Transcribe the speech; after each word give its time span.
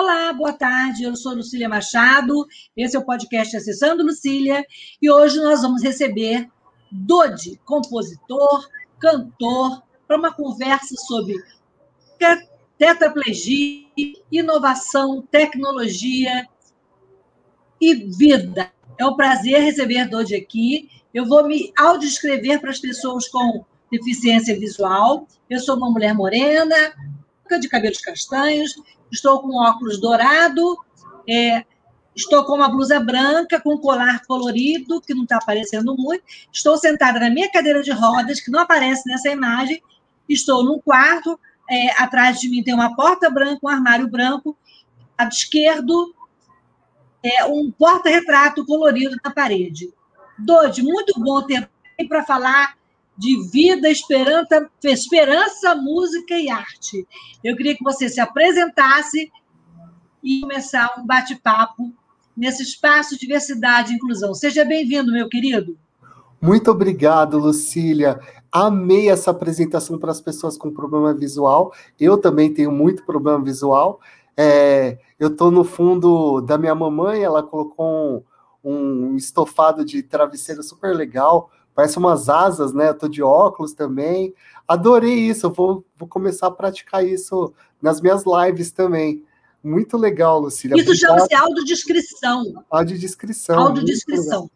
Olá, 0.00 0.32
boa 0.32 0.52
tarde. 0.52 1.02
Eu 1.02 1.16
sou 1.16 1.34
Lucília 1.34 1.68
Machado. 1.68 2.46
Esse 2.76 2.94
é 2.94 3.00
o 3.00 3.04
podcast 3.04 3.56
Acessando 3.56 4.04
Lucília 4.04 4.64
e 5.02 5.10
hoje 5.10 5.40
nós 5.40 5.60
vamos 5.60 5.82
receber 5.82 6.48
Dodi, 6.88 7.60
compositor, 7.64 8.68
cantor, 9.00 9.82
para 10.06 10.16
uma 10.16 10.32
conversa 10.32 10.94
sobre 11.04 11.34
tetraplegia, 12.78 13.86
inovação, 14.30 15.20
tecnologia 15.20 16.46
e 17.80 17.94
vida. 17.94 18.70
É 18.96 19.04
um 19.04 19.16
prazer 19.16 19.62
receber 19.62 20.08
Dodi 20.08 20.36
aqui. 20.36 20.88
Eu 21.12 21.26
vou 21.26 21.44
me 21.44 21.72
audiodescrever 21.76 22.60
para 22.60 22.70
as 22.70 22.78
pessoas 22.78 23.26
com 23.26 23.64
deficiência 23.90 24.56
visual. 24.56 25.26
Eu 25.50 25.58
sou 25.58 25.76
uma 25.76 25.90
mulher 25.90 26.14
morena, 26.14 26.76
de 27.56 27.68
cabelos 27.68 27.98
castanhos, 27.98 28.74
estou 29.10 29.40
com 29.40 29.56
óculos 29.56 30.00
dourado, 30.00 30.76
é, 31.28 31.64
estou 32.14 32.44
com 32.44 32.54
uma 32.54 32.68
blusa 32.68 32.98
branca, 32.98 33.60
com 33.60 33.74
um 33.74 33.78
colar 33.78 34.22
colorido, 34.26 35.00
que 35.00 35.14
não 35.14 35.22
está 35.22 35.36
aparecendo 35.36 35.94
muito, 35.96 36.24
estou 36.52 36.76
sentada 36.76 37.20
na 37.20 37.30
minha 37.30 37.50
cadeira 37.50 37.82
de 37.82 37.92
rodas, 37.92 38.40
que 38.40 38.50
não 38.50 38.60
aparece 38.60 39.08
nessa 39.08 39.30
imagem, 39.30 39.80
estou 40.28 40.64
num 40.64 40.80
quarto, 40.80 41.38
é, 41.70 42.02
atrás 42.02 42.40
de 42.40 42.48
mim 42.48 42.62
tem 42.62 42.74
uma 42.74 42.96
porta 42.96 43.30
branca, 43.30 43.60
um 43.62 43.68
armário 43.68 44.08
branco, 44.08 44.56
lado 45.18 45.32
esquerdo, 45.32 46.14
é, 47.22 47.44
um 47.44 47.70
porta-retrato 47.70 48.64
colorido 48.64 49.16
na 49.24 49.30
parede. 49.30 49.92
Dodi, 50.38 50.82
muito 50.82 51.18
bom 51.20 51.42
ter 51.42 51.68
para 52.08 52.24
falar 52.24 52.77
de 53.18 53.50
vida, 53.50 53.90
esperança, 53.90 54.70
esperança, 54.84 55.74
música 55.74 56.34
e 56.34 56.48
arte. 56.48 57.04
Eu 57.42 57.56
queria 57.56 57.76
que 57.76 57.82
você 57.82 58.08
se 58.08 58.20
apresentasse 58.20 59.30
e 60.22 60.40
começar 60.40 60.94
um 60.98 61.04
bate-papo 61.04 61.92
nesse 62.36 62.62
espaço 62.62 63.14
de 63.14 63.22
diversidade 63.22 63.92
e 63.92 63.96
inclusão. 63.96 64.32
Seja 64.32 64.64
bem-vindo, 64.64 65.10
meu 65.10 65.28
querido. 65.28 65.76
Muito 66.40 66.70
obrigado, 66.70 67.36
Lucília. 67.36 68.20
Amei 68.52 69.10
essa 69.10 69.32
apresentação 69.32 69.98
para 69.98 70.12
as 70.12 70.20
pessoas 70.20 70.56
com 70.56 70.70
problema 70.70 71.12
visual. 71.12 71.74
Eu 71.98 72.16
também 72.16 72.54
tenho 72.54 72.70
muito 72.70 73.04
problema 73.04 73.42
visual. 73.42 74.00
É, 74.36 74.96
eu 75.18 75.26
estou 75.26 75.50
no 75.50 75.64
fundo 75.64 76.40
da 76.40 76.56
minha 76.56 76.74
mamãe, 76.76 77.24
ela 77.24 77.42
colocou 77.42 78.24
um, 78.62 79.10
um 79.10 79.16
estofado 79.16 79.84
de 79.84 80.04
travesseiro 80.04 80.62
super 80.62 80.94
legal 80.94 81.50
parece 81.78 81.96
umas 81.96 82.28
asas, 82.28 82.72
né? 82.72 82.88
Eu 82.88 82.98
tô 82.98 83.06
de 83.06 83.22
óculos 83.22 83.72
também. 83.72 84.34
Adorei 84.66 85.14
isso, 85.14 85.46
eu 85.46 85.52
vou, 85.52 85.84
vou 85.96 86.08
começar 86.08 86.48
a 86.48 86.50
praticar 86.50 87.06
isso 87.06 87.54
nas 87.80 88.00
minhas 88.00 88.24
lives 88.26 88.72
também. 88.72 89.24
Muito 89.62 89.96
legal, 89.96 90.40
Lucília. 90.40 90.76
Isso 90.76 90.92
chama-se 90.96 91.32
audiodescrição. 91.36 92.64
Audiodescrição. 92.68 93.58
Audiodescrição. 93.60 94.50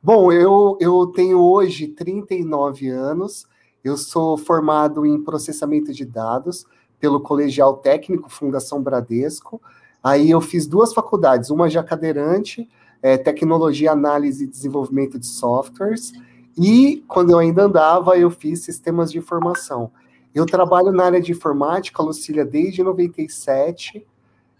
Bom, 0.00 0.30
eu, 0.30 0.78
eu 0.80 1.08
tenho 1.08 1.40
hoje 1.40 1.88
39 1.88 2.90
anos, 2.90 3.48
eu 3.82 3.96
sou 3.96 4.38
formado 4.38 5.04
em 5.04 5.20
processamento 5.20 5.92
de 5.92 6.04
dados 6.04 6.64
pelo 7.00 7.18
Colegial 7.18 7.78
Técnico 7.78 8.30
Fundação 8.30 8.80
Bradesco. 8.80 9.60
Aí 10.00 10.30
eu 10.30 10.40
fiz 10.40 10.64
duas 10.64 10.94
faculdades, 10.94 11.50
uma 11.50 11.68
já 11.68 11.82
cadeirante, 11.82 12.68
é, 13.02 13.18
Tecnologia, 13.18 13.90
Análise 13.90 14.44
e 14.44 14.46
Desenvolvimento 14.46 15.18
de 15.18 15.26
Softwares, 15.26 16.12
e 16.56 17.04
quando 17.06 17.30
eu 17.30 17.38
ainda 17.38 17.64
andava, 17.64 18.18
eu 18.18 18.30
fiz 18.30 18.60
sistemas 18.60 19.12
de 19.12 19.18
informação. 19.18 19.90
Eu 20.34 20.46
trabalho 20.46 20.90
na 20.90 21.04
área 21.04 21.20
de 21.20 21.32
informática, 21.32 22.02
Lucília, 22.02 22.44
desde 22.44 22.82
97, 22.82 24.06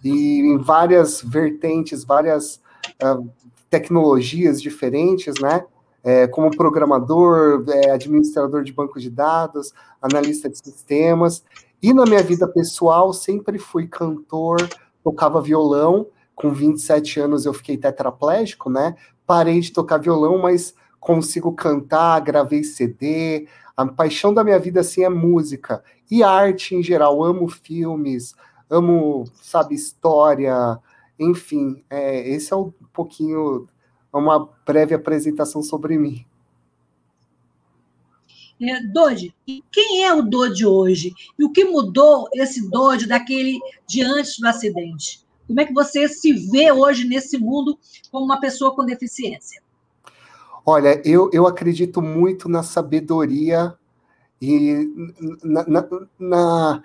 e 0.04 0.40
em 0.40 0.58
várias 0.58 1.22
vertentes, 1.22 2.04
várias 2.04 2.60
uh, 3.02 3.28
tecnologias 3.70 4.60
diferentes, 4.60 5.34
né? 5.40 5.64
É, 6.04 6.28
como 6.28 6.56
programador, 6.56 7.64
é, 7.68 7.90
administrador 7.90 8.62
de 8.62 8.72
banco 8.72 9.00
de 9.00 9.10
dados, 9.10 9.72
analista 10.00 10.48
de 10.48 10.56
sistemas. 10.56 11.42
E 11.82 11.92
na 11.92 12.04
minha 12.04 12.22
vida 12.22 12.46
pessoal, 12.46 13.12
sempre 13.12 13.58
fui 13.58 13.88
cantor, 13.88 14.56
tocava 15.02 15.42
violão. 15.42 16.06
Com 16.34 16.52
27 16.52 17.18
anos 17.18 17.44
eu 17.44 17.52
fiquei 17.52 17.76
tetraplégico, 17.76 18.70
né? 18.70 18.94
Parei 19.26 19.58
de 19.58 19.72
tocar 19.72 19.98
violão, 19.98 20.38
mas 20.38 20.74
consigo 21.00 21.52
cantar, 21.52 22.20
gravei 22.20 22.64
CD. 22.64 23.48
A 23.76 23.86
paixão 23.86 24.32
da 24.32 24.42
minha 24.42 24.58
vida 24.58 24.80
assim 24.80 25.04
é 25.04 25.08
música 25.08 25.82
e 26.10 26.22
arte 26.22 26.74
em 26.74 26.82
geral. 26.82 27.22
Amo 27.22 27.48
filmes, 27.48 28.34
amo, 28.70 29.24
sabe, 29.40 29.74
história, 29.74 30.78
enfim. 31.18 31.84
É, 31.90 32.28
esse 32.28 32.52
é 32.52 32.56
um 32.56 32.72
pouquinho, 32.92 33.68
uma 34.12 34.48
breve 34.64 34.94
apresentação 34.94 35.62
sobre 35.62 35.98
mim. 35.98 36.26
É, 38.60 38.80
Dodi, 38.86 39.34
e 39.46 39.62
quem 39.70 40.04
é 40.04 40.14
o 40.14 40.22
Dodi 40.22 40.64
hoje? 40.64 41.12
E 41.38 41.44
o 41.44 41.52
que 41.52 41.64
mudou 41.64 42.26
esse 42.32 42.70
Dodi 42.70 43.06
daquele 43.06 43.58
de 43.86 44.02
antes 44.02 44.38
do 44.38 44.46
acidente? 44.46 45.26
Como 45.46 45.60
é 45.60 45.64
que 45.66 45.74
você 45.74 46.08
se 46.08 46.32
vê 46.32 46.72
hoje 46.72 47.06
nesse 47.06 47.38
mundo 47.38 47.78
como 48.10 48.24
uma 48.24 48.40
pessoa 48.40 48.74
com 48.74 48.84
deficiência? 48.84 49.62
Olha, 50.69 51.00
eu, 51.09 51.31
eu 51.32 51.47
acredito 51.47 52.03
muito 52.03 52.49
na 52.49 52.65
sabedoria 52.65 53.72
e 54.43 54.91
na, 55.44 55.65
na, 55.69 55.88
na, 56.19 56.82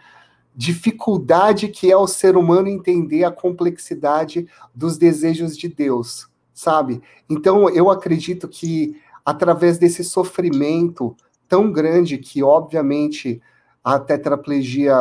dificuldade 0.56 1.70
que 1.70 1.92
é 1.92 1.98
o 1.98 2.06
ser 2.06 2.38
humano 2.38 2.68
entender 2.68 3.24
a 3.24 3.32
complexidade 3.32 4.48
dos 4.76 4.98
desejos 4.98 5.58
de 5.58 5.68
Deus, 5.68 6.30
sabe? 6.54 7.02
Então, 7.28 7.70
eu 7.70 7.90
acredito 7.90 8.48
que 8.48 9.02
através 9.26 9.80
desse 9.80 10.04
sofrimento 10.04 11.16
tão 11.48 11.72
grande 11.72 12.18
que, 12.18 12.44
obviamente, 12.44 13.42
a 13.84 13.98
tetraplegia 13.98 14.94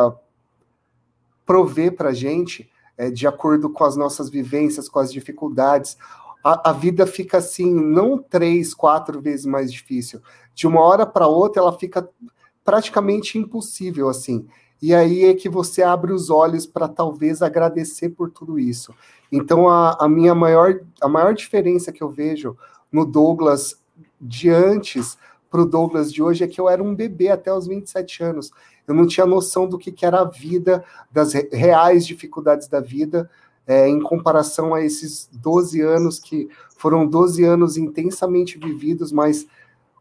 provê 1.45 1.91
para 1.91 2.13
gente, 2.13 2.69
é, 2.97 3.11
de 3.11 3.27
acordo 3.27 3.69
com 3.69 3.83
as 3.83 3.95
nossas 3.95 4.29
vivências, 4.29 4.89
com 4.89 4.99
as 4.99 5.11
dificuldades, 5.11 5.97
a, 6.43 6.69
a, 6.69 6.73
vida 6.73 7.05
fica 7.05 7.37
assim, 7.37 7.73
não 7.73 8.17
três, 8.17 8.73
quatro 8.73 9.21
vezes 9.21 9.45
mais 9.45 9.71
difícil. 9.71 10.21
De 10.53 10.67
uma 10.67 10.81
hora 10.81 11.05
para 11.05 11.27
outra, 11.27 11.61
ela 11.61 11.77
fica 11.77 12.07
praticamente 12.63 13.37
impossível, 13.37 14.09
assim. 14.09 14.47
E 14.81 14.95
aí 14.95 15.25
é 15.25 15.33
que 15.33 15.47
você 15.47 15.83
abre 15.83 16.11
os 16.11 16.29
olhos 16.29 16.65
para 16.65 16.87
talvez 16.87 17.41
agradecer 17.41 18.09
por 18.09 18.31
tudo 18.31 18.57
isso. 18.57 18.93
Então, 19.31 19.69
a, 19.69 19.95
a 19.99 20.09
minha 20.09 20.33
maior, 20.33 20.81
a 20.99 21.07
maior 21.07 21.33
diferença 21.33 21.91
que 21.91 22.01
eu 22.01 22.09
vejo 22.09 22.57
no 22.91 23.05
Douglas 23.05 23.79
de 24.19 24.49
antes 24.49 25.17
para 25.49 25.61
o 25.61 25.65
Douglas 25.65 26.11
de 26.11 26.23
hoje 26.23 26.43
é 26.43 26.47
que 26.47 26.59
eu 26.59 26.67
era 26.67 26.81
um 26.81 26.95
bebê 26.95 27.29
até 27.29 27.53
os 27.53 27.67
27 27.67 28.23
anos. 28.23 28.51
Eu 28.87 28.95
não 28.95 29.05
tinha 29.05 29.25
noção 29.25 29.67
do 29.67 29.77
que, 29.77 29.91
que 29.91 30.05
era 30.05 30.21
a 30.21 30.25
vida, 30.25 30.83
das 31.11 31.33
reais 31.33 32.05
dificuldades 32.05 32.67
da 32.67 32.79
vida 32.79 33.29
é, 33.71 33.87
em 33.87 34.01
comparação 34.01 34.73
a 34.73 34.83
esses 34.83 35.29
12 35.31 35.79
anos 35.79 36.19
que 36.19 36.49
foram 36.75 37.07
12 37.07 37.41
anos 37.45 37.77
intensamente 37.77 38.57
vividos, 38.57 39.13
mas 39.13 39.47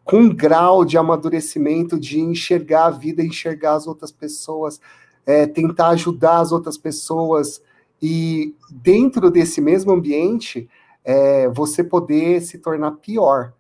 com 0.03 0.23
um 0.23 0.35
grau 0.35 0.85
de 0.85 0.99
amadurecimento, 0.99 1.97
de 1.97 2.19
enxergar 2.19 2.87
a 2.87 2.91
vida, 2.91 3.23
enxergar 3.23 3.75
as 3.75 3.87
outras 3.87 4.11
pessoas, 4.11 4.81
é, 5.25 5.47
tentar 5.47 5.91
ajudar 5.91 6.41
as 6.41 6.51
outras 6.51 6.77
pessoas, 6.77 7.63
e 8.03 8.57
dentro 8.73 9.31
desse 9.31 9.61
mesmo 9.61 9.93
ambiente, 9.93 10.69
é, 11.05 11.49
você 11.49 11.85
poder 11.85 12.43
se 12.43 12.59
tornar 12.59 12.97
pior. 12.97 13.53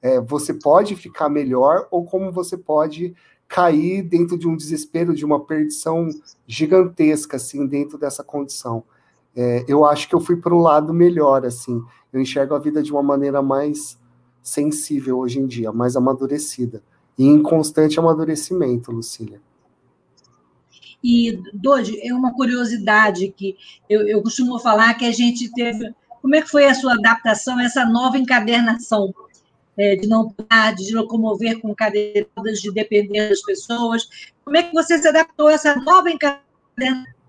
É, 0.00 0.20
você 0.20 0.52
pode 0.52 0.96
ficar 0.96 1.28
melhor, 1.28 1.86
ou 1.88 2.04
como 2.04 2.32
você 2.32 2.56
pode 2.56 3.14
cair 3.46 4.02
dentro 4.02 4.36
de 4.36 4.48
um 4.48 4.56
desespero, 4.56 5.14
de 5.14 5.24
uma 5.24 5.38
perdição 5.38 6.08
gigantesca, 6.48 7.36
assim, 7.36 7.64
dentro 7.64 7.96
dessa 7.96 8.24
condição. 8.24 8.82
É, 9.34 9.64
eu 9.66 9.84
acho 9.84 10.08
que 10.08 10.14
eu 10.14 10.20
fui 10.20 10.36
para 10.36 10.54
o 10.54 10.58
lado 10.58 10.92
melhor, 10.92 11.44
assim. 11.46 11.82
Eu 12.12 12.20
enxergo 12.20 12.54
a 12.54 12.58
vida 12.58 12.82
de 12.82 12.92
uma 12.92 13.02
maneira 13.02 13.40
mais 13.40 13.98
sensível 14.42 15.18
hoje 15.18 15.38
em 15.38 15.46
dia, 15.46 15.72
mais 15.72 15.96
amadurecida. 15.96 16.82
E 17.18 17.24
em 17.24 17.42
constante 17.42 17.98
amadurecimento, 17.98 18.90
Lucília. 18.90 19.40
E, 21.02 21.40
Dodi, 21.54 21.98
é 22.06 22.14
uma 22.14 22.32
curiosidade 22.32 23.28
que 23.28 23.56
eu, 23.88 24.06
eu 24.06 24.22
costumo 24.22 24.58
falar 24.58 24.94
que 24.94 25.04
a 25.04 25.12
gente 25.12 25.50
teve. 25.52 25.92
Como 26.20 26.34
é 26.36 26.42
que 26.42 26.48
foi 26.48 26.66
a 26.66 26.74
sua 26.74 26.94
adaptação 26.94 27.58
a 27.58 27.64
essa 27.64 27.84
nova 27.84 28.18
encadernação? 28.18 29.12
É, 29.76 29.96
de 29.96 30.06
não 30.06 30.30
parar, 30.30 30.74
de 30.74 30.94
locomover 30.94 31.58
com 31.60 31.74
cadeiras, 31.74 32.60
de 32.60 32.70
depender 32.70 33.30
das 33.30 33.40
pessoas. 33.40 34.06
Como 34.44 34.56
é 34.56 34.62
que 34.62 34.72
você 34.72 34.98
se 34.98 35.08
adaptou 35.08 35.48
a 35.48 35.54
essa 35.54 35.74
nova 35.76 36.10
encadernação? 36.10 37.21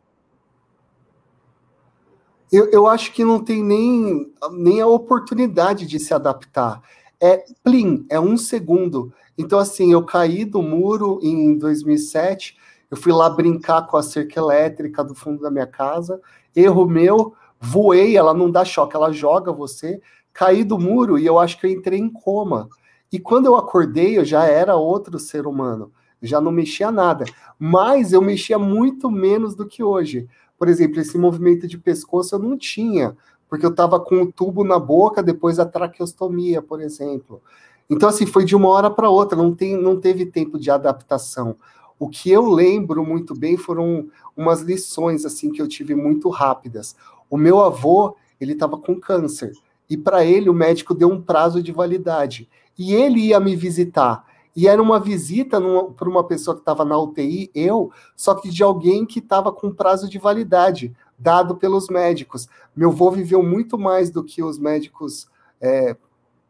Eu, 2.53 2.69
eu 2.69 2.85
acho 2.85 3.11
que 3.11 3.25
não 3.25 3.43
tem 3.43 3.63
nem, 3.63 4.31
nem 4.51 4.79
a 4.79 4.85
oportunidade 4.85 5.87
de 5.87 5.99
se 5.99 6.13
adaptar. 6.13 6.83
É 7.19 7.43
plim, 7.63 8.05
é 8.11 8.19
um 8.19 8.37
segundo. 8.37 9.11
Então, 9.35 9.57
assim, 9.57 9.91
eu 9.91 10.03
caí 10.03 10.45
do 10.45 10.61
muro 10.61 11.19
em 11.23 11.57
2007, 11.57 12.55
eu 12.91 12.95
fui 12.95 13.11
lá 13.11 13.27
brincar 13.27 13.87
com 13.87 13.97
a 13.97 14.03
cerca 14.03 14.39
elétrica 14.39 15.03
do 15.03 15.15
fundo 15.15 15.41
da 15.41 15.49
minha 15.49 15.65
casa, 15.65 16.21
erro 16.55 16.85
meu, 16.85 17.33
voei, 17.59 18.15
ela 18.15 18.35
não 18.35 18.51
dá 18.51 18.63
choque, 18.63 18.95
ela 18.95 19.11
joga 19.11 19.51
você, 19.51 19.99
caí 20.31 20.63
do 20.63 20.77
muro 20.77 21.17
e 21.17 21.25
eu 21.25 21.39
acho 21.39 21.59
que 21.59 21.65
eu 21.65 21.71
entrei 21.71 21.97
em 21.97 22.09
coma. 22.09 22.69
E 23.11 23.17
quando 23.17 23.47
eu 23.47 23.55
acordei, 23.55 24.19
eu 24.19 24.23
já 24.23 24.45
era 24.45 24.75
outro 24.75 25.17
ser 25.17 25.47
humano, 25.47 25.91
já 26.21 26.39
não 26.39 26.51
mexia 26.51 26.91
nada, 26.91 27.25
mas 27.57 28.13
eu 28.13 28.21
mexia 28.21 28.59
muito 28.59 29.09
menos 29.09 29.55
do 29.55 29.65
que 29.65 29.81
hoje. 29.81 30.27
Por 30.57 30.67
exemplo, 30.67 30.99
esse 30.99 31.17
movimento 31.17 31.67
de 31.67 31.77
pescoço 31.77 32.35
eu 32.35 32.39
não 32.39 32.57
tinha, 32.57 33.15
porque 33.49 33.65
eu 33.65 33.71
estava 33.71 33.99
com 33.99 34.21
o 34.21 34.31
tubo 34.31 34.63
na 34.63 34.79
boca 34.79 35.21
depois 35.21 35.57
da 35.57 35.65
traqueostomia, 35.65 36.61
por 36.61 36.81
exemplo. 36.81 37.41
Então, 37.89 38.09
assim, 38.09 38.25
foi 38.25 38.45
de 38.45 38.55
uma 38.55 38.69
hora 38.69 38.89
para 38.89 39.09
outra, 39.09 39.37
não, 39.37 39.53
tem, 39.53 39.75
não 39.75 39.99
teve 39.99 40.25
tempo 40.25 40.57
de 40.57 40.71
adaptação. 40.71 41.55
O 41.99 42.09
que 42.09 42.31
eu 42.31 42.49
lembro 42.49 43.05
muito 43.05 43.35
bem 43.35 43.55
foram 43.57 44.07
umas 44.35 44.61
lições, 44.61 45.25
assim, 45.25 45.51
que 45.51 45.61
eu 45.61 45.67
tive 45.67 45.93
muito 45.93 46.29
rápidas. 46.29 46.95
O 47.29 47.37
meu 47.37 47.61
avô, 47.61 48.15
ele 48.39 48.53
estava 48.53 48.77
com 48.77 48.99
câncer, 48.99 49.53
e 49.89 49.95
para 49.95 50.25
ele 50.25 50.49
o 50.49 50.53
médico 50.53 50.93
deu 50.93 51.09
um 51.09 51.21
prazo 51.21 51.61
de 51.61 51.71
validade. 51.71 52.49
E 52.77 52.93
ele 52.93 53.27
ia 53.27 53.39
me 53.39 53.55
visitar. 53.55 54.25
E 54.55 54.67
era 54.67 54.81
uma 54.81 54.99
visita 54.99 55.59
para 55.95 56.09
uma 56.09 56.23
pessoa 56.23 56.55
que 56.55 56.61
estava 56.61 56.85
na 56.85 56.97
UTI, 56.97 57.49
eu, 57.55 57.91
só 58.15 58.35
que 58.35 58.49
de 58.49 58.61
alguém 58.61 59.05
que 59.05 59.19
estava 59.19 59.51
com 59.51 59.73
prazo 59.73 60.07
de 60.07 60.19
validade, 60.19 60.95
dado 61.17 61.55
pelos 61.55 61.87
médicos. 61.87 62.47
Meu 62.75 62.89
avô 62.91 63.09
viveu 63.09 63.41
muito 63.41 63.77
mais 63.77 64.11
do 64.11 64.23
que 64.23 64.43
os 64.43 64.59
médicos 64.59 65.27
é, 65.59 65.95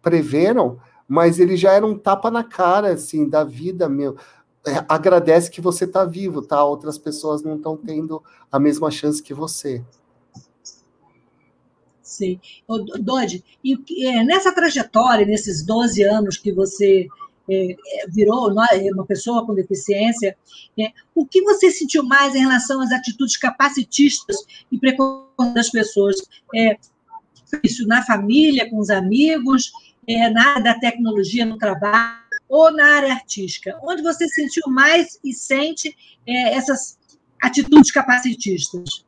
preveram, 0.02 0.80
mas 1.08 1.40
ele 1.40 1.56
já 1.56 1.72
era 1.72 1.86
um 1.86 1.98
tapa 1.98 2.30
na 2.30 2.44
cara, 2.44 2.94
assim, 2.94 3.28
da 3.28 3.44
vida, 3.44 3.88
meu. 3.88 4.18
É, 4.66 4.84
agradece 4.88 5.52
que 5.52 5.62
você 5.62 5.86
está 5.86 6.04
vivo, 6.04 6.42
tá? 6.42 6.64
Outras 6.64 6.98
pessoas 6.98 7.44
não 7.44 7.56
estão 7.56 7.78
tendo 7.78 8.22
a 8.52 8.60
mesma 8.60 8.90
chance 8.90 9.22
que 9.22 9.34
você. 9.34 9.84
Sim. 12.02 12.40
Dodi, 13.00 13.44
e 13.64 14.08
é, 14.08 14.24
nessa 14.24 14.54
trajetória, 14.54 15.26
nesses 15.26 15.64
12 15.64 16.04
anos 16.04 16.38
que 16.38 16.52
você 16.52 17.08
virou 18.10 18.52
é, 18.72 18.92
uma 18.92 19.06
pessoa 19.06 19.46
com 19.46 19.54
deficiência, 19.54 20.36
o 21.14 21.26
que 21.26 21.42
você 21.42 21.72
sentiu 21.72 22.04
mais 22.04 22.36
em 22.36 22.40
relação 22.40 22.82
às 22.82 22.92
atitudes 22.92 23.38
capacitistas 23.38 24.38
e 24.72 24.78
preconceituosas 24.78 25.54
das 25.54 25.70
pessoas? 25.70 26.16
isso 27.64 27.88
na 27.88 28.02
família, 28.04 28.68
com 28.68 28.80
os 28.80 28.90
amigos, 28.90 29.72
na 30.34 30.50
área 30.50 30.64
da 30.64 30.80
tecnologia, 30.80 31.46
no 31.46 31.58
trabalho, 31.58 32.18
ou 32.50 32.72
na 32.72 32.96
área 32.96 33.14
artística? 33.14 33.78
Onde 33.84 34.02
você 34.02 34.28
sentiu 34.28 34.64
mais 34.68 35.20
e 35.24 35.34
sente 35.34 35.96
essas 36.26 36.98
atitudes 37.42 37.92
capacitistas? 37.92 39.06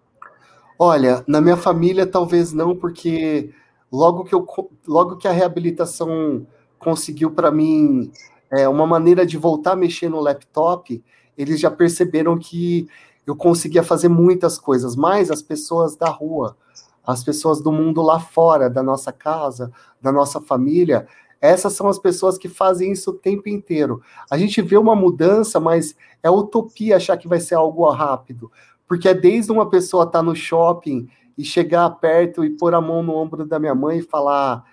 Olha, 0.78 1.24
na 1.28 1.40
minha 1.40 1.58
família 1.58 2.06
talvez 2.06 2.52
não, 2.52 2.76
porque 2.76 3.52
logo 3.92 4.26
que, 4.26 4.36
eu, 4.36 4.46
logo 4.86 5.16
que 5.16 5.28
a 5.28 5.32
reabilitação 5.32 6.46
conseguiu 6.86 7.32
para 7.32 7.50
mim 7.50 8.12
é, 8.52 8.70
uma 8.70 8.86
maneira 8.86 9.26
de 9.26 9.40
voltar 9.40 9.72
a 9.72 9.76
mexer 9.76 10.08
no 10.08 10.20
laptop, 10.20 11.04
eles 11.36 11.60
já 11.60 11.72
perceberam 11.72 12.38
que 12.38 12.88
eu 13.26 13.36
conseguia 13.36 13.82
fazer 13.82 14.08
muitas 14.08 14.60
coisas, 14.60 14.96
mas 14.96 15.32
as 15.32 15.42
pessoas 15.42 15.96
da 15.96 16.08
rua, 16.08 16.56
as 17.04 17.24
pessoas 17.24 17.60
do 17.60 17.72
mundo 17.72 18.04
lá 18.04 18.20
fora, 18.20 18.70
da 18.70 18.84
nossa 18.84 19.12
casa, 19.12 19.72
da 20.00 20.12
nossa 20.12 20.40
família, 20.40 21.08
essas 21.42 21.74
são 21.74 21.88
as 21.88 21.98
pessoas 21.98 22.38
que 22.38 22.48
fazem 22.48 22.92
isso 22.92 23.10
o 23.10 23.16
tempo 23.16 23.50
inteiro. 23.50 24.02
A 24.30 24.38
gente 24.38 24.62
vê 24.62 24.78
uma 24.78 24.96
mudança, 24.96 25.60
mas 25.60 25.96
é 26.22 26.30
utopia 26.30 26.98
achar 26.98 27.18
que 27.18 27.28
vai 27.28 27.40
ser 27.40 27.56
algo 27.56 27.90
rápido, 27.90 28.52
porque 28.88 29.10
é 29.10 29.14
desde 29.14 29.52
uma 29.52 29.68
pessoa 29.68 30.04
estar 30.04 30.20
tá 30.20 30.24
no 30.24 30.36
shopping 30.36 31.10
e 31.36 31.44
chegar 31.44 31.90
perto 31.90 32.46
e 32.46 32.52
pôr 32.52 32.76
a 32.76 32.82
mão 32.82 33.02
no 33.02 33.16
ombro 33.16 33.44
da 33.44 33.58
minha 33.58 33.74
mãe 33.74 33.98
e 33.98 34.04
falar: 34.04 34.64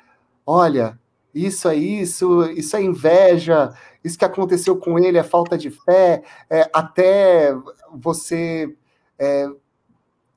Olha, 0.47 0.99
isso 1.35 1.69
é 1.69 1.77
isso, 1.77 2.43
isso 2.51 2.77
é 2.77 2.83
inveja, 2.83 3.73
isso 4.05 4.19
que 4.19 4.25
aconteceu 4.25 4.77
com 4.77 4.99
ele 4.99 5.19
é 5.19 5.23
falta 5.23 5.57
de 5.57 5.71
fé, 5.71 6.23
é, 6.51 6.69
até 6.73 7.55
você 7.93 8.75
é, 9.19 9.49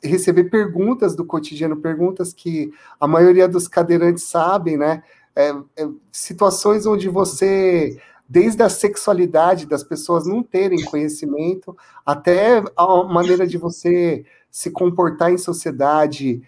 receber 0.01 0.45
perguntas 0.45 1.15
do 1.15 1.25
cotidiano, 1.25 1.77
perguntas 1.77 2.33
que 2.33 2.71
a 2.99 3.07
maioria 3.07 3.47
dos 3.47 3.67
cadeirantes 3.67 4.23
sabem, 4.23 4.77
né? 4.77 5.03
É, 5.35 5.49
é, 5.49 5.87
situações 6.11 6.85
onde 6.85 7.09
você, 7.09 7.99
desde 8.27 8.63
a 8.63 8.69
sexualidade 8.69 9.65
das 9.65 9.83
pessoas 9.83 10.25
não 10.25 10.41
terem 10.41 10.83
conhecimento, 10.85 11.75
até 12.05 12.63
a 12.77 13.03
maneira 13.03 13.45
de 13.45 13.57
você 13.57 14.23
se 14.49 14.71
comportar 14.71 15.33
em 15.33 15.37
sociedade, 15.37 16.41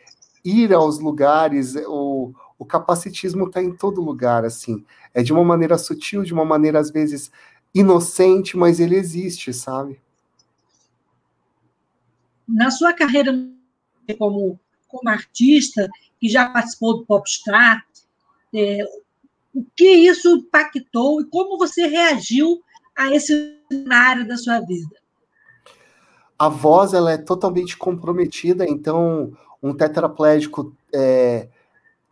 ir 0.44 0.74
aos 0.74 1.00
lugares, 1.00 1.76
o 2.57 2.65
capacitismo 2.65 3.48
está 3.48 3.62
em 3.62 3.75
todo 3.75 4.01
lugar, 4.01 4.44
assim. 4.44 4.83
É 5.13 5.21
de 5.21 5.31
uma 5.31 5.44
maneira 5.44 5.77
sutil, 5.77 6.24
de 6.24 6.33
uma 6.33 6.45
maneira, 6.45 6.80
às 6.80 6.89
vezes, 6.89 7.31
inocente, 7.74 8.57
mas 8.57 8.80
ele 8.80 8.95
existe, 8.95 9.54
sabe? 9.54 10.01
Na 12.48 12.72
sua 12.72 12.93
carreira 12.93 13.32
como, 14.17 14.60
como 14.88 15.10
artista, 15.10 15.89
que 16.20 16.29
já 16.29 16.50
participou 16.50 16.98
do 16.98 17.05
Popstar, 17.05 17.86
é, 18.53 18.84
o 19.53 19.65
que 19.75 19.89
isso 19.89 20.38
impactou 20.38 21.22
e 21.22 21.25
como 21.25 21.58
você 21.58 21.86
reagiu 21.88 22.62
a 22.96 23.13
esse 23.13 23.60
cenário 23.72 24.27
da 24.27 24.38
sua 24.38 24.60
vida? 24.62 24.96
A 26.39 26.50
voz 26.50 26.93
ela 26.93 27.12
é 27.12 27.17
totalmente 27.17 27.75
comprometida, 27.75 28.65
então 28.67 29.36
um 29.62 29.74
tetraplégico 29.74 30.75
é, 30.93 31.50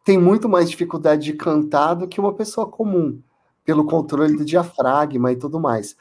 tem 0.05 0.19
muito 0.19 0.47
mais 0.47 0.69
dificuldade 0.69 1.23
de 1.23 1.33
cantar 1.33 1.95
do 1.95 2.07
que 2.07 2.19
uma 2.19 2.31
pessoa 2.31 2.67
comum, 2.67 3.19
pelo 3.65 3.87
controle 3.87 4.37
do 4.37 4.45
diafragma 4.45 5.31
e 5.31 5.35
tudo 5.35 5.59
mais. 5.59 5.97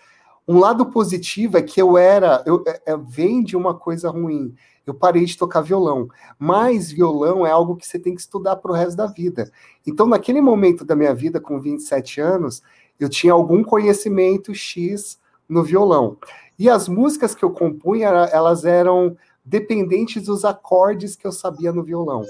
Um 0.46 0.58
lado 0.58 0.84
positivo 0.90 1.56
é 1.56 1.62
que 1.62 1.80
eu 1.80 1.96
era, 1.96 2.44
eu, 2.44 2.62
eu, 2.66 2.72
é, 2.72 2.82
é, 2.92 2.96
vem 2.98 3.42
de 3.42 3.56
uma 3.56 3.74
coisa 3.74 4.10
ruim. 4.10 4.54
Eu 4.86 4.92
parei 4.92 5.24
de 5.24 5.38
tocar 5.38 5.62
violão, 5.62 6.06
mas 6.38 6.92
violão 6.92 7.46
é 7.46 7.50
algo 7.50 7.76
que 7.76 7.86
você 7.86 7.98
tem 7.98 8.14
que 8.14 8.20
estudar 8.20 8.56
para 8.56 8.70
o 8.70 8.74
resto 8.74 8.94
da 8.94 9.06
vida. 9.06 9.50
Então, 9.86 10.06
naquele 10.06 10.42
momento 10.42 10.84
da 10.84 10.94
minha 10.94 11.14
vida, 11.14 11.40
com 11.40 11.58
27 11.58 12.20
anos, 12.20 12.62
eu 13.00 13.08
tinha 13.08 13.32
algum 13.32 13.64
conhecimento 13.64 14.54
X 14.54 15.18
no 15.48 15.62
violão. 15.62 16.18
E 16.58 16.68
as 16.68 16.88
músicas 16.88 17.34
que 17.34 17.42
eu 17.42 17.50
compunha, 17.50 18.08
elas 18.08 18.66
eram 18.66 19.16
dependentes 19.42 20.24
dos 20.24 20.44
acordes 20.44 21.16
que 21.16 21.26
eu 21.26 21.32
sabia 21.32 21.72
no 21.72 21.82
violão. 21.82 22.22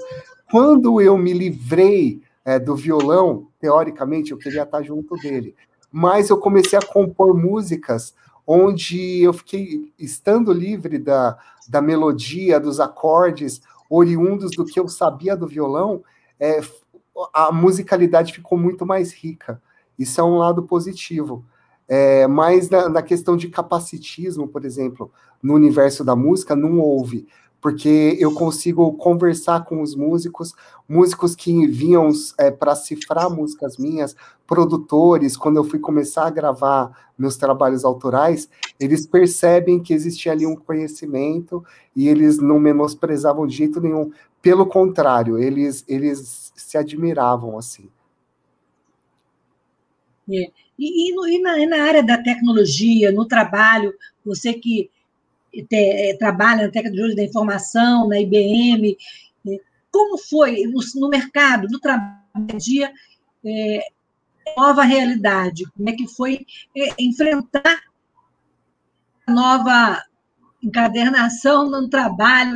Quando 0.49 1.01
eu 1.01 1.17
me 1.17 1.33
livrei 1.33 2.21
é, 2.43 2.59
do 2.59 2.75
violão, 2.75 3.47
teoricamente 3.59 4.31
eu 4.31 4.37
queria 4.37 4.63
estar 4.63 4.81
junto 4.83 5.15
dele, 5.15 5.55
mas 5.91 6.29
eu 6.29 6.37
comecei 6.37 6.77
a 6.77 6.85
compor 6.85 7.35
músicas 7.35 8.13
onde 8.47 9.21
eu 9.23 9.33
fiquei 9.33 9.91
estando 9.97 10.53
livre 10.53 10.99
da, 10.99 11.37
da 11.67 11.81
melodia, 11.81 12.59
dos 12.59 12.79
acordes, 12.79 13.61
oriundos 13.89 14.51
do 14.55 14.65
que 14.65 14.79
eu 14.79 14.87
sabia 14.87 15.35
do 15.35 15.47
violão, 15.47 16.03
é, 16.39 16.61
a 17.33 17.51
musicalidade 17.51 18.33
ficou 18.33 18.57
muito 18.57 18.85
mais 18.85 19.13
rica. 19.13 19.61
Isso 19.97 20.19
é 20.19 20.23
um 20.23 20.37
lado 20.37 20.63
positivo. 20.63 21.45
É, 21.87 22.27
mas 22.27 22.69
na, 22.69 22.89
na, 22.89 23.01
questão 23.01 23.37
de 23.37 23.47
capacitismo, 23.47 24.47
por 24.47 24.65
exemplo, 24.65 25.11
no 25.41 25.53
universo 25.53 26.03
da 26.03 26.15
música, 26.15 26.55
não 26.55 26.79
houve 26.79 27.27
porque 27.61 28.15
eu 28.19 28.33
consigo 28.33 28.93
conversar 28.93 29.65
com 29.65 29.81
os 29.81 29.95
músicos, 29.95 30.53
músicos 30.87 31.35
que 31.35 31.65
vinham 31.67 32.11
é, 32.37 32.51
para 32.51 32.75
cifrar 32.75 33.29
músicas 33.29 33.77
minhas, 33.77 34.15
produtores, 34.45 35.35
quando 35.35 35.57
eu 35.57 35.63
fui 35.63 35.79
começar 35.79 36.27
a 36.27 36.29
gravar 36.29 37.11
meus 37.17 37.37
trabalhos 37.37 37.83
autorais, 37.83 38.49
eles 38.79 39.07
percebem 39.07 39.81
que 39.81 39.93
existia 39.93 40.31
ali 40.31 40.45
um 40.45 40.55
conhecimento 40.55 41.65
e 41.95 42.07
eles 42.07 42.37
não 42.37 42.59
menosprezavam 42.59 43.47
de 43.47 43.55
jeito 43.55 43.81
nenhum, 43.81 44.11
pelo 44.41 44.67
contrário, 44.67 45.39
eles, 45.39 45.83
eles 45.87 46.53
se 46.55 46.77
admiravam 46.77 47.57
assim. 47.57 47.89
É. 50.29 50.51
E, 50.77 51.09
e, 51.09 51.15
no, 51.15 51.27
e, 51.27 51.39
na, 51.39 51.65
na, 51.65 51.83
área 51.83 52.03
da 52.03 52.21
tecnologia, 52.21 53.11
no 53.11 53.25
trabalho, 53.25 53.93
você 54.25 54.53
que 54.53 54.89
te, 55.63 55.75
é, 55.75 56.17
trabalha 56.17 56.65
na 56.65 56.71
tecnologia 56.71 57.15
da 57.15 57.23
informação, 57.23 58.07
na 58.07 58.19
IBM, 58.19 58.97
é, 59.47 59.59
como 59.91 60.17
foi 60.17 60.63
no, 60.63 60.79
no 60.95 61.09
mercado, 61.09 61.67
no 61.69 61.79
trabalho 61.79 62.57
dia, 62.57 62.91
é, 63.45 63.79
nova 64.57 64.83
realidade? 64.83 65.63
Como 65.75 65.89
é 65.89 65.93
que 65.93 66.07
foi 66.07 66.45
é, 66.75 66.93
enfrentar 66.99 67.81
a 69.25 69.31
nova 69.31 70.03
encadernação 70.61 71.69
no 71.69 71.89
trabalho? 71.89 72.55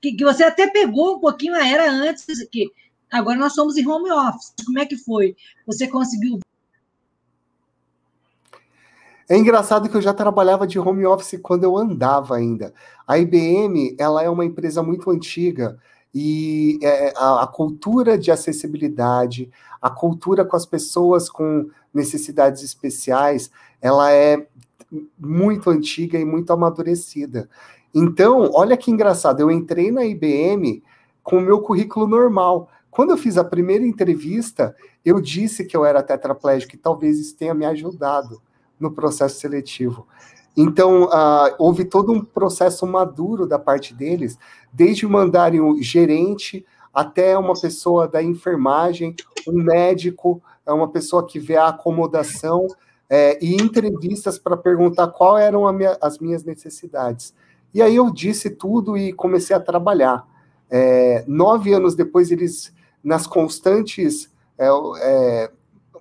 Que, 0.00 0.12
que 0.12 0.24
você 0.24 0.44
até 0.44 0.68
pegou 0.68 1.16
um 1.16 1.20
pouquinho 1.20 1.54
a 1.54 1.66
era 1.66 1.90
antes, 1.90 2.46
que 2.48 2.70
agora 3.10 3.38
nós 3.38 3.54
somos 3.54 3.76
em 3.76 3.86
home 3.86 4.10
office. 4.10 4.54
Como 4.64 4.78
é 4.78 4.86
que 4.86 4.96
foi? 4.96 5.36
Você 5.66 5.88
conseguiu 5.88 6.38
é 9.28 9.36
engraçado 9.38 9.88
que 9.88 9.96
eu 9.96 10.02
já 10.02 10.12
trabalhava 10.12 10.66
de 10.66 10.78
home 10.78 11.06
office 11.06 11.38
quando 11.42 11.64
eu 11.64 11.76
andava 11.76 12.36
ainda. 12.36 12.74
A 13.06 13.18
IBM, 13.18 13.96
ela 13.98 14.22
é 14.22 14.28
uma 14.28 14.44
empresa 14.44 14.82
muito 14.82 15.10
antiga 15.10 15.78
e 16.14 16.78
é, 16.82 17.12
a, 17.16 17.46
cultura 17.46 18.18
de 18.18 18.30
acessibilidade, 18.30 19.50
a 19.80 19.88
cultura 19.88 20.44
com 20.44 20.56
as 20.56 20.66
pessoas 20.66 21.30
com 21.30 21.68
necessidades 21.92 22.62
especiais, 22.62 23.50
ela 23.80 24.12
é 24.12 24.46
muito 25.18 25.70
antiga 25.70 26.18
e 26.18 26.24
muito 26.24 26.52
amadurecida. 26.52 27.48
Então, 27.94 28.50
olha 28.52 28.76
que 28.76 28.90
engraçado, 28.90 29.40
eu 29.40 29.50
entrei 29.50 29.90
na 29.90 30.04
IBM 30.04 30.82
com 31.22 31.38
o 31.38 31.40
meu 31.40 31.60
currículo 31.60 32.06
normal. 32.06 32.68
Quando 32.90 33.10
eu 33.10 33.16
fiz 33.16 33.38
a 33.38 33.44
primeira 33.44 33.84
entrevista, 33.84 34.76
eu 35.04 35.20
disse 35.20 35.64
que 35.64 35.76
eu 35.76 35.84
era 35.84 36.02
tetraplégico 36.02 36.74
e 36.74 36.78
talvez 36.78 37.18
isso 37.18 37.36
tenha 37.36 37.54
me 37.54 37.64
ajudado 37.64 38.40
no 38.84 38.92
processo 38.92 39.40
seletivo. 39.40 40.06
Então, 40.56 41.08
houve 41.58 41.84
todo 41.84 42.12
um 42.12 42.24
processo 42.24 42.86
maduro 42.86 43.46
da 43.46 43.58
parte 43.58 43.92
deles, 43.92 44.38
desde 44.72 45.06
mandarem 45.06 45.60
o 45.60 45.82
gerente 45.82 46.64
até 46.92 47.36
uma 47.36 47.60
pessoa 47.60 48.06
da 48.06 48.22
enfermagem, 48.22 49.16
um 49.48 49.60
médico, 49.60 50.40
é 50.64 50.72
uma 50.72 50.88
pessoa 50.88 51.26
que 51.26 51.40
vê 51.40 51.56
a 51.56 51.68
acomodação 51.68 52.68
é, 53.10 53.36
e 53.44 53.54
entrevistas 53.56 54.38
para 54.38 54.56
perguntar 54.56 55.08
qual 55.08 55.36
eram 55.36 55.70
minha, 55.72 55.98
as 56.00 56.18
minhas 56.18 56.44
necessidades. 56.44 57.34
E 57.72 57.82
aí 57.82 57.96
eu 57.96 58.10
disse 58.10 58.48
tudo 58.48 58.96
e 58.96 59.12
comecei 59.12 59.54
a 59.54 59.60
trabalhar. 59.60 60.24
É, 60.70 61.24
nove 61.26 61.72
anos 61.72 61.96
depois, 61.96 62.30
eles, 62.30 62.72
nas 63.02 63.26
constantes 63.26 64.30
é, 64.56 64.68
é 65.02 65.50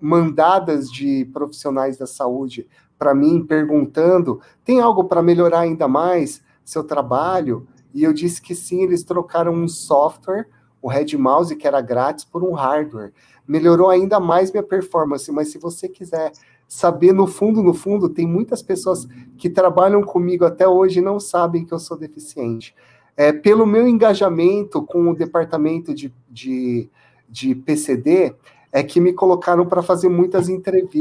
mandadas 0.03 0.91
de 0.91 1.24
profissionais 1.31 1.98
da 1.98 2.05
saúde 2.05 2.67
para 3.00 3.15
mim 3.15 3.43
perguntando: 3.45 4.41
tem 4.65 4.81
algo 4.81 5.05
para 5.05 5.22
melhorar 5.22 5.62
ainda 5.62 5.88
mais 5.88 6.41
seu 6.63 6.83
trabalho? 6.83 7.65
E 7.93 8.03
eu 8.03 8.12
disse 8.12 8.41
que 8.41 8.53
sim, 8.53 8.83
eles 8.83 9.03
trocaram 9.03 9.53
um 9.53 9.67
software, 9.67 10.48
o 10.81 10.89
Red 10.89 11.15
Mouse, 11.15 11.55
que 11.55 11.67
era 11.67 11.79
grátis, 11.79 12.25
por 12.25 12.43
um 12.43 12.53
hardware. 12.53 13.13
Melhorou 13.48 13.89
ainda 13.89 14.19
mais 14.19 14.51
minha 14.51 14.63
performance, 14.63 15.31
mas 15.31 15.50
se 15.50 15.57
você 15.57 15.88
quiser 15.88 16.33
saber 16.67 17.13
no 17.13 17.27
fundo, 17.27 17.62
no 17.62 17.74
fundo, 17.74 18.10
tem 18.10 18.27
muitas 18.27 18.62
pessoas 18.62 19.07
que 19.38 19.50
trabalham 19.50 20.01
comigo 20.01 20.43
até 20.43 20.67
hoje 20.67 21.00
e 21.00 21.03
não 21.03 21.19
sabem 21.19 21.63
que 21.63 21.74
eu 21.74 21.79
sou 21.79 21.98
deficiente. 21.98 22.75
É, 23.15 23.31
pelo 23.31 23.65
meu 23.65 23.88
engajamento 23.88 24.81
com 24.81 25.10
o 25.10 25.15
departamento 25.15 25.93
de, 25.93 26.12
de, 26.29 26.89
de 27.29 27.53
PCD, 27.53 28.36
é 28.74 28.82
que 28.82 29.00
me 29.00 29.13
colocaram 29.13 29.68
para 29.68 29.84
fazer 29.84 30.10
muitas 30.10 30.48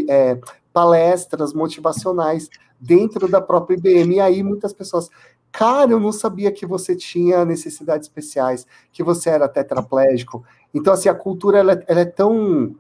é, 0.07 0.39
palestras 0.75 1.55
motivacionais 1.55 2.51
dentro 2.79 3.27
da 3.27 3.41
própria 3.41 3.77
IBM. 3.77 4.17
E 4.17 4.21
aí 4.21 4.43
muitas 4.43 4.75
pessoas, 4.75 5.09
cara, 5.51 5.91
eu 5.91 5.99
não 5.99 6.13
sabia 6.13 6.53
que 6.53 6.67
você 6.67 6.95
tinha 6.95 7.47
necessidades 7.47 8.07
especiais, 8.07 8.67
que 8.93 9.03
você 9.03 9.31
era 9.31 9.49
tetraplégico. 9.49 10.45
Então, 10.75 10.93
assim, 10.93 11.09
a 11.09 11.15
cultura 11.15 11.59
ela, 11.59 11.73
é, 11.73 11.85
ela 11.89 12.01
é 12.01 12.05
tão 12.05 12.77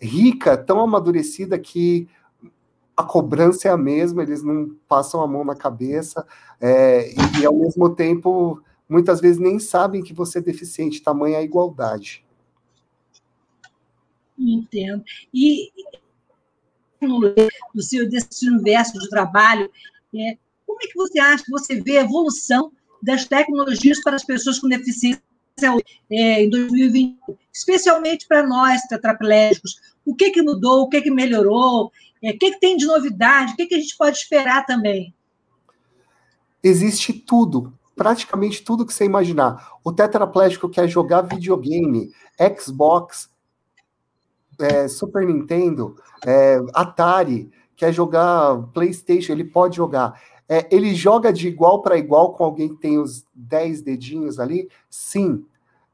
rica, 0.00 0.56
tão 0.56 0.80
amadurecida 0.80 1.58
que 1.58 2.08
a 2.96 3.02
cobrança 3.02 3.68
é 3.68 3.70
a 3.70 3.76
mesma, 3.76 4.22
eles 4.22 4.42
não 4.42 4.74
passam 4.88 5.20
a 5.20 5.26
mão 5.26 5.44
na 5.44 5.54
cabeça, 5.54 6.24
é, 6.60 7.10
e, 7.10 7.40
e 7.40 7.46
ao 7.46 7.54
mesmo 7.54 7.90
tempo, 7.90 8.62
muitas 8.88 9.20
vezes 9.20 9.38
nem 9.38 9.58
sabem 9.58 10.02
que 10.02 10.14
você 10.14 10.38
é 10.38 10.42
deficiente, 10.42 11.02
tamanha 11.02 11.38
a 11.38 11.42
igualdade. 11.42 12.24
Entendo. 14.38 15.04
E 15.32 15.70
no 17.00 17.82
seu 17.82 18.08
desse 18.08 18.48
universo 18.48 18.98
de 18.98 19.08
trabalho, 19.08 19.70
é, 20.14 20.38
como 20.66 20.78
é 20.82 20.86
que 20.86 20.94
você 20.94 21.18
acha 21.18 21.44
que 21.44 21.50
você 21.50 21.80
vê 21.80 21.98
a 21.98 22.02
evolução 22.02 22.72
das 23.02 23.26
tecnologias 23.26 24.00
para 24.02 24.16
as 24.16 24.24
pessoas 24.24 24.58
com 24.58 24.68
deficiência 24.68 25.22
é, 26.10 26.42
em 26.42 26.50
2020, 26.50 27.18
especialmente 27.52 28.26
para 28.26 28.46
nós 28.46 28.82
tetraplégicos? 28.82 29.76
O 30.04 30.14
que, 30.14 30.30
que 30.30 30.42
mudou? 30.42 30.82
O 30.82 30.88
que, 30.88 31.00
que 31.00 31.10
melhorou? 31.10 31.92
É, 32.22 32.30
o 32.30 32.38
que, 32.38 32.52
que 32.52 32.60
tem 32.60 32.76
de 32.76 32.86
novidade? 32.86 33.52
O 33.52 33.56
que, 33.56 33.66
que 33.66 33.74
a 33.74 33.80
gente 33.80 33.96
pode 33.96 34.16
esperar 34.16 34.64
também? 34.66 35.14
Existe 36.62 37.12
tudo, 37.12 37.78
praticamente 37.94 38.62
tudo 38.62 38.86
que 38.86 38.94
você 38.94 39.04
imaginar. 39.04 39.72
O 39.84 39.92
tetraplégico 39.92 40.68
quer 40.68 40.88
jogar 40.88 41.22
videogame, 41.22 42.10
Xbox, 42.58 43.28
é, 44.60 44.88
Super 44.88 45.26
Nintendo, 45.26 45.96
é, 46.24 46.60
Atari, 46.72 47.50
quer 47.76 47.92
jogar 47.92 48.62
PlayStation, 48.72 49.32
ele 49.32 49.44
pode 49.44 49.76
jogar. 49.76 50.20
É, 50.48 50.66
ele 50.70 50.94
joga 50.94 51.32
de 51.32 51.48
igual 51.48 51.82
para 51.82 51.96
igual 51.96 52.34
com 52.34 52.44
alguém 52.44 52.68
que 52.68 52.80
tem 52.80 52.98
os 52.98 53.24
10 53.34 53.82
dedinhos 53.82 54.38
ali? 54.38 54.68
Sim. 54.90 55.44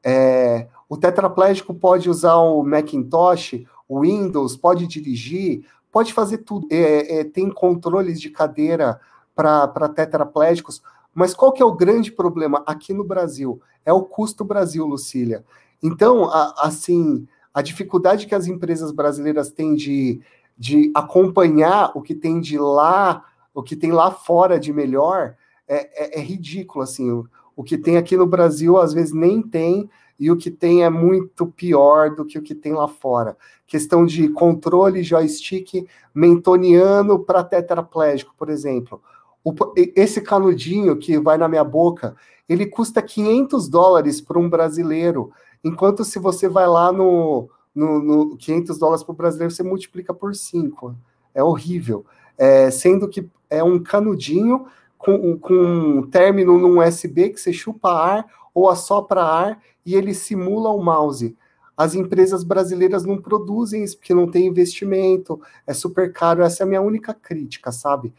É, 0.03 0.67
o 0.89 0.97
tetraplégico 0.97 1.73
pode 1.73 2.09
usar 2.09 2.35
o 2.35 2.63
Macintosh, 2.63 3.63
o 3.87 4.01
Windows, 4.01 4.57
pode 4.57 4.87
dirigir, 4.87 5.65
pode 5.91 6.13
fazer 6.13 6.39
tudo. 6.39 6.67
É, 6.71 7.19
é, 7.19 7.23
tem 7.23 7.49
controles 7.49 8.19
de 8.19 8.29
cadeira 8.29 8.99
para 9.35 9.89
tetraplégicos, 9.89 10.81
mas 11.13 11.33
qual 11.33 11.51
que 11.51 11.61
é 11.61 11.65
o 11.65 11.75
grande 11.75 12.11
problema 12.11 12.63
aqui 12.65 12.93
no 12.93 13.03
Brasil? 13.03 13.61
É 13.85 13.91
o 13.91 14.03
custo 14.03 14.43
Brasil, 14.43 14.85
Lucília. 14.85 15.43
Então, 15.81 16.25
a, 16.25 16.67
assim, 16.67 17.27
a 17.53 17.61
dificuldade 17.61 18.27
que 18.27 18.35
as 18.35 18.47
empresas 18.47 18.91
brasileiras 18.91 19.49
têm 19.49 19.75
de, 19.75 20.21
de 20.57 20.91
acompanhar 20.93 21.91
o 21.95 22.01
que 22.01 22.15
tem 22.15 22.39
de 22.39 22.57
lá, 22.57 23.23
o 23.53 23.61
que 23.61 23.75
tem 23.75 23.91
lá 23.91 24.11
fora 24.11 24.59
de 24.59 24.71
melhor, 24.71 25.35
é, 25.67 26.17
é, 26.17 26.19
é 26.19 26.21
ridículo, 26.21 26.83
assim, 26.83 27.11
o, 27.11 27.27
o 27.55 27.63
que 27.63 27.77
tem 27.77 27.97
aqui 27.97 28.15
no 28.15 28.25
Brasil, 28.25 28.77
às 28.77 28.93
vezes, 28.93 29.13
nem 29.13 29.41
tem, 29.41 29.89
e 30.19 30.29
o 30.29 30.37
que 30.37 30.51
tem 30.51 30.83
é 30.83 30.89
muito 30.89 31.47
pior 31.47 32.13
do 32.13 32.23
que 32.23 32.37
o 32.37 32.43
que 32.43 32.53
tem 32.53 32.73
lá 32.73 32.87
fora. 32.87 33.35
Questão 33.65 34.05
de 34.05 34.29
controle 34.29 35.01
joystick 35.01 35.87
mentoniano 36.13 37.17
para 37.17 37.43
tetraplégico, 37.43 38.33
por 38.37 38.49
exemplo. 38.49 39.01
O, 39.43 39.51
esse 39.95 40.21
canudinho 40.21 40.95
que 40.95 41.17
vai 41.17 41.39
na 41.39 41.47
minha 41.47 41.63
boca, 41.63 42.15
ele 42.47 42.67
custa 42.67 43.01
500 43.01 43.67
dólares 43.67 44.21
para 44.21 44.37
um 44.37 44.47
brasileiro. 44.47 45.31
Enquanto 45.63 46.03
se 46.03 46.19
você 46.19 46.47
vai 46.47 46.67
lá 46.67 46.91
no, 46.91 47.49
no, 47.73 47.99
no 48.01 48.37
500 48.37 48.77
dólares 48.77 49.03
para 49.03 49.13
o 49.13 49.15
brasileiro, 49.15 49.53
você 49.53 49.63
multiplica 49.63 50.13
por 50.13 50.35
5. 50.35 50.95
É 51.33 51.43
horrível. 51.43 52.05
É, 52.37 52.71
sendo 52.71 53.07
que 53.07 53.29
é 53.49 53.63
um 53.63 53.81
canudinho 53.81 54.65
com, 54.97 55.37
com 55.37 55.53
um 55.53 56.07
término 56.09 56.57
num 56.57 56.79
USB 56.79 57.29
que 57.29 57.39
você 57.39 57.53
chupa 57.53 57.91
ar 57.91 58.25
ou 58.53 58.69
assopra 58.69 59.23
ar 59.23 59.61
e 59.85 59.95
ele 59.95 60.13
simula 60.13 60.69
o 60.69 60.83
mouse. 60.83 61.35
As 61.75 61.95
empresas 61.95 62.43
brasileiras 62.43 63.05
não 63.05 63.17
produzem 63.17 63.83
isso 63.83 63.97
porque 63.97 64.13
não 64.13 64.29
tem 64.29 64.45
investimento, 64.45 65.41
é 65.65 65.73
super 65.73 66.11
caro. 66.13 66.43
Essa 66.43 66.63
é 66.63 66.65
a 66.65 66.67
minha 66.67 66.81
única 66.81 67.13
crítica, 67.13 67.71
sabe? 67.71 68.13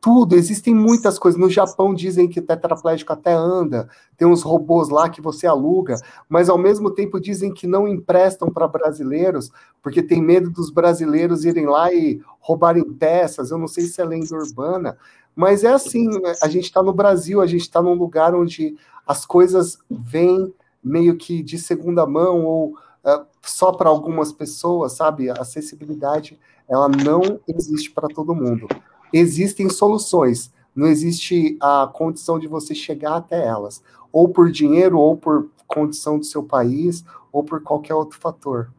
Tudo, 0.00 0.36
existem 0.36 0.74
muitas 0.74 1.18
coisas. 1.18 1.40
No 1.40 1.50
Japão 1.50 1.94
dizem 1.94 2.28
que 2.28 2.40
tetraplégico 2.40 3.12
até 3.12 3.32
anda, 3.32 3.88
tem 4.16 4.26
uns 4.26 4.42
robôs 4.42 4.88
lá 4.88 5.08
que 5.08 5.20
você 5.20 5.46
aluga, 5.46 5.96
mas 6.28 6.48
ao 6.48 6.58
mesmo 6.58 6.90
tempo 6.90 7.20
dizem 7.20 7.52
que 7.52 7.66
não 7.66 7.88
emprestam 7.88 8.50
para 8.50 8.68
brasileiros, 8.68 9.50
porque 9.82 10.02
tem 10.02 10.22
medo 10.22 10.50
dos 10.50 10.70
brasileiros 10.70 11.44
irem 11.44 11.66
lá 11.66 11.92
e 11.92 12.20
roubarem 12.38 12.84
peças. 12.94 13.50
Eu 13.50 13.58
não 13.58 13.68
sei 13.68 13.84
se 13.84 14.00
é 14.00 14.04
lenda 14.04 14.34
urbana, 14.36 14.96
mas 15.34 15.64
é 15.64 15.72
assim: 15.72 16.08
a 16.42 16.48
gente 16.48 16.64
está 16.64 16.82
no 16.82 16.92
Brasil, 16.92 17.40
a 17.40 17.46
gente 17.46 17.62
está 17.62 17.82
num 17.82 17.94
lugar 17.94 18.34
onde 18.34 18.76
as 19.06 19.24
coisas 19.24 19.78
vêm 19.90 20.52
meio 20.82 21.16
que 21.16 21.42
de 21.42 21.58
segunda 21.58 22.06
mão 22.06 22.44
ou 22.44 22.68
uh, 23.04 23.26
só 23.42 23.72
para 23.72 23.88
algumas 23.88 24.32
pessoas, 24.32 24.92
sabe? 24.92 25.30
A 25.30 25.34
acessibilidade 25.34 26.38
ela 26.68 26.88
não 26.88 27.40
existe 27.48 27.90
para 27.90 28.08
todo 28.08 28.34
mundo 28.34 28.66
existem 29.12 29.68
soluções, 29.70 30.52
não 30.74 30.86
existe 30.86 31.56
a 31.60 31.90
condição 31.92 32.38
de 32.38 32.46
você 32.46 32.74
chegar 32.74 33.16
até 33.16 33.44
elas, 33.46 33.82
ou 34.12 34.28
por 34.28 34.50
dinheiro, 34.50 34.98
ou 34.98 35.16
por 35.16 35.48
condição 35.66 36.18
do 36.18 36.24
seu 36.24 36.42
país, 36.42 37.04
ou 37.32 37.42
por 37.42 37.62
qualquer 37.62 37.94
outro 37.94 38.18
fator. 38.18 38.70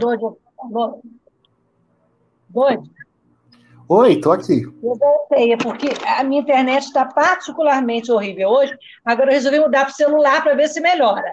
Doide. 0.00 0.24
Doide. 2.50 2.97
Oi, 3.88 4.20
tô 4.20 4.32
aqui. 4.32 4.64
Eu 4.82 4.94
voltei, 4.96 5.52
é 5.52 5.56
porque 5.56 5.88
a 6.04 6.22
minha 6.22 6.42
internet 6.42 6.84
está 6.84 7.06
particularmente 7.06 8.12
horrível 8.12 8.50
hoje. 8.50 8.76
Agora 9.02 9.30
eu 9.30 9.34
resolvi 9.34 9.58
mudar 9.58 9.86
para 9.86 9.92
o 9.92 9.96
celular 9.96 10.42
para 10.42 10.54
ver 10.54 10.68
se 10.68 10.78
melhora. 10.78 11.32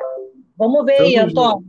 Vamos 0.57 0.85
ver 0.85 1.01
aí, 1.01 1.17
Antônio. 1.17 1.65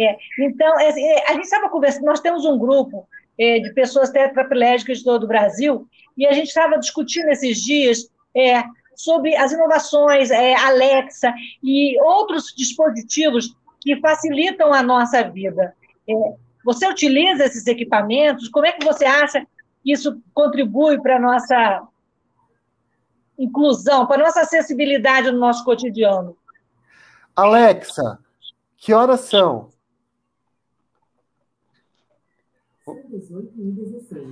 É, 0.00 0.16
então, 0.40 0.80
é, 0.80 0.88
é, 0.88 1.30
a 1.30 1.32
gente 1.34 1.44
estava 1.44 1.68
conversando, 1.68 2.06
nós 2.06 2.18
temos 2.18 2.44
um 2.44 2.58
grupo 2.58 3.06
é, 3.38 3.60
de 3.60 3.72
pessoas 3.72 4.10
tetraplégicas 4.10 4.98
de 4.98 5.04
todo 5.04 5.24
o 5.24 5.28
Brasil, 5.28 5.86
e 6.18 6.26
a 6.26 6.32
gente 6.32 6.48
estava 6.48 6.76
discutindo 6.76 7.28
esses 7.28 7.58
dias 7.62 8.10
é, 8.36 8.64
sobre 8.96 9.36
as 9.36 9.52
inovações, 9.52 10.32
é, 10.32 10.56
Alexa 10.56 11.32
e 11.62 12.00
outros 12.00 12.52
dispositivos 12.56 13.54
que 13.80 14.00
facilitam 14.00 14.72
a 14.72 14.82
nossa 14.82 15.22
vida. 15.22 15.72
Você 16.64 16.88
utiliza 16.88 17.44
esses 17.44 17.64
equipamentos? 17.68 18.48
Como 18.48 18.66
é 18.66 18.72
que 18.72 18.84
você 18.84 19.04
acha 19.04 19.46
isso 19.92 20.20
contribui 20.34 21.00
para 21.00 21.16
a 21.16 21.20
nossa 21.20 21.88
inclusão, 23.38 24.06
para 24.06 24.22
a 24.22 24.26
nossa 24.26 24.40
acessibilidade 24.40 25.30
no 25.30 25.38
nosso 25.38 25.64
cotidiano? 25.64 26.36
Alexa, 27.34 28.18
que 28.76 28.92
horas 28.92 29.20
são? 29.20 29.70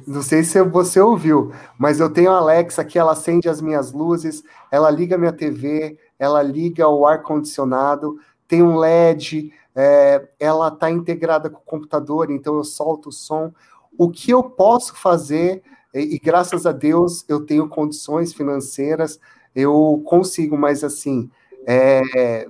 Não 0.06 0.22
sei 0.22 0.44
se 0.44 0.62
você 0.62 1.00
ouviu, 1.00 1.52
mas 1.76 1.98
eu 1.98 2.08
tenho 2.08 2.30
a 2.30 2.38
Alexa 2.38 2.84
que 2.84 2.98
ela 2.98 3.12
acende 3.12 3.48
as 3.48 3.60
minhas 3.60 3.92
luzes, 3.92 4.44
ela 4.70 4.90
liga 4.90 5.18
minha 5.18 5.32
TV, 5.32 5.98
ela 6.18 6.40
liga 6.40 6.88
o 6.88 7.04
ar 7.04 7.22
condicionado, 7.22 8.18
tem 8.46 8.62
um 8.62 8.76
LED, 8.76 9.52
é, 9.74 10.28
ela 10.38 10.68
está 10.68 10.88
integrada 10.88 11.50
com 11.50 11.58
o 11.58 11.64
computador, 11.64 12.30
então 12.30 12.56
eu 12.56 12.64
solto 12.64 13.08
o 13.08 13.12
som. 13.12 13.52
O 13.98 14.10
que 14.10 14.30
eu 14.30 14.42
posso 14.42 14.96
fazer, 14.96 15.62
e, 15.94 16.14
e 16.14 16.18
graças 16.18 16.66
a 16.66 16.72
Deus 16.72 17.24
eu 17.28 17.44
tenho 17.44 17.68
condições 17.68 18.32
financeiras, 18.32 19.18
eu 19.54 20.02
consigo, 20.06 20.56
mas 20.56 20.82
assim, 20.82 21.30
é, 21.66 22.46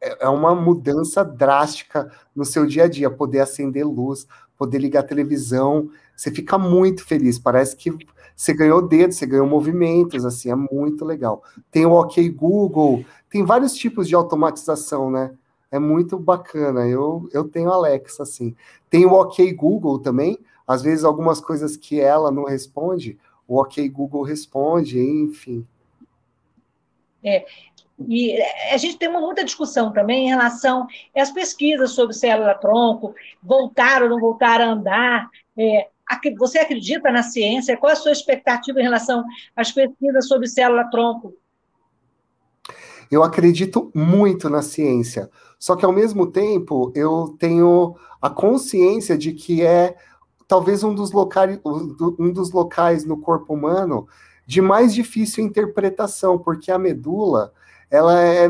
é 0.00 0.28
uma 0.28 0.54
mudança 0.54 1.24
drástica 1.24 2.10
no 2.34 2.44
seu 2.44 2.66
dia 2.66 2.84
a 2.84 2.88
dia, 2.88 3.10
poder 3.10 3.40
acender 3.40 3.86
luz, 3.86 4.26
poder 4.56 4.78
ligar 4.78 5.00
a 5.00 5.06
televisão, 5.06 5.90
você 6.16 6.30
fica 6.30 6.58
muito 6.58 7.04
feliz, 7.04 7.38
parece 7.38 7.76
que 7.76 7.96
você 8.34 8.52
ganhou 8.54 8.86
dedo, 8.86 9.12
você 9.12 9.26
ganhou 9.26 9.46
movimentos, 9.46 10.24
assim, 10.24 10.50
é 10.50 10.54
muito 10.54 11.04
legal. 11.04 11.42
Tem 11.70 11.84
o 11.84 11.92
OK 11.92 12.28
Google, 12.30 13.04
tem 13.28 13.44
vários 13.44 13.74
tipos 13.74 14.08
de 14.08 14.14
automatização, 14.14 15.10
né? 15.10 15.32
É 15.70 15.78
muito 15.78 16.18
bacana. 16.18 16.86
Eu, 16.86 17.28
eu 17.32 17.44
tenho 17.44 17.70
Alexa, 17.70 18.22
assim. 18.22 18.54
Tem 18.88 19.04
o 19.04 19.12
OK 19.12 19.52
Google 19.52 19.98
também. 19.98 20.38
Às 20.66 20.82
vezes, 20.82 21.04
algumas 21.04 21.40
coisas 21.40 21.76
que 21.76 22.00
ela 22.00 22.30
não 22.30 22.44
responde, 22.44 23.18
o 23.46 23.60
OK 23.60 23.88
Google 23.88 24.22
responde, 24.22 25.00
enfim. 25.00 25.66
É, 27.24 27.44
e 28.06 28.40
a 28.72 28.76
gente 28.76 28.96
tem 28.96 29.08
uma 29.08 29.20
muita 29.20 29.44
discussão 29.44 29.92
também 29.92 30.26
em 30.26 30.28
relação 30.28 30.86
às 31.16 31.32
pesquisas 31.32 31.92
sobre 31.92 32.14
célula-tronco, 32.14 33.14
voltar 33.42 34.02
ou 34.02 34.08
não 34.08 34.20
voltar 34.20 34.60
a 34.60 34.70
andar. 34.70 35.28
É, 35.56 35.88
você 36.38 36.58
acredita 36.58 37.10
na 37.10 37.22
ciência? 37.22 37.76
Qual 37.76 37.90
é 37.90 37.94
a 37.94 37.96
sua 37.96 38.12
expectativa 38.12 38.78
em 38.78 38.84
relação 38.84 39.24
às 39.56 39.72
pesquisas 39.72 40.28
sobre 40.28 40.46
célula-tronco? 40.46 41.34
Eu 43.10 43.22
acredito 43.24 43.90
muito 43.94 44.48
na 44.48 44.62
ciência. 44.62 45.30
Só 45.58 45.74
que 45.74 45.84
ao 45.84 45.92
mesmo 45.92 46.26
tempo 46.26 46.92
eu 46.94 47.36
tenho 47.38 47.96
a 48.20 48.30
consciência 48.30 49.18
de 49.18 49.32
que 49.32 49.62
é 49.62 49.96
talvez 50.46 50.82
um 50.82 50.94
dos 50.94 51.12
locais, 51.12 51.60
um 52.18 52.32
dos 52.32 52.50
locais 52.52 53.04
no 53.04 53.18
corpo 53.18 53.54
humano 53.54 54.08
de 54.46 54.62
mais 54.62 54.94
difícil 54.94 55.44
interpretação, 55.44 56.38
porque 56.38 56.70
a 56.70 56.78
medula 56.78 57.52
ela 57.90 58.18
é 58.22 58.48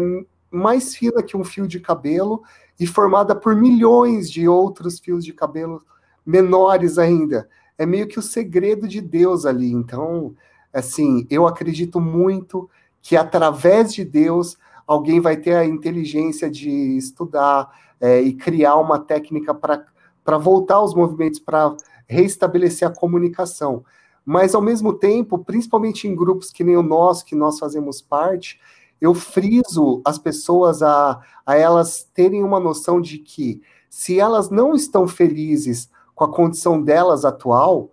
mais 0.51 0.95
fina 0.95 1.23
que 1.23 1.37
um 1.37 1.45
fio 1.45 1.67
de 1.67 1.81
cabelo 1.81 2.43
e 2.79 2.87
formada 2.87 3.35
por 3.35 3.57
milhões 3.57 4.31
de 4.31 4.49
outros 4.49 4.99
fios 4.99 5.25
de 5.25 5.33
cabelo 5.33 5.83
menores 6.25 6.99
ainda. 6.99 7.49
É 7.77 7.85
meio 7.85 8.07
que 8.07 8.19
o 8.19 8.23
segredo 8.23 8.87
de 8.87 9.01
Deus 9.01 9.45
ali. 9.45 9.73
Então, 9.73 10.35
assim, 10.73 11.27
eu 11.31 11.47
acredito 11.47 12.01
muito 12.01 12.69
que 13.03 13.17
através 13.17 13.93
de 13.93 14.05
Deus 14.05 14.57
alguém 14.89 15.21
vai 15.21 15.37
ter 15.37 15.55
a 15.55 15.67
inteligência 15.67 16.51
de 16.51 16.97
estudar 16.97 17.71
é, 18.01 18.23
e 18.23 18.33
criar 18.33 18.77
uma 18.77 18.99
técnica 18.99 19.55
para 19.55 20.39
voltar 20.39 20.81
os 20.83 20.95
movimentos, 20.95 21.39
para 21.39 21.77
reestabelecer 22.09 22.89
a 22.89 22.95
comunicação. 22.95 23.85
Mas, 24.25 24.55
ao 24.55 24.63
mesmo 24.63 24.95
tempo, 24.95 25.39
principalmente 25.39 26.09
em 26.09 26.17
grupos 26.17 26.51
que 26.51 26.65
nem 26.65 26.77
o 26.77 26.83
nosso, 26.83 27.25
que 27.27 27.35
nós 27.35 27.59
fazemos 27.59 28.01
parte, 28.01 28.59
eu 28.99 29.15
friso 29.15 30.01
as 30.05 30.19
pessoas 30.19 30.83
a, 30.83 31.21
a 31.45 31.55
elas 31.55 32.09
terem 32.15 32.43
uma 32.43 32.59
noção 32.59 33.01
de 33.01 33.19
que, 33.19 33.61
se 33.91 34.19
elas 34.19 34.49
não 34.49 34.75
estão 34.75 35.07
felizes 35.07 35.91
com 36.15 36.25
a 36.25 36.33
condição 36.33 36.83
delas 36.83 37.25
atual, 37.25 37.91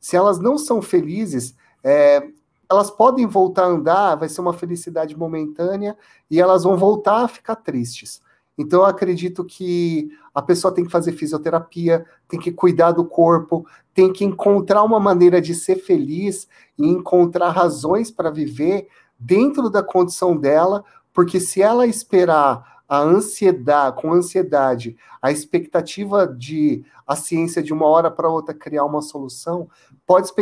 se 0.00 0.16
elas 0.16 0.38
não 0.38 0.56
são 0.56 0.80
felizes, 0.80 1.54
é, 1.84 2.26
elas 2.70 2.90
podem 2.90 3.26
voltar 3.26 3.64
a 3.64 3.68
andar, 3.68 4.14
vai 4.16 4.28
ser 4.28 4.40
uma 4.40 4.52
felicidade 4.52 5.16
momentânea 5.16 5.96
e 6.30 6.40
elas 6.40 6.64
vão 6.64 6.76
voltar 6.76 7.24
a 7.24 7.28
ficar 7.28 7.56
tristes. 7.56 8.20
Então, 8.58 8.80
eu 8.80 8.86
acredito 8.86 9.44
que 9.44 10.10
a 10.34 10.42
pessoa 10.42 10.74
tem 10.74 10.84
que 10.84 10.90
fazer 10.90 11.12
fisioterapia, 11.12 12.04
tem 12.26 12.40
que 12.40 12.50
cuidar 12.50 12.90
do 12.90 13.04
corpo, 13.04 13.64
tem 13.94 14.12
que 14.12 14.24
encontrar 14.24 14.82
uma 14.82 14.98
maneira 14.98 15.40
de 15.40 15.54
ser 15.54 15.76
feliz 15.76 16.48
e 16.76 16.86
encontrar 16.86 17.50
razões 17.50 18.10
para 18.10 18.30
viver 18.30 18.88
dentro 19.18 19.70
da 19.70 19.82
condição 19.82 20.36
dela, 20.36 20.84
porque 21.12 21.38
se 21.38 21.62
ela 21.62 21.86
esperar 21.86 22.82
a 22.88 23.00
ansiedade, 23.00 24.00
com 24.00 24.12
ansiedade, 24.12 24.96
a 25.20 25.30
expectativa 25.30 26.26
de 26.26 26.84
a 27.06 27.14
ciência 27.14 27.62
de 27.62 27.72
uma 27.72 27.86
hora 27.86 28.10
para 28.10 28.30
outra 28.30 28.54
criar 28.54 28.84
uma 28.84 29.02
solução, 29.02 29.68
pode, 30.08 30.32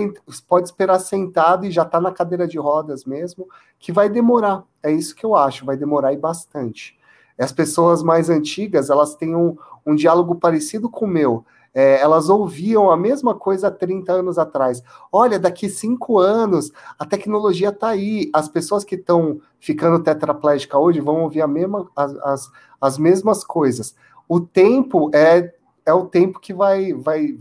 pode 0.46 0.68
esperar 0.68 1.00
sentado 1.00 1.66
e 1.66 1.72
já 1.72 1.82
está 1.82 2.00
na 2.00 2.12
cadeira 2.12 2.46
de 2.46 2.56
rodas 2.56 3.04
mesmo, 3.04 3.48
que 3.80 3.90
vai 3.90 4.08
demorar. 4.08 4.62
É 4.80 4.92
isso 4.92 5.12
que 5.16 5.26
eu 5.26 5.34
acho, 5.34 5.66
vai 5.66 5.76
demorar 5.76 6.12
e 6.12 6.16
bastante. 6.16 6.96
As 7.36 7.50
pessoas 7.50 8.00
mais 8.00 8.30
antigas, 8.30 8.90
elas 8.90 9.16
têm 9.16 9.34
um, 9.34 9.56
um 9.84 9.96
diálogo 9.96 10.36
parecido 10.36 10.88
com 10.88 11.04
o 11.04 11.08
meu. 11.08 11.44
É, 11.74 12.00
elas 12.00 12.28
ouviam 12.28 12.92
a 12.92 12.96
mesma 12.96 13.34
coisa 13.34 13.66
há 13.66 13.70
30 13.70 14.12
anos 14.12 14.38
atrás. 14.38 14.80
Olha, 15.12 15.36
daqui 15.36 15.68
cinco 15.68 16.20
anos 16.20 16.70
a 16.96 17.04
tecnologia 17.04 17.70
está 17.70 17.88
aí. 17.88 18.30
As 18.32 18.48
pessoas 18.48 18.84
que 18.84 18.94
estão 18.94 19.40
ficando 19.58 20.02
tetraplégicas 20.02 20.80
hoje 20.80 21.00
vão 21.00 21.22
ouvir 21.22 21.42
a 21.42 21.48
mesma, 21.48 21.90
as, 21.96 22.14
as, 22.18 22.50
as 22.80 22.98
mesmas 22.98 23.42
coisas. 23.42 23.96
O 24.28 24.40
tempo 24.40 25.10
é, 25.12 25.52
é 25.84 25.92
o 25.92 26.06
tempo 26.06 26.38
que 26.38 26.54
vai, 26.54 26.92
vai, 26.94 27.36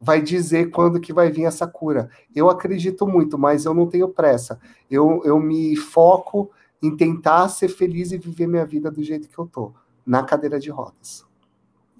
vai 0.00 0.20
dizer 0.20 0.70
quando 0.70 1.00
que 1.00 1.12
vai 1.12 1.30
vir 1.30 1.44
essa 1.44 1.66
cura. 1.66 2.08
Eu 2.34 2.50
acredito 2.50 3.06
muito, 3.06 3.38
mas 3.38 3.64
eu 3.64 3.74
não 3.74 3.86
tenho 3.86 4.08
pressa. 4.08 4.60
Eu, 4.90 5.22
eu 5.24 5.38
me 5.38 5.76
foco 5.76 6.50
em 6.82 6.96
tentar 6.96 7.48
ser 7.48 7.68
feliz 7.68 8.12
e 8.12 8.18
viver 8.18 8.46
minha 8.46 8.66
vida 8.66 8.90
do 8.90 9.02
jeito 9.02 9.28
que 9.28 9.38
eu 9.38 9.46
tô, 9.46 9.72
na 10.04 10.22
cadeira 10.22 10.58
de 10.58 10.70
rodas. 10.70 11.24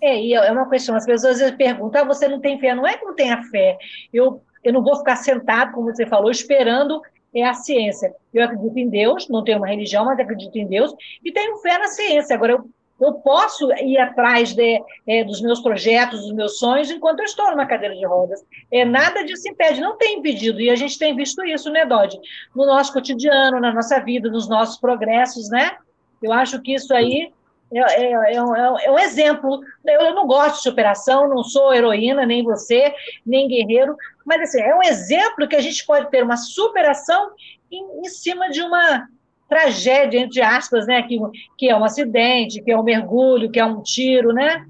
É, 0.03 0.21
e 0.23 0.35
é 0.35 0.53
uma 0.53 0.69
questão, 0.69 0.95
as 0.95 1.07
pessoas 1.07 1.39
perguntam, 1.53 2.03
ah, 2.03 2.05
você 2.05 2.29
não 2.29 2.39
tem 2.39 2.61
fé? 2.61 2.75
Não 2.75 2.87
é 2.87 2.99
que 2.99 3.05
não 3.05 3.15
tenha 3.15 3.43
fé, 3.45 3.79
eu, 4.13 4.43
eu 4.63 4.73
não 4.73 4.83
vou 4.83 4.97
ficar 4.97 5.17
sentado, 5.17 5.73
como 5.73 5.87
você 5.87 6.07
falou, 6.07 6.31
esperando 6.31 7.01
é 7.35 7.45
a 7.45 7.55
ciência. 7.55 8.15
Eu 8.33 8.45
acredito 8.45 8.79
em 8.79 8.89
Deus, 8.89 9.29
não 9.29 9.45
tenho 9.45 9.59
uma 9.59 9.67
religião, 9.67 10.05
mas 10.05 10.19
acredito 10.19 10.57
em 10.57 10.67
Deus, 10.67 10.95
e 11.25 11.33
tenho 11.33 11.59
fé 11.59 11.79
na 11.79 11.89
ciência. 11.89 12.35
Agora, 12.35 12.53
eu, 12.53 12.71
eu 13.01 13.15
posso 13.15 13.71
ir 13.75 13.99
atrás 13.99 14.55
de, 14.55 14.83
é, 15.07 15.23
dos 15.23 15.41
meus 15.41 15.61
projetos, 15.61 16.23
dos 16.23 16.33
meus 16.33 16.59
sonhos, 16.59 16.91
enquanto 16.91 17.21
eu 17.21 17.25
estou 17.25 17.51
numa 17.51 17.67
cadeira 17.67 17.95
de 17.95 18.07
rodas. 18.07 18.45
É, 18.73 18.85
nada 18.85 19.25
disso 19.25 19.49
impede, 19.49 19.81
não 19.81 19.97
tem 19.97 20.19
impedido, 20.19 20.61
e 20.61 20.71
a 20.71 20.77
gente 20.77 20.99
tem 20.99 21.15
visto 21.15 21.45
isso, 21.45 21.71
né, 21.71 21.85
Dodge? 21.85 22.19
No 22.55 22.65
nosso 22.67 22.93
cotidiano, 22.93 23.61
na 23.61 23.73
nossa 23.73 24.01
vida, 24.01 24.31
nos 24.31 24.49
nossos 24.49 24.79
progressos, 24.79 25.51
né? 25.51 25.77
Eu 26.23 26.33
acho 26.33 26.61
que 26.63 26.75
isso 26.75 26.95
aí 26.95 27.31
é, 27.73 27.79
é, 27.79 28.35
é, 28.35 28.43
um, 28.43 28.57
é, 28.57 28.91
um, 28.91 28.99
exemplo. 28.99 29.61
Eu, 29.85 30.01
eu, 30.01 30.15
não 30.15 30.27
gosto 30.27 30.57
de 30.57 30.63
superação, 30.63 31.29
não 31.29 31.43
sou 31.43 31.75
heroína, 31.75 32.25
nem 32.25 32.43
você, 32.43 32.95
nem 33.25 33.49
guerreiro, 33.49 33.97
mas 34.25 34.41
assim, 34.43 34.61
é 34.61 34.75
um 34.75 34.83
exemplo 34.83 35.49
que 35.49 35.57
a 35.57 35.61
gente 35.61 35.85
pode 35.85 36.11
ter 36.11 36.23
uma 36.23 36.37
superação 36.37 37.31
em, 37.71 38.01
em 38.01 38.09
cima 38.09 38.49
de 38.51 38.63
uma 38.63 39.09
tragédia, 39.49 40.19
entre 40.19 40.41
aspas, 40.41 40.87
né? 40.87 41.03
Que, 41.03 41.19
que 41.57 41.69
é 41.69 41.77
um 41.77 41.85
acidente, 41.85 42.63
que 42.63 42.71
é 42.71 42.79
um 42.79 42.83
mergulho, 42.83 43.51
que 43.51 43.59
é 43.59 43.65
um 43.65 43.83
tiro, 43.83 44.33
né? 44.33 44.67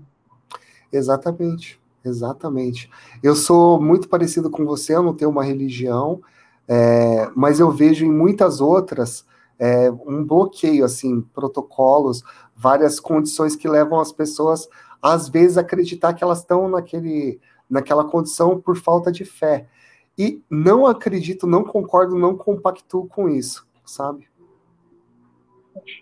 Exatamente, 0.92 1.80
exatamente. 2.04 2.90
Eu 3.22 3.34
sou 3.34 3.80
muito 3.80 4.08
parecido 4.08 4.50
com 4.50 4.64
você, 4.64 4.94
eu 4.94 5.02
não 5.02 5.14
tenho 5.14 5.30
uma 5.30 5.44
religião, 5.44 6.20
é, 6.68 7.30
mas 7.34 7.60
eu 7.60 7.70
vejo 7.70 8.04
em 8.04 8.12
muitas 8.12 8.60
outras 8.60 9.24
é, 9.58 9.90
um 9.90 10.24
bloqueio, 10.24 10.84
assim, 10.84 11.20
protocolos, 11.20 12.22
várias 12.54 13.00
condições 13.00 13.56
que 13.56 13.68
levam 13.68 14.00
as 14.00 14.12
pessoas, 14.12 14.68
às 15.00 15.28
vezes, 15.28 15.58
a 15.58 15.60
acreditar 15.60 16.14
que 16.14 16.24
elas 16.24 16.40
estão 16.40 16.68
naquele, 16.68 17.40
naquela 17.68 18.04
condição 18.04 18.60
por 18.60 18.76
falta 18.76 19.10
de 19.10 19.24
fé. 19.24 19.66
E 20.18 20.42
não 20.48 20.86
acredito, 20.86 21.46
não 21.46 21.62
concordo, 21.62 22.16
não 22.16 22.36
compactuo 22.36 23.06
com 23.06 23.28
isso, 23.28 23.66
sabe? 23.84 24.26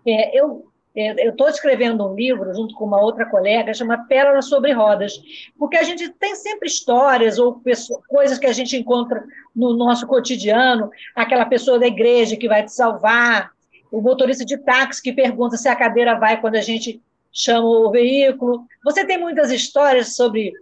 É, 0.06 0.38
eu 0.38 0.64
estou 0.96 1.48
escrevendo 1.48 2.06
um 2.06 2.14
livro 2.14 2.54
junto 2.54 2.74
com 2.76 2.84
uma 2.84 3.00
outra 3.00 3.26
colega, 3.26 3.74
chama 3.74 4.06
Pérolas 4.06 4.46
sobre 4.46 4.72
Rodas, 4.72 5.20
porque 5.58 5.76
a 5.76 5.82
gente 5.82 6.08
tem 6.08 6.36
sempre 6.36 6.68
histórias 6.68 7.36
ou 7.36 7.54
pessoas, 7.54 8.00
coisas 8.06 8.38
que 8.38 8.46
a 8.46 8.52
gente 8.52 8.76
encontra 8.76 9.24
no 9.54 9.76
nosso 9.76 10.06
cotidiano, 10.06 10.90
aquela 11.16 11.46
pessoa 11.46 11.80
da 11.80 11.86
igreja 11.86 12.36
que 12.36 12.48
vai 12.48 12.64
te 12.64 12.72
salvar, 12.72 13.50
o 13.90 14.00
motorista 14.00 14.44
de 14.44 14.56
táxi 14.56 15.02
que 15.02 15.12
pergunta 15.12 15.56
se 15.56 15.68
a 15.68 15.74
cadeira 15.74 16.18
vai 16.18 16.40
quando 16.40 16.56
a 16.56 16.60
gente 16.60 17.02
chama 17.32 17.66
o 17.66 17.90
veículo. 17.90 18.64
Você 18.84 19.04
tem 19.04 19.18
muitas 19.18 19.50
histórias 19.50 20.14
sobre 20.14 20.52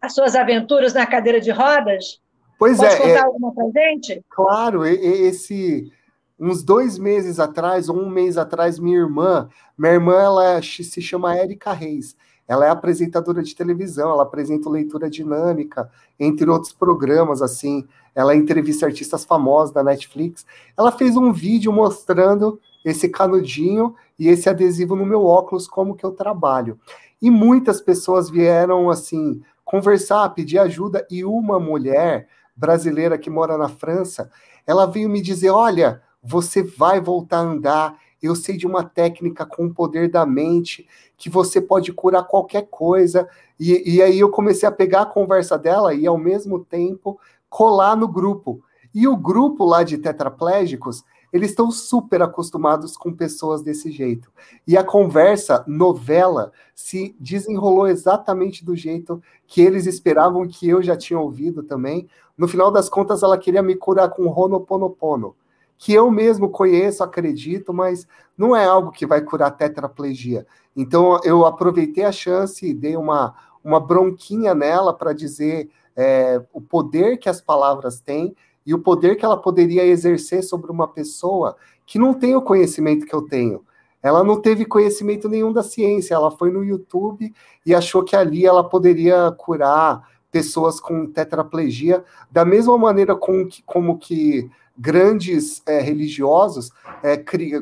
as 0.00 0.14
suas 0.14 0.34
aventuras 0.34 0.94
na 0.94 1.06
cadeira 1.06 1.40
de 1.40 1.50
rodas? 1.50 2.20
Pois 2.58 2.78
Pode 2.78 2.94
é. 2.94 2.96
contar 2.96 3.18
é, 3.18 3.22
alguma 3.22 3.54
pra 3.54 3.64
gente? 3.74 4.24
Claro, 4.30 4.86
esse 4.86 5.92
uns 6.38 6.62
dois 6.62 6.98
meses 6.98 7.40
atrás, 7.40 7.88
ou 7.88 7.96
um 7.96 8.08
mês 8.08 8.36
atrás, 8.36 8.78
minha 8.78 8.98
irmã, 8.98 9.48
minha 9.76 9.92
irmã, 9.92 10.14
ela 10.14 10.62
se 10.62 11.00
chama 11.00 11.36
Érica 11.36 11.72
Reis. 11.72 12.16
Ela 12.48 12.66
é 12.66 12.70
apresentadora 12.70 13.42
de 13.42 13.54
televisão, 13.56 14.10
ela 14.10 14.22
apresenta 14.22 14.70
leitura 14.70 15.10
dinâmica, 15.10 15.90
entre 16.18 16.48
outros 16.48 16.72
programas, 16.72 17.42
assim. 17.42 17.84
Ela 18.14 18.36
entrevista 18.36 18.86
artistas 18.86 19.24
famosos 19.24 19.74
da 19.74 19.82
Netflix. 19.82 20.46
Ela 20.78 20.92
fez 20.92 21.16
um 21.16 21.32
vídeo 21.32 21.72
mostrando 21.72 22.60
esse 22.84 23.08
canudinho 23.08 23.94
e 24.18 24.28
esse 24.28 24.48
adesivo 24.48 24.94
no 24.94 25.04
meu 25.04 25.24
óculos, 25.24 25.66
como 25.66 25.96
que 25.96 26.04
eu 26.04 26.12
trabalho. 26.12 26.78
E 27.20 27.30
muitas 27.30 27.80
pessoas 27.80 28.30
vieram, 28.30 28.88
assim, 28.88 29.42
conversar, 29.64 30.28
pedir 30.30 30.58
ajuda, 30.60 31.04
e 31.10 31.24
uma 31.24 31.58
mulher 31.58 32.28
brasileira 32.54 33.18
que 33.18 33.28
mora 33.28 33.58
na 33.58 33.68
França, 33.68 34.30
ela 34.64 34.86
veio 34.86 35.08
me 35.10 35.20
dizer, 35.20 35.50
olha, 35.50 36.00
você 36.26 36.62
vai 36.62 37.00
voltar 37.00 37.38
a 37.38 37.42
andar. 37.42 37.98
Eu 38.20 38.34
sei 38.34 38.56
de 38.56 38.66
uma 38.66 38.82
técnica 38.82 39.46
com 39.46 39.66
o 39.66 39.74
poder 39.74 40.10
da 40.10 40.26
mente 40.26 40.86
que 41.16 41.30
você 41.30 41.60
pode 41.60 41.92
curar 41.92 42.24
qualquer 42.24 42.66
coisa. 42.68 43.28
E, 43.58 43.96
e 43.96 44.02
aí 44.02 44.18
eu 44.18 44.30
comecei 44.30 44.68
a 44.68 44.72
pegar 44.72 45.02
a 45.02 45.06
conversa 45.06 45.56
dela 45.56 45.94
e, 45.94 46.06
ao 46.06 46.18
mesmo 46.18 46.64
tempo, 46.64 47.18
colar 47.48 47.96
no 47.96 48.08
grupo. 48.08 48.60
E 48.92 49.06
o 49.06 49.16
grupo 49.16 49.64
lá 49.64 49.82
de 49.82 49.98
tetraplégicos, 49.98 51.04
eles 51.32 51.50
estão 51.50 51.70
super 51.70 52.22
acostumados 52.22 52.96
com 52.96 53.12
pessoas 53.12 53.62
desse 53.62 53.90
jeito. 53.90 54.30
E 54.66 54.76
a 54.76 54.82
conversa, 54.82 55.62
novela, 55.66 56.50
se 56.74 57.14
desenrolou 57.20 57.86
exatamente 57.86 58.64
do 58.64 58.74
jeito 58.74 59.22
que 59.46 59.60
eles 59.60 59.86
esperavam 59.86 60.48
que 60.48 60.68
eu 60.68 60.82
já 60.82 60.96
tinha 60.96 61.20
ouvido 61.20 61.62
também. 61.62 62.08
No 62.36 62.48
final 62.48 62.70
das 62.70 62.88
contas, 62.88 63.22
ela 63.22 63.38
queria 63.38 63.62
me 63.62 63.76
curar 63.76 64.08
com 64.10 64.26
Honoponopono 64.28 65.34
que 65.78 65.92
eu 65.92 66.10
mesmo 66.10 66.48
conheço, 66.48 67.02
acredito, 67.02 67.72
mas 67.72 68.06
não 68.36 68.54
é 68.54 68.64
algo 68.64 68.90
que 68.90 69.06
vai 69.06 69.20
curar 69.20 69.50
tetraplegia. 69.50 70.46
Então 70.74 71.18
eu 71.24 71.46
aproveitei 71.46 72.04
a 72.04 72.12
chance 72.12 72.66
e 72.66 72.74
dei 72.74 72.96
uma, 72.96 73.34
uma 73.62 73.80
bronquinha 73.80 74.54
nela 74.54 74.92
para 74.94 75.12
dizer 75.12 75.68
é, 75.96 76.42
o 76.52 76.60
poder 76.60 77.18
que 77.18 77.28
as 77.28 77.40
palavras 77.40 78.00
têm 78.00 78.34
e 78.64 78.74
o 78.74 78.78
poder 78.78 79.16
que 79.16 79.24
ela 79.24 79.36
poderia 79.36 79.84
exercer 79.84 80.42
sobre 80.42 80.70
uma 80.70 80.88
pessoa 80.88 81.56
que 81.86 81.98
não 81.98 82.12
tem 82.12 82.34
o 82.34 82.42
conhecimento 82.42 83.06
que 83.06 83.14
eu 83.14 83.22
tenho. 83.22 83.64
Ela 84.02 84.22
não 84.22 84.40
teve 84.40 84.64
conhecimento 84.64 85.28
nenhum 85.28 85.52
da 85.52 85.62
ciência, 85.62 86.14
ela 86.14 86.30
foi 86.30 86.50
no 86.50 86.62
YouTube 86.62 87.32
e 87.64 87.74
achou 87.74 88.04
que 88.04 88.14
ali 88.14 88.44
ela 88.44 88.68
poderia 88.68 89.32
curar 89.32 90.06
pessoas 90.30 90.78
com 90.78 91.06
tetraplegia 91.06 92.04
da 92.30 92.44
mesma 92.44 92.76
maneira 92.76 93.16
com 93.16 93.46
que, 93.46 93.62
como 93.62 93.98
que 93.98 94.50
grandes 94.78 95.62
é, 95.66 95.80
religiosos 95.80 96.70
é, 97.02 97.16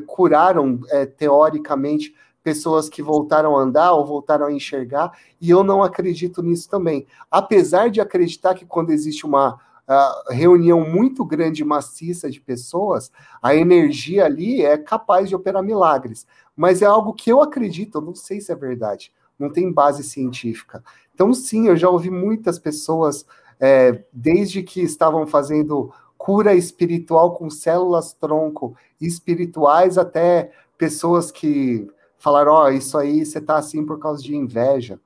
curaram, 0.05 0.79
é, 0.89 1.05
teoricamente, 1.05 2.13
pessoas 2.43 2.87
que 2.87 3.01
voltaram 3.01 3.57
a 3.57 3.61
andar 3.61 3.93
ou 3.93 4.05
voltaram 4.05 4.45
a 4.45 4.51
enxergar, 4.51 5.17
e 5.41 5.49
eu 5.49 5.63
não 5.63 5.81
acredito 5.81 6.43
nisso 6.43 6.69
também. 6.69 7.07
Apesar 7.31 7.89
de 7.89 7.99
acreditar 7.99 8.53
que 8.53 8.67
quando 8.67 8.91
existe 8.91 9.25
uma 9.25 9.55
uh, 9.55 10.31
reunião 10.31 10.81
muito 10.81 11.25
grande, 11.25 11.63
maciça 11.63 12.29
de 12.29 12.39
pessoas, 12.39 13.11
a 13.41 13.55
energia 13.55 14.25
ali 14.25 14.63
é 14.63 14.77
capaz 14.77 15.27
de 15.27 15.35
operar 15.35 15.63
milagres. 15.63 16.27
Mas 16.55 16.83
é 16.83 16.85
algo 16.85 17.13
que 17.13 17.31
eu 17.31 17.41
acredito, 17.41 17.97
eu 17.97 18.01
não 18.01 18.13
sei 18.13 18.39
se 18.39 18.51
é 18.51 18.55
verdade, 18.55 19.11
não 19.39 19.49
tem 19.49 19.71
base 19.71 20.03
científica. 20.03 20.83
Então, 21.13 21.33
sim, 21.33 21.67
eu 21.67 21.75
já 21.75 21.89
ouvi 21.89 22.11
muitas 22.11 22.59
pessoas, 22.59 23.25
é, 23.59 24.03
desde 24.13 24.61
que 24.61 24.81
estavam 24.81 25.25
fazendo 25.25 25.91
cura 26.25 26.55
espiritual 26.55 27.35
com 27.35 27.51
células 27.51 28.11
tronco 28.11 28.75
espirituais 28.99 29.95
até 29.95 30.51
pessoas 30.75 31.29
que 31.29 31.87
falaram, 32.17 32.51
ó, 32.51 32.63
oh, 32.63 32.69
isso 32.69 32.97
aí 32.97 33.23
você 33.23 33.39
tá 33.39 33.57
assim 33.57 33.85
por 33.85 33.99
causa 33.99 34.23
de 34.23 34.35
inveja. 34.35 34.99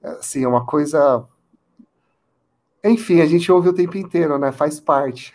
Assim, 0.00 0.44
é 0.44 0.48
uma 0.48 0.64
coisa. 0.64 1.26
Enfim, 2.84 3.20
a 3.20 3.26
gente 3.26 3.50
ouve 3.50 3.70
o 3.70 3.72
tempo 3.72 3.98
inteiro, 3.98 4.38
né? 4.38 4.52
Faz 4.52 4.78
parte. 4.78 5.34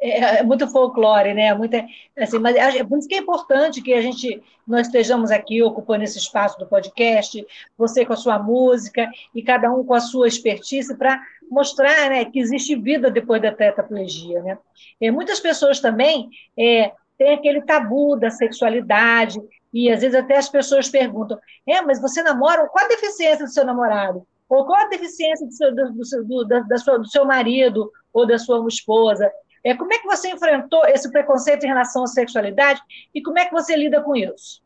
É, 0.00 0.38
é 0.38 0.42
muito 0.42 0.68
folclore, 0.68 1.34
né? 1.34 1.52
Muita, 1.54 1.84
assim, 2.16 2.38
mas 2.38 2.54
é 2.56 2.84
por 2.84 2.98
isso 2.98 3.08
que 3.08 3.16
é 3.16 3.18
importante 3.18 3.82
que 3.82 3.92
a 3.92 4.00
gente 4.00 4.40
nós 4.66 4.86
estejamos 4.86 5.30
aqui 5.30 5.62
ocupando 5.62 6.04
esse 6.04 6.18
espaço 6.18 6.58
do 6.58 6.66
podcast, 6.66 7.44
você 7.76 8.04
com 8.04 8.12
a 8.12 8.16
sua 8.16 8.38
música 8.38 9.10
e 9.34 9.42
cada 9.42 9.72
um 9.72 9.82
com 9.82 9.94
a 9.94 10.00
sua 10.00 10.28
expertise 10.28 10.94
para 10.96 11.20
mostrar 11.50 12.10
né, 12.10 12.24
que 12.26 12.38
existe 12.38 12.76
vida 12.76 13.10
depois 13.10 13.40
da 13.40 13.50
tetraplegia. 13.50 14.42
Né? 14.42 14.58
E 15.00 15.10
muitas 15.10 15.40
pessoas 15.40 15.80
também 15.80 16.28
é, 16.56 16.92
têm 17.16 17.34
aquele 17.34 17.62
tabu 17.62 18.14
da 18.14 18.30
sexualidade, 18.30 19.40
e 19.72 19.90
às 19.90 20.00
vezes 20.00 20.14
até 20.14 20.36
as 20.36 20.48
pessoas 20.48 20.88
perguntam: 20.88 21.38
é, 21.66 21.80
mas 21.82 22.00
você 22.00 22.22
namora? 22.22 22.68
Qual 22.68 22.84
a 22.84 22.88
deficiência 22.88 23.44
do 23.44 23.50
seu 23.50 23.64
namorado? 23.64 24.26
Ou 24.48 24.64
qual 24.64 24.80
a 24.80 24.88
deficiência 24.88 25.46
do 25.46 25.52
seu, 25.52 25.74
do, 25.74 25.92
do, 25.92 26.24
do, 26.24 26.44
da, 26.44 26.60
da 26.60 26.78
sua, 26.78 26.98
do 26.98 27.06
seu 27.06 27.24
marido 27.24 27.90
ou 28.12 28.26
da 28.26 28.38
sua 28.38 28.66
esposa? 28.66 29.30
É, 29.64 29.74
como 29.74 29.92
é 29.92 29.98
que 29.98 30.06
você 30.06 30.30
enfrentou 30.30 30.82
esse 30.86 31.10
preconceito 31.10 31.64
em 31.64 31.68
relação 31.68 32.04
à 32.04 32.06
sexualidade 32.06 32.80
e 33.14 33.22
como 33.22 33.38
é 33.38 33.44
que 33.44 33.52
você 33.52 33.76
lida 33.76 34.00
com 34.02 34.14
isso? 34.14 34.62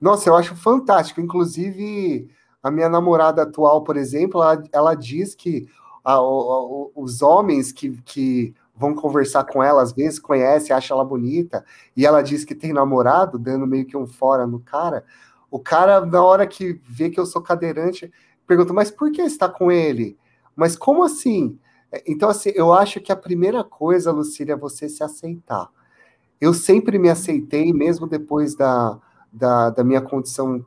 Nossa, 0.00 0.28
eu 0.28 0.36
acho 0.36 0.54
fantástico. 0.54 1.20
Inclusive, 1.20 2.30
a 2.62 2.70
minha 2.70 2.88
namorada 2.88 3.42
atual, 3.42 3.82
por 3.82 3.96
exemplo, 3.96 4.42
ela, 4.42 4.62
ela 4.72 4.94
diz 4.94 5.34
que 5.34 5.66
a, 6.04 6.14
a, 6.14 6.20
os 6.94 7.22
homens 7.22 7.72
que, 7.72 8.00
que 8.02 8.54
vão 8.74 8.94
conversar 8.94 9.44
com 9.44 9.62
ela, 9.62 9.82
às 9.82 9.92
vezes 9.92 10.18
conhece, 10.18 10.72
acha 10.72 10.92
ela 10.92 11.04
bonita, 11.04 11.64
e 11.96 12.04
ela 12.04 12.22
diz 12.22 12.44
que 12.44 12.54
tem 12.54 12.72
namorado, 12.72 13.38
dando 13.38 13.66
meio 13.66 13.86
que 13.86 13.96
um 13.96 14.06
fora 14.06 14.46
no 14.46 14.60
cara. 14.60 15.04
O 15.50 15.58
cara, 15.58 16.04
na 16.04 16.22
hora 16.22 16.46
que 16.46 16.80
vê 16.84 17.08
que 17.08 17.18
eu 17.18 17.24
sou 17.24 17.40
cadeirante, 17.40 18.12
pergunta: 18.46 18.72
Mas 18.72 18.90
por 18.90 19.10
que 19.10 19.22
está 19.22 19.48
com 19.48 19.72
ele? 19.72 20.18
Mas 20.54 20.76
como 20.76 21.02
assim? 21.02 21.58
Então, 22.06 22.28
assim, 22.28 22.50
eu 22.54 22.72
acho 22.72 23.00
que 23.00 23.12
a 23.12 23.16
primeira 23.16 23.62
coisa, 23.62 24.10
Lucília, 24.10 24.54
é 24.54 24.56
você 24.56 24.88
se 24.88 25.02
aceitar. 25.02 25.68
Eu 26.40 26.52
sempre 26.52 26.98
me 26.98 27.08
aceitei, 27.08 27.72
mesmo 27.72 28.06
depois 28.06 28.54
da, 28.54 28.98
da, 29.32 29.70
da 29.70 29.84
minha 29.84 30.00
condição 30.00 30.64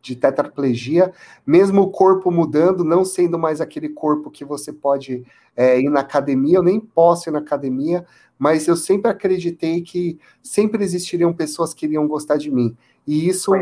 de 0.00 0.16
tetraplegia, 0.16 1.12
mesmo 1.46 1.82
o 1.82 1.90
corpo 1.90 2.30
mudando, 2.30 2.82
não 2.82 3.04
sendo 3.04 3.38
mais 3.38 3.60
aquele 3.60 3.88
corpo 3.88 4.30
que 4.30 4.44
você 4.44 4.72
pode 4.72 5.24
é, 5.56 5.80
ir 5.80 5.88
na 5.88 6.00
academia, 6.00 6.58
eu 6.58 6.62
nem 6.62 6.80
posso 6.80 7.28
ir 7.28 7.32
na 7.32 7.38
academia, 7.38 8.04
mas 8.36 8.66
eu 8.66 8.74
sempre 8.74 9.08
acreditei 9.08 9.80
que 9.80 10.18
sempre 10.42 10.82
existiriam 10.82 11.32
pessoas 11.32 11.72
que 11.72 11.86
iriam 11.86 12.08
gostar 12.08 12.36
de 12.36 12.50
mim. 12.50 12.76
E 13.06 13.28
isso 13.28 13.52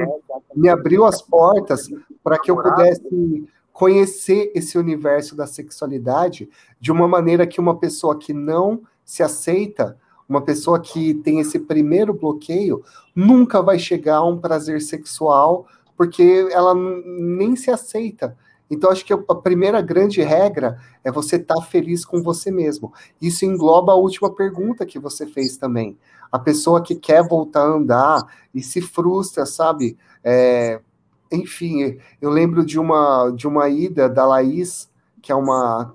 me 0.57 0.69
abriu 0.71 1.05
as 1.05 1.21
portas 1.21 1.91
para 2.25 2.39
que 2.39 2.51
eu 2.51 2.57
pudesse 2.57 3.47
conhecer 3.81 4.53
esse 4.55 4.77
universo 4.77 5.35
da 5.35 5.47
sexualidade 5.47 6.51
de 6.79 6.93
uma 6.93 7.09
maneira 7.09 7.47
que 7.47 7.59
uma 7.59 7.79
pessoa 7.79 8.19
que 8.19 8.31
não 8.31 8.83
se 9.07 9.23
aceita, 9.23 9.97
uma 10.29 10.43
pessoa 10.43 10.79
que 10.79 11.15
tem 11.15 11.41
esse 11.41 11.59
primeiro 11.59 12.13
bloqueio, 12.13 12.85
nunca 13.17 13.63
vai 13.63 13.79
chegar 13.79 14.17
a 14.17 14.27
um 14.27 14.39
prazer 14.39 14.83
sexual 14.83 15.67
porque 15.97 16.47
ela 16.53 16.75
nem 16.75 17.57
se 17.57 17.71
aceita. 17.71 18.37
Então, 18.71 18.91
acho 18.91 19.03
que 19.03 19.15
a 19.15 19.35
primeira 19.35 19.81
grande 19.81 20.21
regra 20.21 20.79
é 21.03 21.11
você 21.11 21.37
estar 21.37 21.55
tá 21.55 21.63
feliz 21.63 22.05
com 22.05 22.23
você 22.23 22.51
mesmo. 22.51 22.93
Isso 23.19 23.47
engloba 23.47 23.93
a 23.93 23.97
última 23.97 24.35
pergunta 24.35 24.85
que 24.85 24.99
você 24.99 25.27
fez 25.27 25.57
também. 25.57 25.97
A 26.31 26.39
pessoa 26.39 26.83
que 26.83 26.95
quer 26.95 27.27
voltar 27.27 27.63
a 27.63 27.77
andar 27.77 28.23
e 28.55 28.63
se 28.63 28.83
frustra, 28.83 29.47
sabe? 29.47 29.97
É, 30.23 30.83
enfim, 31.31 31.99
eu 32.21 32.31
lembro 32.31 32.65
de 32.65 32.79
uma, 32.79 33.31
de 33.31 33.47
uma 33.47 33.69
ida 33.69 34.09
da 34.09 34.27
Laís, 34.27 34.91
que 35.23 35.31
é 35.31 35.35
uma, 35.35 35.95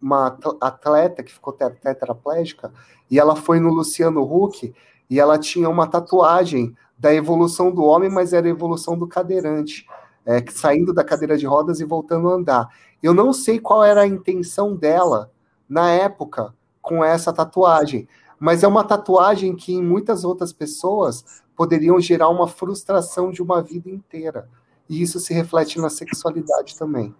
uma 0.00 0.36
atleta 0.60 1.22
que 1.22 1.32
ficou 1.32 1.52
tetraplégica, 1.52 2.72
e 3.10 3.18
ela 3.18 3.36
foi 3.36 3.58
no 3.58 3.72
Luciano 3.72 4.22
Huck 4.22 4.74
e 5.08 5.20
ela 5.20 5.38
tinha 5.38 5.68
uma 5.68 5.86
tatuagem 5.86 6.76
da 6.98 7.14
evolução 7.14 7.70
do 7.70 7.84
homem, 7.84 8.10
mas 8.10 8.32
era 8.32 8.46
a 8.46 8.50
evolução 8.50 8.98
do 8.98 9.06
cadeirante 9.06 9.86
é, 10.24 10.44
saindo 10.50 10.92
da 10.92 11.04
cadeira 11.04 11.38
de 11.38 11.46
rodas 11.46 11.80
e 11.80 11.84
voltando 11.84 12.28
a 12.28 12.34
andar. 12.34 12.68
Eu 13.02 13.14
não 13.14 13.32
sei 13.32 13.60
qual 13.60 13.84
era 13.84 14.02
a 14.02 14.06
intenção 14.06 14.74
dela 14.74 15.30
na 15.68 15.90
época 15.90 16.52
com 16.82 17.04
essa 17.04 17.32
tatuagem, 17.32 18.08
mas 18.38 18.62
é 18.62 18.68
uma 18.68 18.84
tatuagem 18.84 19.54
que 19.54 19.72
em 19.72 19.82
muitas 19.82 20.24
outras 20.24 20.52
pessoas 20.52 21.42
poderiam 21.54 22.00
gerar 22.00 22.28
uma 22.28 22.48
frustração 22.48 23.30
de 23.30 23.42
uma 23.42 23.62
vida 23.62 23.88
inteira. 23.88 24.48
E 24.88 25.02
isso 25.02 25.18
se 25.18 25.34
reflete 25.34 25.80
na 25.80 25.90
sexualidade 25.90 26.76
também. 26.78 27.14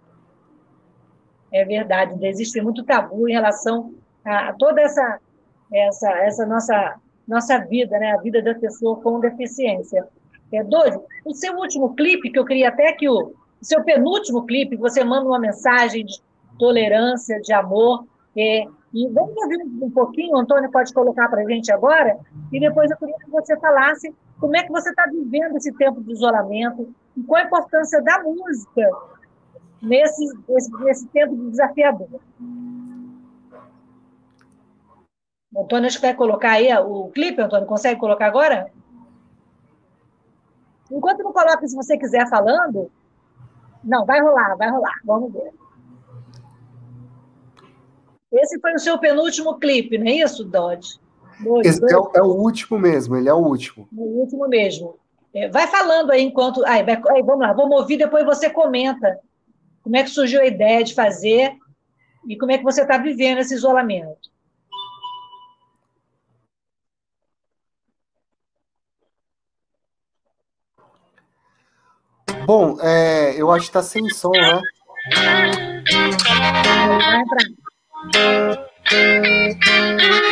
É 1.51 1.63
verdade, 1.65 2.25
existe 2.25 2.61
muito 2.61 2.83
tabu 2.83 3.27
em 3.27 3.33
relação 3.33 3.93
a 4.23 4.53
toda 4.53 4.81
essa 4.81 5.19
essa 5.73 6.09
essa 6.19 6.45
nossa 6.45 6.99
nossa 7.27 7.57
vida, 7.59 7.99
né, 7.99 8.13
a 8.13 8.21
vida 8.21 8.41
da 8.41 8.55
pessoa 8.55 8.95
com 9.01 9.19
deficiência. 9.19 10.07
É, 10.51 10.63
Doide, 10.63 10.97
o 11.25 11.33
seu 11.33 11.53
último 11.55 11.93
clipe, 11.93 12.31
que 12.31 12.39
eu 12.39 12.45
queria 12.45 12.69
até 12.69 12.93
que 12.93 13.09
o, 13.09 13.33
o 13.61 13.65
seu 13.65 13.83
penúltimo 13.83 14.45
clipe, 14.45 14.77
você 14.77 15.03
manda 15.03 15.27
uma 15.27 15.39
mensagem 15.39 16.05
de 16.05 16.21
tolerância, 16.57 17.39
de 17.41 17.51
amor. 17.51 18.05
É, 18.35 18.63
e 18.93 19.09
vamos 19.09 19.35
ouvir 19.35 19.57
um 19.81 19.91
pouquinho, 19.91 20.35
o 20.35 20.39
Antônio 20.39 20.71
pode 20.71 20.93
colocar 20.93 21.27
para 21.27 21.41
a 21.41 21.45
gente 21.45 21.71
agora, 21.71 22.17
e 22.51 22.59
depois 22.59 22.89
eu 22.89 22.97
queria 22.97 23.17
que 23.17 23.29
você 23.29 23.57
falasse 23.59 24.13
como 24.39 24.55
é 24.55 24.63
que 24.63 24.71
você 24.71 24.89
está 24.89 25.05
vivendo 25.07 25.57
esse 25.57 25.73
tempo 25.73 26.01
de 26.01 26.13
isolamento 26.13 26.93
e 27.17 27.23
qual 27.23 27.41
a 27.41 27.45
importância 27.45 28.01
da 28.01 28.21
música 28.21 28.89
nesse, 29.81 30.25
nesse, 30.47 30.71
nesse 30.83 31.07
tempo 31.07 31.35
de 31.35 31.49
desafiador. 31.49 32.07
O 35.53 35.63
Antônio, 35.63 35.87
acho 35.87 35.99
que 35.99 36.05
vai 36.05 36.15
colocar 36.15 36.51
aí 36.51 36.71
o 36.77 37.09
clipe, 37.09 37.41
Antônio, 37.41 37.65
consegue 37.65 37.99
colocar 37.99 38.27
agora? 38.27 38.71
Enquanto 40.91 41.23
não 41.23 41.33
coloca, 41.33 41.67
se 41.67 41.75
você 41.75 41.97
quiser 41.97 42.29
falando, 42.29 42.91
não, 43.83 44.05
vai 44.05 44.21
rolar, 44.21 44.55
vai 44.55 44.69
rolar, 44.69 44.99
vamos 45.03 45.33
ver. 45.33 45.51
Esse 48.31 48.59
foi 48.59 48.73
o 48.73 48.79
seu 48.79 48.99
penúltimo 48.99 49.57
clipe, 49.57 49.97
não 49.97 50.05
é 50.05 50.15
isso, 50.15 50.45
Dodge? 50.45 50.99
Esse 51.63 51.83
é, 51.91 51.97
o, 51.97 52.11
é, 52.15 52.21
o 52.21 52.33
último 52.33 52.77
mesmo, 52.77 53.15
ele 53.15 53.29
é 53.29 53.33
o 53.33 53.37
último. 53.37 53.87
O 53.95 54.21
último 54.21 54.47
mesmo. 54.47 54.97
É, 55.37 55.47
vai 55.49 55.67
falando 55.67 56.11
aí 56.11 56.23
enquanto. 56.23 56.61
Vai, 56.61 56.79
aí, 56.79 57.23
vamos 57.23 57.41
lá, 57.41 57.53
vamos 57.53 57.79
ouvir, 57.79 57.97
depois 57.97 58.25
você 58.25 58.49
comenta 58.49 59.19
como 59.83 59.95
é 59.95 60.03
que 60.03 60.09
surgiu 60.09 60.41
a 60.41 60.47
ideia 60.47 60.83
de 60.83 60.95
fazer 60.95 61.55
e 62.27 62.35
como 62.35 62.51
é 62.51 62.57
que 62.57 62.63
você 62.63 62.81
está 62.81 62.97
vivendo 62.97 63.37
esse 63.37 63.53
isolamento. 63.53 64.31
Bom, 72.47 72.81
é, 72.81 73.39
eu 73.39 73.51
acho 73.51 73.67
que 73.67 73.73
tá 73.73 73.83
sem 73.83 74.09
som, 74.09 74.31
né? 74.31 74.59
Levanta 76.87 77.35
a 80.13 80.26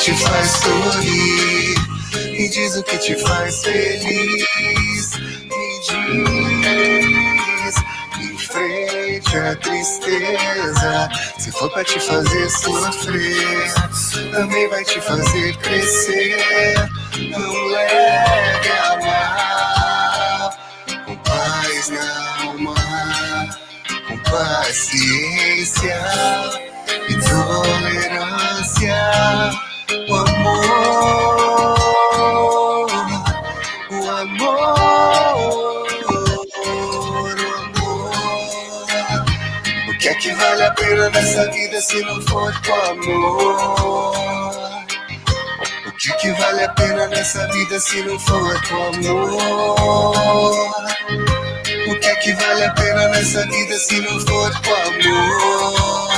te 0.00 0.14
faz 0.14 0.50
sorrir. 0.50 1.74
E 2.14 2.48
diz 2.48 2.76
o 2.76 2.82
que 2.82 2.96
te 2.96 3.14
faz 3.16 3.62
feliz. 3.62 5.10
Me 5.18 5.80
diz 5.82 7.74
em 8.18 8.38
frente 8.38 9.36
à 9.36 9.54
tristeza. 9.56 11.08
Se 11.38 11.52
for 11.52 11.70
pra 11.70 11.84
te 11.84 12.00
fazer 12.00 12.50
sofrer 12.50 13.74
também 14.32 14.68
vai 14.68 14.84
te 14.84 15.00
fazer 15.02 15.56
crescer. 15.58 16.88
Não 17.30 17.66
leve 17.66 18.70
a 18.70 18.96
mal, 19.04 20.50
com 21.04 21.16
paz 21.16 21.88
na 21.90 22.42
alma, 22.42 22.74
com 24.08 24.18
paciência 24.30 26.00
e 27.08 27.14
tolerância. 27.28 29.00
O 30.10 30.14
amor, 30.16 30.66
o 33.90 34.08
amor, 34.10 35.86
o 36.04 36.16
amor. 37.28 38.10
O 39.88 39.98
que 39.98 40.08
é 40.08 40.14
que 40.16 40.32
vale 40.32 40.64
a 40.64 40.70
pena 40.72 41.10
nessa 41.10 41.48
vida 41.52 41.80
se 41.80 42.02
não 42.02 42.20
for 42.22 42.52
com 42.66 42.74
amor? 42.90 44.00
O 45.86 46.16
que 46.18 46.32
vale 46.32 46.64
a 46.64 46.68
pena 46.70 47.06
nessa 47.06 47.46
vida 47.46 47.78
se 47.78 48.02
não 48.02 48.18
for 48.18 48.60
com 48.68 48.82
amor? 48.88 50.74
O 51.88 52.00
que 52.00 52.08
é 52.08 52.16
que 52.16 52.32
vale 52.32 52.64
a 52.64 52.72
pena 52.72 53.06
nessa 53.10 53.46
vida 53.46 53.78
se 53.78 54.00
não 54.00 54.18
for 54.18 54.50
com 54.60 54.74
amor? 54.74 56.09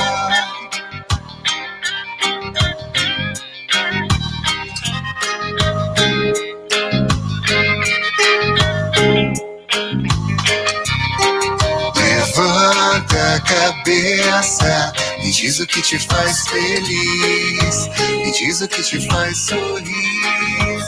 Cabeça 13.53 14.93
me 15.19 15.31
diz 15.31 15.59
o 15.59 15.67
que 15.67 15.81
te 15.81 15.99
faz 15.99 16.47
feliz, 16.47 17.89
me 18.09 18.31
diz 18.31 18.61
o 18.61 18.67
que 18.67 18.81
te 18.81 19.07
faz 19.07 19.37
sorrir, 19.37 20.83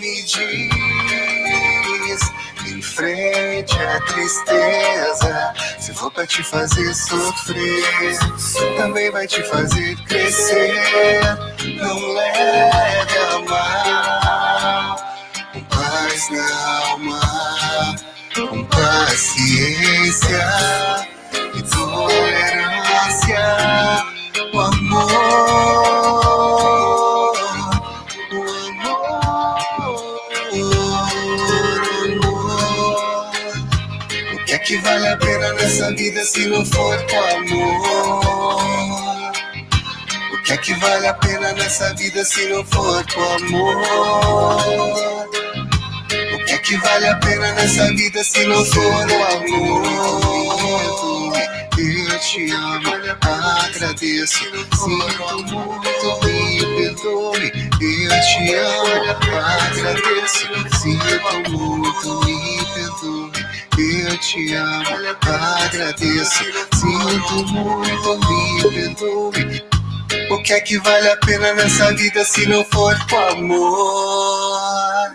me 0.00 0.22
diz 0.22 0.74
em 2.66 2.80
frente 2.80 3.78
à 3.78 4.00
tristeza. 4.00 5.54
Se 5.78 5.92
for 5.92 6.10
pra 6.12 6.26
te 6.26 6.42
fazer 6.42 6.94
sofrer, 6.94 8.18
também 8.76 9.10
vai 9.10 9.26
te 9.26 9.42
fazer 9.42 9.96
crescer. 10.06 11.20
Não 11.76 12.14
leve 12.14 13.18
a 13.18 13.38
mal, 13.40 14.96
paz 15.68 16.30
na 16.30 16.54
alma, 16.88 17.96
com 18.34 18.64
paciência 18.66 20.44
tolerância, 21.94 23.44
o 24.52 24.60
amor, 24.60 25.04
o 28.32 28.40
amor, 28.66 29.04
o 30.52 30.62
amor. 32.12 32.44
O 34.32 34.36
que 34.44 34.54
é 34.54 34.58
que 34.58 34.76
vale 34.78 35.08
a 35.08 35.16
pena 35.16 35.52
nessa 35.54 35.92
vida 35.94 36.24
se 36.24 36.46
não 36.46 36.64
for 36.66 37.06
com 37.06 37.18
amor? 37.36 37.84
O 40.32 40.42
que 40.42 40.52
é 40.52 40.56
que 40.56 40.74
vale 40.74 41.06
a 41.06 41.14
pena 41.14 41.52
nessa 41.52 41.94
vida 41.94 42.24
se 42.24 42.48
não 42.48 42.64
for 42.64 43.04
com 43.12 43.22
amor? 43.22 43.76
O 46.34 46.44
que 46.44 46.52
é 46.52 46.58
que 46.58 46.76
vale 46.76 47.08
a 47.08 47.16
pena 47.16 47.52
nessa 47.52 47.86
vida 47.94 48.24
se 48.24 48.44
não 48.46 48.64
for 48.64 48.82
o 48.82 49.24
amor? 49.36 49.84
Te 52.24 52.50
amo, 52.50 52.88
agradeço, 53.20 54.38
sinto 54.38 54.88
muito, 54.88 55.56
me 56.24 56.58
perdoe. 56.74 57.52
Eu 57.82 58.14
te 58.22 58.54
amo, 58.54 58.94
agradeço, 59.36 60.48
sinto 60.80 61.50
muito, 61.50 62.08
me 62.24 62.38
perdoe. 62.72 63.30
Eu 63.78 64.18
te 64.18 64.54
amo, 64.54 64.94
agradeço, 65.62 66.44
sinto 66.74 67.34
muito, 67.52 68.10
me 68.26 68.62
perdoe. 68.70 69.62
O 70.30 70.42
que 70.42 70.54
é 70.54 70.60
que 70.62 70.78
vale 70.78 71.08
a 71.10 71.16
pena 71.18 71.52
nessa 71.52 71.92
vida 71.94 72.24
se 72.24 72.46
não 72.46 72.64
for 72.64 72.96
com 73.06 73.18
amor? 73.18 75.14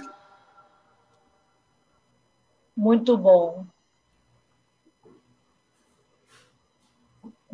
Muito 2.78 3.18
bom. 3.18 3.69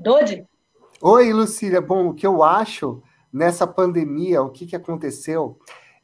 Dodi? 0.06 0.46
Oi, 1.02 1.34
Lucília. 1.34 1.82
Bom, 1.82 2.10
o 2.10 2.14
que 2.14 2.28
eu 2.28 2.44
acho 2.44 3.02
nessa 3.34 3.66
pandemia, 3.66 4.40
o 4.44 4.52
que, 4.52 4.68
que 4.68 4.76
aconteceu 4.76 5.58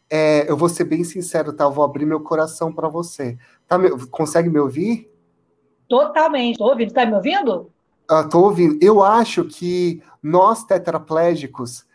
é, 0.09 0.49
eu 0.49 0.57
vou 0.57 0.67
ser 0.67 0.85
bem 0.85 1.03
sincero, 1.03 1.53
tá? 1.53 1.65
Eu 1.65 1.71
vou 1.71 1.85
abrir 1.85 2.07
meu 2.07 2.19
coração 2.19 2.73
para 2.73 2.89
você. 2.89 3.37
Tá, 3.67 3.77
me, 3.77 3.91
consegue 4.07 4.49
me 4.49 4.57
ouvir? 4.57 5.07
Totalmente. 5.87 6.53
Estou 6.53 6.69
ouvindo. 6.69 6.87
Está 6.87 7.05
me 7.05 7.13
ouvindo? 7.13 7.71
Estou 8.09 8.45
ouvindo. 8.45 8.79
Eu 8.81 9.03
acho 9.03 9.45
que 9.45 10.01
nós, 10.21 10.63
tetraplégicos, 10.63 11.85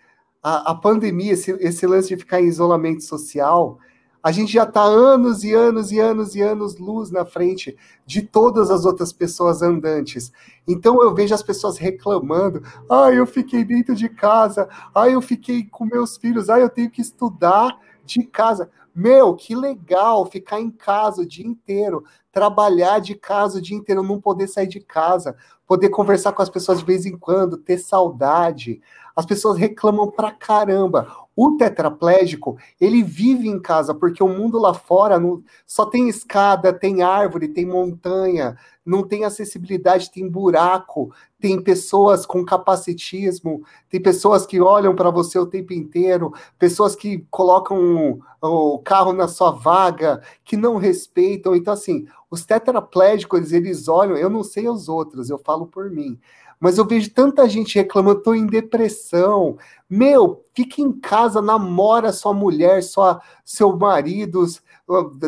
a, 0.41 0.71
a 0.71 0.75
pandemia, 0.77 1.33
esse, 1.33 1.51
esse 1.59 1.85
lance 1.89 2.11
de 2.11 2.17
ficar 2.17 2.41
em 2.41 2.47
isolamento 2.47 3.03
social, 3.03 3.81
a 4.27 4.33
gente 4.33 4.53
já 4.53 4.65
está 4.65 4.83
anos 4.83 5.45
e 5.45 5.55
anos 5.55 5.93
e 5.93 6.01
anos 6.01 6.35
e 6.35 6.43
anos 6.43 6.79
luz 6.79 7.13
na 7.13 7.25
frente 7.25 7.77
de 8.05 8.23
todas 8.23 8.73
as 8.73 8.85
outras 8.85 9.13
pessoas 9.13 9.63
andantes. 9.63 10.33
Então 10.67 11.01
eu 11.01 11.15
vejo 11.15 11.33
as 11.33 11.45
pessoas 11.45 11.79
reclamando: 11.79 12.61
ah, 12.91 13.13
eu 13.13 13.25
fiquei 13.25 13.63
dentro 13.63 13.95
de 13.95 14.09
casa, 14.09 14.69
ah, 14.93 15.09
eu 15.09 15.23
fiquei 15.23 15.63
com 15.63 15.85
meus 15.85 16.17
filhos, 16.17 16.51
ah, 16.51 16.59
eu 16.59 16.69
tenho 16.69 16.91
que 16.91 17.01
estudar 17.01 17.79
de 18.05 18.25
casa. 18.25 18.69
Meu, 18.93 19.33
que 19.33 19.55
legal 19.55 20.27
ficar 20.27 20.59
em 20.59 20.71
casa 20.71 21.23
o 21.23 21.27
dia 21.27 21.47
inteiro, 21.47 22.03
trabalhar 22.33 22.99
de 22.99 23.15
casa 23.15 23.59
o 23.59 23.63
dia 23.63 23.77
inteiro, 23.77 24.03
não 24.03 24.21
poder 24.21 24.49
sair 24.49 24.67
de 24.67 24.81
casa, 24.81 25.37
poder 25.69 25.91
conversar 25.91 26.33
com 26.33 26.43
as 26.43 26.51
pessoas 26.51 26.81
de 26.81 26.85
vez 26.85 27.07
em 27.07 27.17
quando, 27.17 27.57
ter 27.57 27.79
saudade. 27.79 28.81
As 29.15 29.25
pessoas 29.25 29.57
reclamam 29.57 30.11
pra 30.11 30.33
caramba. 30.33 31.26
O 31.37 31.59
tetraplégico, 31.59 32.57
ele 32.81 33.03
vive 33.03 33.47
em 33.47 33.61
casa, 33.61 33.95
porque 33.95 34.23
o 34.23 34.29
mundo 34.29 34.59
lá 34.59 34.73
fora 34.73 35.19
não, 35.21 35.43
só 35.67 35.85
tem 35.85 36.09
escada, 36.09 36.73
tem 36.73 37.03
árvore, 37.03 37.49
tem 37.49 37.67
montanha, 37.67 38.57
não 38.85 39.07
tem 39.07 39.23
acessibilidade, 39.23 40.11
tem 40.11 40.27
buraco, 40.27 41.13
tem 41.39 41.61
pessoas 41.61 42.25
com 42.25 42.43
capacitismo, 42.43 43.63
tem 43.91 44.01
pessoas 44.01 44.47
que 44.47 44.61
olham 44.61 44.97
para 44.97 45.11
você 45.11 45.39
o 45.39 45.45
tempo 45.45 45.75
inteiro, 45.75 46.33
pessoas 46.59 46.97
que 46.97 47.27
colocam 47.31 48.19
o 48.41 48.79
carro 48.79 49.13
na 49.13 49.29
sua 49.29 49.51
vaga, 49.51 50.23
que 50.43 50.57
não 50.57 50.77
respeitam. 50.79 51.55
Então, 51.55 51.75
assim, 51.75 52.07
os 52.31 52.47
tetraplégicos, 52.47 53.53
eles 53.53 53.89
olham, 53.89 54.17
eu 54.17 54.31
não 54.31 54.43
sei 54.43 54.69
os 54.69 54.89
outros, 54.89 55.29
eu 55.29 55.39
falo 55.39 55.67
por 55.67 55.91
mim. 55.91 56.19
Mas 56.59 56.79
eu 56.79 56.87
vejo 56.87 57.13
tanta 57.13 57.49
gente 57.49 57.77
reclamando, 57.77 58.19
estou 58.19 58.35
em 58.35 58.47
depressão. 58.47 59.59
Meu, 59.89 60.45
fica 60.55 60.81
em 60.81 60.93
casa, 60.93 61.43
namora 61.43 62.13
sua 62.13 62.33
mulher, 62.33 62.83
sua, 62.83 63.21
seu 63.45 63.77
marido, 63.77 64.45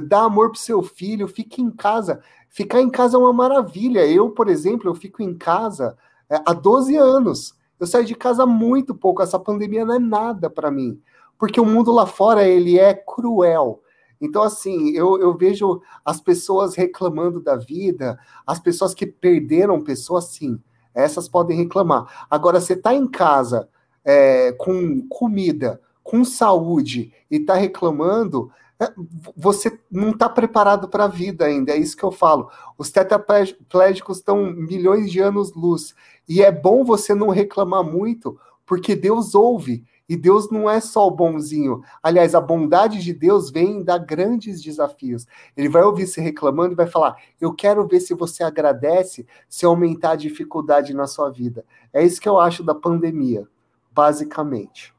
dá 0.07 0.23
amor 0.23 0.51
pro 0.51 0.59
seu 0.59 0.83
filho, 0.83 1.29
fica 1.29 1.61
em 1.61 1.71
casa. 1.71 2.21
Ficar 2.49 2.81
em 2.81 2.91
casa 2.91 3.17
é 3.17 3.21
uma 3.21 3.33
maravilha. 3.33 4.07
Eu, 4.07 4.31
por 4.31 4.49
exemplo, 4.49 4.89
eu 4.89 4.95
fico 4.95 5.23
em 5.23 5.37
casa 5.37 5.97
é, 6.31 6.41
há 6.47 6.53
12 6.53 6.97
anos. 6.97 7.55
Eu 7.79 7.87
saio 7.87 8.05
de 8.05 8.15
casa 8.15 8.47
muito 8.47 8.95
pouco. 8.95 9.23
Essa 9.23 9.39
pandemia 9.39 9.85
não 9.85 9.95
é 9.95 9.99
nada 9.99 10.49
para 10.49 10.71
mim. 10.71 11.01
Porque 11.39 11.61
o 11.61 11.65
mundo 11.65 11.93
lá 11.93 12.07
fora, 12.07 12.49
ele 12.49 12.79
é 12.79 12.95
cruel. 12.95 13.83
Então, 14.21 14.43
assim, 14.43 14.91
eu, 14.91 15.21
eu 15.21 15.37
vejo 15.37 15.81
as 16.05 16.21
pessoas 16.21 16.75
reclamando 16.75 17.41
da 17.41 17.55
vida, 17.55 18.19
as 18.45 18.59
pessoas 18.59 18.93
que 18.93 19.07
perderam 19.07 19.81
pessoas, 19.81 20.25
sim, 20.25 20.61
essas 20.95 21.29
podem 21.29 21.57
reclamar. 21.57 22.27
Agora, 22.31 22.61
você 22.61 22.75
está 22.75 22.95
em 22.95 23.07
casa 23.07 23.69
é, 24.05 24.53
com 24.53 25.07
comida, 25.09 25.81
com 26.03 26.25
saúde 26.25 27.13
e 27.31 27.37
está 27.37 27.55
reclamando, 27.55 28.51
é, 28.81 28.93
você 29.37 29.79
não 29.91 30.11
está 30.11 30.29
preparado 30.29 30.89
para 30.89 31.05
a 31.05 31.09
vida 31.09 31.45
ainda, 31.45 31.73
é 31.73 31.77
isso 31.77 31.97
que 31.97 32.05
eu 32.05 32.13
falo. 32.13 32.49
Os 32.77 32.91
tetraplégicos 32.91 34.19
estão 34.19 34.47
milhões 34.53 35.11
de 35.11 35.21
anos 35.21 35.53
luz. 35.55 35.95
E 36.29 36.43
é 36.43 36.53
bom 36.53 36.85
você 36.85 37.15
não 37.15 37.29
reclamar 37.29 37.83
muito, 37.83 38.39
porque 38.65 38.95
Deus 38.95 39.35
ouve. 39.35 39.85
E 40.09 40.17
Deus 40.17 40.51
não 40.51 40.71
é 40.71 40.81
só 40.81 41.07
o 41.07 41.11
bonzinho. 41.11 41.83
Aliás, 42.03 42.35
a 42.35 42.41
bondade 42.41 43.03
de 43.03 43.13
Deus 43.13 43.51
vem 43.51 43.85
dar 43.85 43.99
grandes 43.99 44.63
desafios. 44.63 45.27
Ele 45.57 45.69
vai 45.69 45.83
ouvir 45.83 46.07
você 46.07 46.21
reclamando 46.21 46.73
e 46.73 46.77
vai 46.77 46.87
falar: 46.87 47.17
Eu 47.41 47.53
quero 47.53 47.87
ver 47.87 48.01
se 48.01 48.15
você 48.15 48.43
agradece 48.43 49.27
se 49.49 49.67
aumentar 49.67 50.13
a 50.13 50.17
dificuldade 50.17 50.95
na 50.95 51.07
sua 51.07 51.31
vida. 51.31 51.65
É 51.93 52.03
isso 52.03 52.21
que 52.21 52.29
eu 52.29 52.41
acho 52.41 52.65
da 52.65 52.75
pandemia, 52.75 53.47
basicamente. 53.93 54.95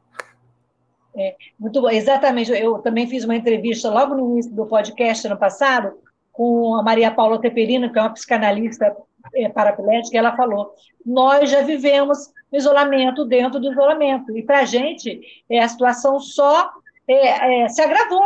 É, 1.16 1.36
muito 1.60 1.82
bom, 1.82 1.90
exatamente. 1.90 2.52
Eu 2.52 2.78
também 2.80 3.08
fiz 3.08 3.26
uma 3.26 3.36
entrevista 3.36 3.90
logo 3.90 4.14
no 4.14 4.32
início 4.32 4.54
do 4.54 4.66
podcast 4.66 5.26
ano 5.26 5.38
passado 5.38 5.94
com 6.32 6.76
a 6.76 6.84
Maria 6.84 7.12
Paula 7.12 7.42
Teperino, 7.42 7.92
que 7.92 8.00
é 8.00 8.02
uma 8.02 8.14
psicanalista 8.14 8.96
é, 9.36 9.50
paraplégica, 9.50 10.16
e 10.16 10.20
ela 10.20 10.36
falou: 10.38 10.74
nós 11.06 11.50
já 11.50 11.62
vivemos 11.62 12.32
isolamento 12.52 13.26
dentro 13.26 13.60
do 13.60 13.72
isolamento, 13.72 14.36
e 14.38 14.44
para 14.44 14.60
a 14.60 14.66
gente 14.66 15.22
é, 15.50 15.60
a 15.60 15.68
situação 15.68 16.20
só 16.20 16.72
é, 17.08 17.64
é, 17.64 17.70
se 17.70 17.82
agravou. 17.82 18.24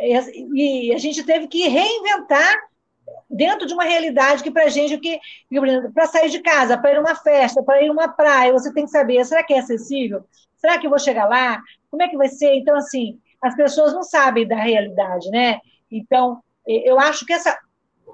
E, 0.00 0.88
e 0.88 0.94
a 0.94 0.98
gente 0.98 1.22
teve 1.22 1.46
que 1.46 1.68
reinventar 1.68 2.54
dentro 3.30 3.66
de 3.66 3.74
uma 3.74 3.84
realidade 3.84 4.42
que 4.42 4.50
para 4.50 4.64
a 4.64 4.68
gente, 4.68 4.98
que 4.98 5.20
para 5.94 6.06
sair 6.06 6.28
de 6.28 6.40
casa, 6.40 6.76
para 6.76 6.92
ir 6.92 6.96
a 6.96 7.00
uma 7.00 7.14
festa, 7.14 7.62
para 7.62 7.82
ir 7.82 7.88
a 7.88 7.92
uma 7.92 8.08
praia, 8.08 8.52
você 8.52 8.72
tem 8.72 8.84
que 8.84 8.90
saber, 8.90 9.24
será 9.24 9.44
que 9.44 9.54
é 9.54 9.58
acessível? 9.60 10.24
Será 10.56 10.78
que 10.78 10.86
eu 10.86 10.90
vou 10.90 10.98
chegar 10.98 11.28
lá? 11.28 11.62
Como 11.90 12.02
é 12.02 12.08
que 12.08 12.16
vai 12.16 12.28
ser? 12.28 12.54
Então, 12.54 12.74
assim, 12.76 13.18
as 13.40 13.54
pessoas 13.54 13.92
não 13.92 14.02
sabem 14.02 14.46
da 14.46 14.56
realidade, 14.56 15.30
né? 15.30 15.60
Então, 15.90 16.42
eu 16.66 16.98
acho 16.98 17.24
que 17.24 17.32
essa. 17.32 17.56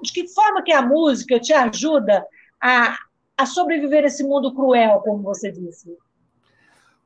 De 0.01 0.11
que 0.11 0.27
forma 0.27 0.61
que 0.61 0.71
a 0.71 0.81
música 0.81 1.39
te 1.39 1.53
ajuda 1.53 2.25
a, 2.61 2.97
a 3.37 3.45
sobreviver 3.45 4.05
esse 4.05 4.23
mundo 4.23 4.53
cruel, 4.53 4.99
como 4.99 5.21
você 5.23 5.51
disse? 5.51 5.97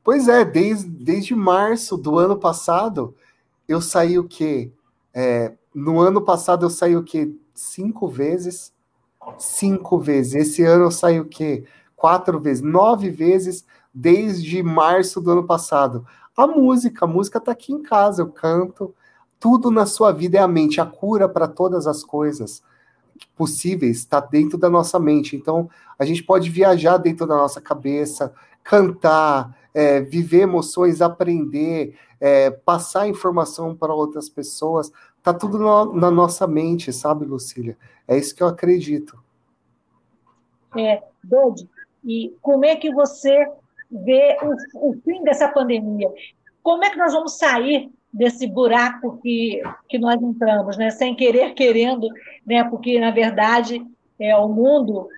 Pois 0.04 0.28
é, 0.28 0.44
desde, 0.44 0.88
desde 0.88 1.34
março 1.34 1.96
do 1.96 2.18
ano 2.18 2.38
passado, 2.38 3.14
eu 3.66 3.80
saí 3.80 4.18
o 4.18 4.24
quê? 4.24 4.72
É, 5.12 5.54
no 5.74 6.00
ano 6.00 6.22
passado 6.22 6.64
eu 6.64 6.70
saí 6.70 6.96
o 6.96 7.02
quê? 7.02 7.34
Cinco 7.54 8.08
vezes? 8.08 8.72
Cinco 9.38 9.98
vezes. 9.98 10.34
Esse 10.34 10.62
ano 10.62 10.84
eu 10.84 10.90
saí 10.90 11.20
o 11.20 11.26
quê? 11.26 11.64
Quatro 11.96 12.38
vezes, 12.40 12.62
nove 12.62 13.10
vezes 13.10 13.66
desde 13.92 14.62
março 14.62 15.20
do 15.20 15.32
ano 15.32 15.44
passado. 15.44 16.06
A 16.36 16.46
música, 16.46 17.04
a 17.04 17.08
música 17.08 17.38
está 17.38 17.52
aqui 17.52 17.72
em 17.72 17.82
casa, 17.82 18.22
eu 18.22 18.30
canto. 18.30 18.94
Tudo 19.40 19.70
na 19.70 19.86
sua 19.86 20.12
vida 20.12 20.38
é 20.38 20.40
a 20.40 20.48
mente, 20.48 20.80
a 20.80 20.86
cura 20.86 21.28
para 21.28 21.48
todas 21.48 21.86
as 21.86 22.04
coisas 22.04 22.62
possíveis 23.28 23.98
está 23.98 24.20
dentro 24.20 24.56
da 24.56 24.70
nossa 24.70 24.98
mente. 24.98 25.36
Então, 25.36 25.68
a 25.98 26.04
gente 26.04 26.22
pode 26.22 26.50
viajar 26.50 26.98
dentro 26.98 27.26
da 27.26 27.36
nossa 27.36 27.60
cabeça, 27.60 28.32
cantar, 28.62 29.56
é, 29.74 30.00
viver 30.00 30.42
emoções, 30.42 31.00
aprender, 31.00 31.98
é, 32.20 32.50
passar 32.50 33.08
informação 33.08 33.74
para 33.74 33.94
outras 33.94 34.28
pessoas. 34.28 34.92
Tá 35.22 35.34
tudo 35.34 35.58
no, 35.58 35.94
na 35.94 36.10
nossa 36.10 36.46
mente, 36.46 36.92
sabe, 36.92 37.24
Lucília? 37.24 37.76
É 38.06 38.16
isso 38.16 38.34
que 38.34 38.42
eu 38.42 38.46
acredito. 38.46 39.18
É, 40.76 41.02
Dodi, 41.24 41.68
e 42.04 42.36
como 42.40 42.64
é 42.64 42.76
que 42.76 42.92
você 42.92 43.46
ver 43.90 44.36
o, 44.42 44.90
o 44.90 45.00
fim 45.02 45.22
dessa 45.24 45.48
pandemia. 45.48 46.12
Como 46.62 46.84
é 46.84 46.90
que 46.90 46.98
nós 46.98 47.12
vamos 47.12 47.38
sair 47.38 47.90
desse 48.12 48.46
buraco 48.46 49.18
que, 49.22 49.62
que 49.88 49.98
nós 49.98 50.20
entramos, 50.20 50.76
né? 50.76 50.90
sem 50.90 51.14
querer, 51.14 51.54
querendo, 51.54 52.08
né? 52.46 52.64
porque, 52.64 52.98
na 52.98 53.10
verdade, 53.10 53.84
é, 54.18 54.36
o 54.36 54.48
mundo 54.48 55.08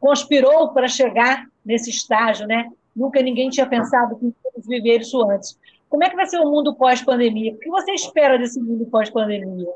conspirou 0.00 0.72
para 0.72 0.88
chegar 0.88 1.46
nesse 1.64 1.90
estágio. 1.90 2.46
Né? 2.46 2.70
Nunca 2.94 3.22
ninguém 3.22 3.50
tinha 3.50 3.66
pensado 3.66 4.16
que 4.16 4.24
íamos 4.24 4.66
viver 4.66 5.00
isso 5.00 5.22
antes. 5.30 5.56
Como 5.88 6.04
é 6.04 6.08
que 6.08 6.16
vai 6.16 6.26
ser 6.26 6.38
o 6.38 6.50
mundo 6.50 6.74
pós-pandemia? 6.74 7.52
O 7.52 7.58
que 7.58 7.68
você 7.68 7.92
espera 7.92 8.38
desse 8.38 8.58
mundo 8.58 8.86
pós-pandemia? 8.86 9.68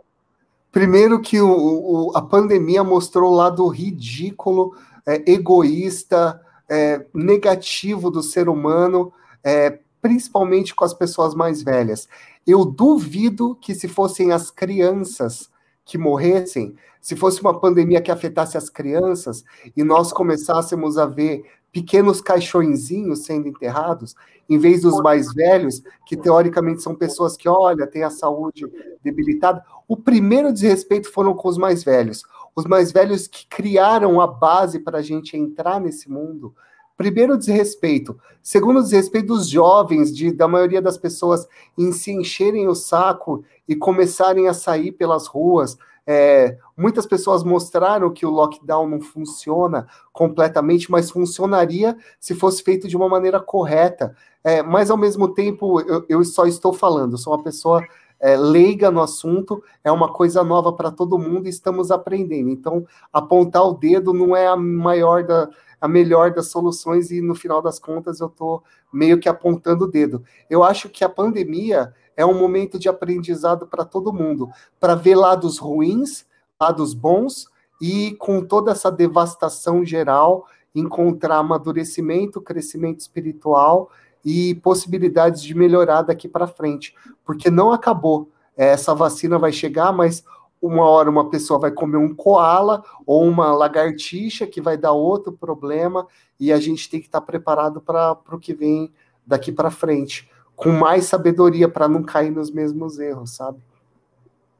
Primeiro 0.73 1.21
que 1.21 1.41
o, 1.41 1.49
o, 1.49 2.17
a 2.17 2.23
pandemia 2.23 2.83
mostrou 2.83 3.33
o 3.33 3.37
lado 3.37 3.67
ridículo, 3.69 4.75
é, 5.07 5.31
egoísta, 5.31 6.41
é, 6.69 7.05
negativo 7.15 8.11
do 8.11 8.23
ser 8.23 8.49
humano, 8.49 9.13
é, 9.45 9.79
principalmente 10.03 10.75
com 10.75 10.85
as 10.85 10.95
pessoas 10.95 11.35
mais 11.35 11.63
velhas. 11.63 12.09
Eu 12.47 12.65
duvido 12.65 13.57
que 13.57 13.75
se 13.75 13.89
fossem 13.89 14.33
as 14.33 14.51
crianças 14.51 15.51
que 15.85 15.99
morressem, 15.99 16.75
se 17.01 17.15
fosse 17.17 17.41
uma 17.41 17.59
pandemia 17.59 18.01
que 18.01 18.11
afetasse 18.11 18.57
as 18.57 18.69
crianças 18.69 19.45
e 19.77 19.85
nós 19.85 20.13
começássemos 20.13 20.99
a 20.99 21.07
ver 21.07 21.45
pequenos 21.73 22.21
caixõezinhos 22.21 23.25
sendo 23.25 23.49
enterrados, 23.49 24.15
em 24.49 24.59
vez 24.59 24.83
dos 24.83 25.01
mais 25.01 25.33
velhos, 25.35 25.83
que 26.07 26.17
teoricamente 26.17 26.83
são 26.83 26.95
pessoas 26.95 27.37
que, 27.37 27.49
olha, 27.49 27.87
têm 27.87 28.03
a 28.03 28.11
saúde 28.11 28.65
debilitada. 29.03 29.63
O 29.87 29.97
primeiro 29.97 30.53
desrespeito 30.53 31.11
foram 31.13 31.35
com 31.35 31.49
os 31.49 31.59
mais 31.59 31.85
velhos 31.85 32.23
os 32.57 32.65
mais 32.65 32.91
velhos 32.91 33.29
que 33.29 33.47
criaram 33.47 34.19
a 34.19 34.27
base 34.27 34.81
para 34.81 34.99
a 34.99 35.03
gente 35.03 35.37
entrar 35.37 35.79
nesse 35.79 36.11
mundo. 36.11 36.55
Primeiro, 36.97 37.37
desrespeito. 37.37 38.19
Segundo, 38.43 38.83
desrespeito 38.83 39.29
dos 39.29 39.49
jovens, 39.49 40.15
de, 40.15 40.33
da 40.33 40.49
maioria 40.49 40.81
das 40.81 40.97
pessoas 40.97 41.47
em 41.77 41.93
se 41.93 42.11
encherem 42.13 42.69
o 42.69 42.75
saco 42.75 43.45
e 43.69 43.77
começarem 43.77 44.49
a 44.49 44.55
sair 44.55 44.93
pelas 44.93 45.27
ruas, 45.27 45.77
É, 46.09 46.57
muitas 46.77 47.05
pessoas 47.05 47.43
mostraram 47.43 48.13
que 48.13 48.25
o 48.25 48.31
lockdown 48.31 48.89
não 48.89 49.01
funciona 49.01 49.89
completamente, 50.13 50.89
mas 50.89 51.11
funcionaria 51.11 51.97
se 52.21 52.33
fosse 52.33 52.63
feito 52.63 52.87
de 52.87 52.97
uma 52.97 53.09
maneira 53.09 53.41
correta. 53.41 54.15
É, 54.45 54.63
mas, 54.63 54.89
ao 54.89 54.97
mesmo 54.97 55.35
tempo, 55.35 55.81
eu, 55.81 56.05
eu 56.09 56.25
só 56.25 56.47
estou 56.47 56.73
falando, 56.73 57.19
sou 57.19 57.33
uma 57.33 57.43
pessoa 57.43 57.83
é, 58.21 58.37
leiga 58.37 58.91
no 58.91 59.01
assunto, 59.01 59.63
é 59.85 59.91
uma 59.91 60.13
coisa 60.13 60.43
nova 60.43 60.73
para 60.73 60.91
todo 60.91 61.19
mundo 61.19 61.47
e 61.47 61.51
estamos 61.51 61.91
aprendendo. 61.91 62.49
Então, 62.49 62.87
apontar 63.13 63.65
o 63.65 63.75
dedo 63.75 64.13
não 64.13 64.35
é 64.35 64.47
a 64.47 64.57
maior 64.57 65.25
da, 65.25 65.49
a 65.81 65.87
melhor 65.87 66.33
das 66.33 66.49
soluções 66.49 67.11
e 67.11 67.21
no 67.21 67.35
final 67.35 67.61
das 67.61 67.79
contas 67.79 68.21
eu 68.21 68.29
estou 68.29 68.63
meio 68.93 69.19
que 69.19 69.29
apontando 69.29 69.85
o 69.85 69.91
dedo. 69.91 70.23
Eu 70.49 70.65
acho 70.65 70.89
que 70.89 71.05
a 71.05 71.09
pandemia 71.09 71.93
é 72.17 72.25
um 72.25 72.39
momento 72.39 72.79
de 72.79 72.89
aprendizado 72.89 73.67
para 73.67 73.85
todo 73.85 74.13
mundo, 74.13 74.49
para 74.81 74.95
ver 74.95 75.15
lados 75.15 75.59
ruins, 75.59 76.25
lados 76.61 76.95
bons 76.95 77.49
e 77.81 78.17
com 78.19 78.43
toda 78.43 78.73
essa 78.73 78.91
devastação 78.91 79.85
geral 79.85 80.47
encontrar 80.75 81.39
amadurecimento, 81.39 82.41
crescimento 82.41 83.01
espiritual 83.01 83.91
e 84.27 84.57
possibilidades 84.57 85.41
de 85.41 85.55
melhorar 85.55 86.03
daqui 86.03 86.27
para 86.27 86.49
frente, 86.49 86.93
porque 87.25 87.49
não 87.49 87.71
acabou. 87.71 88.29
Essa 88.57 88.93
vacina 88.93 89.39
vai 89.39 89.53
chegar, 89.53 89.93
mas 89.93 90.25
uma 90.61 90.85
hora 90.85 91.09
uma 91.09 91.31
pessoa 91.31 91.61
vai 91.61 91.71
comer 91.71 91.99
um 91.99 92.13
koala 92.13 92.83
ou 93.07 93.23
uma 93.23 93.53
lagartixa 93.53 94.45
que 94.45 94.61
vai 94.61 94.77
dar 94.77 94.91
outro 94.91 95.31
problema 95.31 96.09
e 96.41 96.53
a 96.53 96.59
gente 96.59 96.91
tem 96.91 96.99
que 96.99 97.07
estar 97.07 97.21
preparado 97.21 97.81
para 97.81 98.19
o 98.33 98.39
que 98.41 98.53
vem 98.53 98.93
daqui 99.25 99.53
para 99.53 99.71
frente, 99.71 100.29
com 100.57 100.73
mais 100.73 101.05
sabedoria 101.05 101.69
para 101.69 101.87
não 101.87 102.03
cair 102.03 102.33
nos 102.33 102.51
mesmos 102.51 102.99
erros, 102.99 103.31
sabe? 103.31 103.59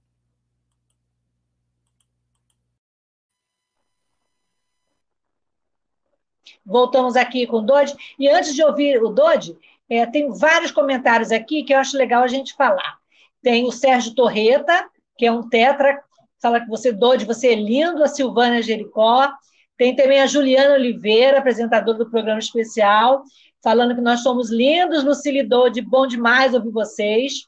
Voltamos 6.71 7.15
aqui 7.15 7.45
com 7.45 7.57
o 7.57 7.61
Dodi. 7.61 7.93
E 8.17 8.27
antes 8.29 8.55
de 8.55 8.63
ouvir 8.63 9.01
o 9.03 9.09
Dodi, 9.09 9.57
é, 9.89 10.05
tem 10.05 10.31
vários 10.31 10.71
comentários 10.71 11.31
aqui 11.31 11.63
que 11.63 11.73
eu 11.73 11.79
acho 11.79 11.97
legal 11.97 12.23
a 12.23 12.27
gente 12.27 12.55
falar. 12.55 12.97
Tem 13.41 13.65
o 13.65 13.71
Sérgio 13.71 14.15
Torreta, 14.15 14.87
que 15.17 15.25
é 15.25 15.31
um 15.31 15.47
tetra 15.47 16.01
fala 16.41 16.59
que 16.59 16.67
você, 16.67 16.91
Dodi, 16.91 17.23
você 17.23 17.49
é 17.49 17.55
lindo, 17.55 18.03
a 18.03 18.07
Silvana 18.07 18.61
Jericó. 18.61 19.31
Tem 19.77 19.95
também 19.95 20.19
a 20.19 20.25
Juliana 20.25 20.73
Oliveira, 20.73 21.37
apresentadora 21.37 21.99
do 21.99 22.09
programa 22.09 22.39
especial, 22.39 23.23
falando 23.63 23.95
que 23.95 24.01
nós 24.01 24.21
somos 24.21 24.49
lindos, 24.49 25.03
Lucille 25.03 25.43
Dodi, 25.43 25.81
bom 25.81 26.07
demais 26.07 26.53
ouvir 26.53 26.71
vocês. 26.71 27.47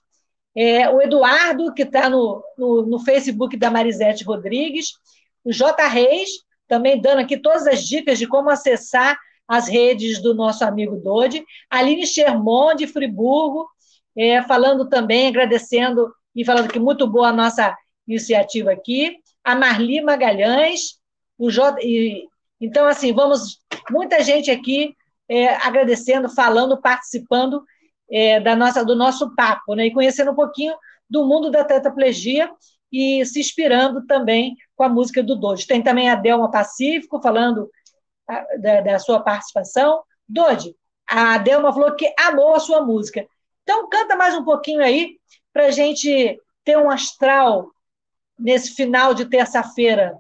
É, 0.56 0.88
o 0.90 1.02
Eduardo, 1.02 1.74
que 1.74 1.82
está 1.82 2.10
no, 2.10 2.44
no, 2.58 2.86
no, 2.86 3.00
Facebook 3.00 3.58
da 3.58 3.72
Marisete 3.72 4.24
Rodrigues. 4.24 4.94
O 5.44 5.52
J. 5.52 5.88
Reis, 5.88 6.30
também 6.68 7.00
dando 7.00 7.20
aqui 7.20 7.38
todas 7.38 7.68
as 7.68 7.84
dicas 7.86 8.18
de 8.18 8.28
como 8.28 8.50
acessar 8.50 9.18
as 9.48 9.68
redes 9.68 10.22
do 10.22 10.34
nosso 10.34 10.64
amigo 10.64 10.98
Dodi. 10.98 11.44
Aline 11.70 12.06
Shermon, 12.06 12.76
de 12.76 12.88
Friburgo, 12.88 13.68
é, 14.16 14.42
falando 14.44 14.88
também, 14.88 15.28
agradecendo 15.28 16.14
e 16.36 16.46
falando 16.46 16.72
que 16.72 16.80
muito 16.80 17.08
boa 17.08 17.30
a 17.30 17.34
nossa 17.34 17.76
iniciativa 18.08 18.72
aqui, 18.72 19.18
a 19.44 19.56
Marli 19.56 20.02
Magalhães, 20.02 21.00
o 21.38 21.50
J... 21.50 21.78
E, 21.82 22.28
então, 22.60 22.86
assim, 22.88 23.14
vamos, 23.14 23.60
muita 23.90 24.24
gente 24.24 24.50
aqui 24.50 24.96
é, 25.28 25.56
agradecendo, 25.56 26.30
falando, 26.30 26.80
participando 26.80 27.64
é, 28.10 28.40
da 28.40 28.56
nossa, 28.56 28.86
do 28.86 28.96
nosso 28.96 29.36
papo, 29.36 29.76
né? 29.76 29.88
e 29.88 29.94
conhecendo 29.94 30.32
um 30.32 30.36
pouquinho 30.36 30.74
do 31.10 31.26
mundo 31.26 31.52
da 31.52 31.64
tetraplegia 31.64 32.50
e 32.94 33.26
se 33.26 33.40
inspirando 33.40 34.06
também 34.06 34.56
com 34.76 34.84
a 34.84 34.90
música 34.90 35.24
do 35.24 35.36
Dodi. 35.36 35.66
Tem 35.66 35.82
também 35.82 36.10
a 36.10 36.16
Delma 36.16 36.52
Pacífico 36.52 37.20
falando 37.20 37.68
da, 38.60 38.82
da 38.82 39.00
sua 39.00 39.20
participação. 39.20 40.04
Dodi, 40.30 40.76
a 41.08 41.40
Delma 41.40 41.74
falou 41.74 41.96
que 41.96 42.14
amou 42.20 42.56
a 42.56 42.60
sua 42.60 42.82
música. 42.82 43.26
Então, 43.64 43.90
canta 43.90 44.16
mais 44.16 44.36
um 44.36 44.44
pouquinho 44.44 44.84
aí 44.84 45.18
para 45.52 45.66
a 45.68 45.72
gente 45.72 46.40
ter 46.64 46.78
um 46.78 46.90
astral 46.90 47.72
nesse 48.38 48.76
final 48.76 49.14
de 49.14 49.26
terça-feira? 49.26 50.18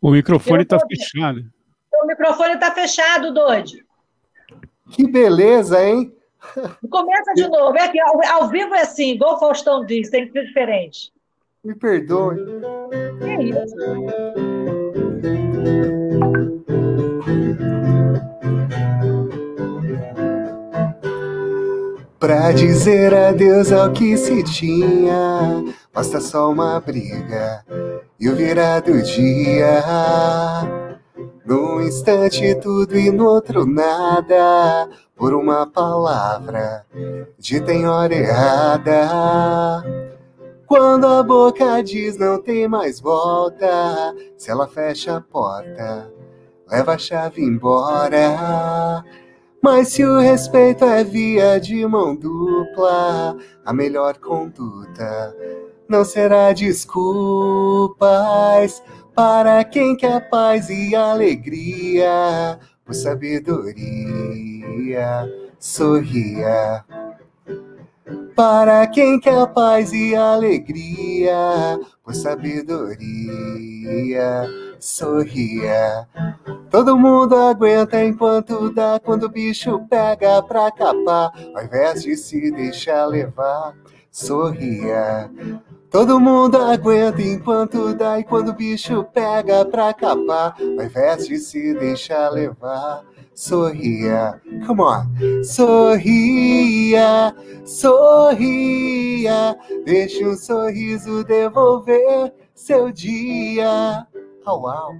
O 0.00 0.10
microfone 0.10 0.62
está 0.62 0.78
fechado. 0.78 1.40
O 1.92 2.06
microfone 2.06 2.54
está 2.54 2.70
fechado, 2.72 3.34
Dodi. 3.34 3.84
Que 4.90 5.10
beleza, 5.10 5.84
hein? 5.84 6.12
Começa 6.88 7.34
de 7.34 7.48
novo. 7.48 7.76
É 7.76 7.88
que 7.88 8.00
ao, 8.00 8.20
ao, 8.24 8.48
vivo 8.48 8.74
é 8.74 8.82
assim, 8.82 9.12
igual 9.12 9.34
o 9.34 9.38
Faustão 9.38 9.84
diz, 9.84 10.08
tem 10.08 10.26
que 10.26 10.32
ser 10.32 10.46
diferente. 10.46 11.12
Me 11.64 11.74
perdoe. 11.74 12.36
Que 13.18 13.42
isso? 13.44 13.76
Pra 22.18 22.52
dizer 22.52 23.14
adeus 23.14 23.72
ao 23.72 23.92
que 23.92 24.16
se 24.16 24.42
tinha, 24.44 25.64
basta 25.92 26.20
só 26.20 26.50
uma 26.50 26.80
briga 26.80 27.64
e 28.18 28.28
o 28.28 28.34
virar 28.34 28.80
do 28.80 29.00
dia. 29.02 29.82
Num 31.44 31.80
instante 31.80 32.54
tudo 32.56 32.98
e 32.98 33.10
no 33.10 33.26
outro 33.26 33.64
nada, 33.64 34.88
por 35.16 35.32
uma 35.32 35.66
palavra 35.66 36.84
dita 37.38 37.72
em 37.72 37.86
hora 37.86 38.14
errada. 38.14 39.84
Quando 40.66 41.06
a 41.06 41.22
boca 41.22 41.82
diz 41.82 42.18
não 42.18 42.42
tem 42.42 42.68
mais 42.68 43.00
volta, 43.00 44.14
se 44.36 44.50
ela 44.50 44.68
fecha 44.68 45.16
a 45.16 45.20
porta, 45.20 46.12
leva 46.70 46.94
a 46.94 46.98
chave 46.98 47.42
embora. 47.42 49.02
Mas 49.62 49.88
se 49.88 50.04
o 50.04 50.18
respeito 50.18 50.84
é 50.84 51.02
via 51.02 51.58
de 51.58 51.86
mão 51.86 52.14
dupla, 52.14 53.36
a 53.64 53.72
melhor 53.72 54.18
conduta 54.18 55.34
não 55.88 56.04
será 56.04 56.52
desculpas 56.52 57.98
para 59.14 59.64
quem 59.64 59.96
quer 59.96 60.28
paz 60.28 60.68
e 60.68 60.94
alegria. 60.94 62.58
por 62.84 62.94
sabedoria, 62.94 63.66
sorria. 65.58 66.84
Para 68.36 68.86
quem 68.86 69.18
quer 69.18 69.46
paz 69.48 69.92
e 69.92 70.14
alegria, 70.14 71.80
por 72.02 72.14
sabedoria, 72.14 72.96
sorria. 74.78 76.06
Todo 76.70 76.96
mundo 76.96 77.34
aguenta 77.34 78.02
enquanto 78.02 78.70
dá, 78.72 79.00
quando 79.00 79.24
o 79.24 79.28
bicho 79.28 79.80
pega 79.90 80.42
pra 80.42 80.70
capar, 80.70 81.32
ao 81.54 81.64
invés 81.64 82.02
de 82.04 82.16
se 82.16 82.50
deixar 82.52 83.06
levar, 83.06 83.74
sorria. 84.10 85.30
Todo 85.90 86.20
mundo 86.20 86.58
aguenta 86.58 87.22
enquanto 87.22 87.94
dá, 87.94 88.20
e 88.20 88.24
quando 88.24 88.50
o 88.50 88.54
bicho 88.54 89.04
pega 89.04 89.64
pra 89.64 89.94
capar, 89.94 90.54
ao 90.60 90.84
invés 90.84 91.26
de 91.26 91.38
se 91.38 91.72
deixar 91.74 92.28
levar, 92.28 93.02
sorria. 93.34 94.38
Come 94.66 94.82
on. 94.82 95.06
Sorria, 95.42 97.34
sorria, 97.64 99.56
deixe 99.86 100.26
um 100.26 100.36
sorriso 100.36 101.24
devolver 101.24 102.34
seu 102.54 102.92
dia. 102.92 104.06
Oh, 104.46 104.60
uau. 104.60 104.92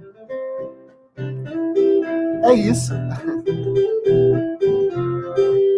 É 2.43 2.53
isso. 2.53 2.93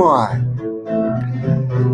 On. 0.00 0.60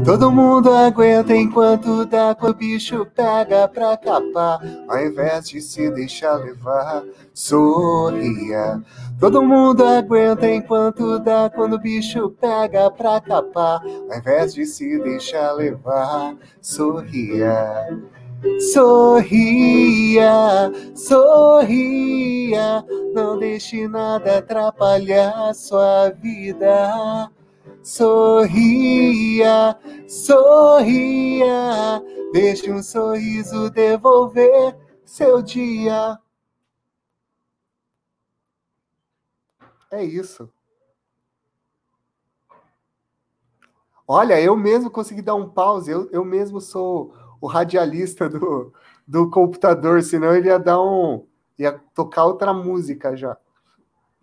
Todo 0.05 0.31
mundo 0.31 0.73
aguenta 0.73 1.35
enquanto 1.35 2.07
dá, 2.07 2.33
quando 2.33 2.53
o 2.53 2.57
bicho 2.57 3.05
pega 3.07 3.67
pra 3.67 3.97
capar, 3.97 4.61
ao 4.89 5.01
invés 5.01 5.49
de 5.49 5.61
se 5.61 5.91
deixar 5.91 6.37
levar, 6.37 7.03
sorria. 7.35 8.81
Todo 9.19 9.43
mundo 9.43 9.85
aguenta 9.85 10.49
enquanto 10.49 11.19
dá, 11.19 11.51
quando 11.51 11.73
o 11.75 11.81
bicho 11.81 12.31
pega 12.41 12.89
pra 12.89 13.21
capar, 13.21 13.83
ao 13.83 14.17
invés 14.17 14.55
de 14.55 14.65
se 14.65 14.97
deixar 15.03 15.53
levar, 15.55 16.37
sorria. 16.63 17.89
Sorria, 18.73 20.31
sorria, 20.95 22.85
não 23.13 23.39
deixe 23.39 23.89
nada 23.89 24.39
atrapalhar 24.39 25.53
sua 25.55 26.11
vida. 26.11 27.29
Sorria, 27.87 29.79
sorria, 30.09 32.03
deixe 32.33 32.69
um 32.73 32.83
sorriso 32.83 33.71
devolver 33.71 34.77
seu 35.05 35.41
dia. 35.41 36.19
É 39.89 40.03
isso. 40.03 40.53
Olha, 44.09 44.41
eu 44.41 44.57
mesmo 44.57 44.91
consegui 44.91 45.23
dar 45.23 45.37
um 45.37 45.49
pause, 45.49 45.89
eu, 45.89 46.11
eu 46.11 46.25
mesmo 46.25 46.61
sou 46.61 47.15
o 47.41 47.47
radialista 47.47 48.29
do, 48.29 48.73
do 49.07 49.31
computador, 49.31 50.03
senão 50.03 50.35
ele 50.35 50.49
ia 50.49 50.59
dar 50.59 50.83
um. 50.83 51.25
ia 51.57 51.81
tocar 51.95 52.25
outra 52.25 52.53
música 52.53 53.17
já. 53.17 53.39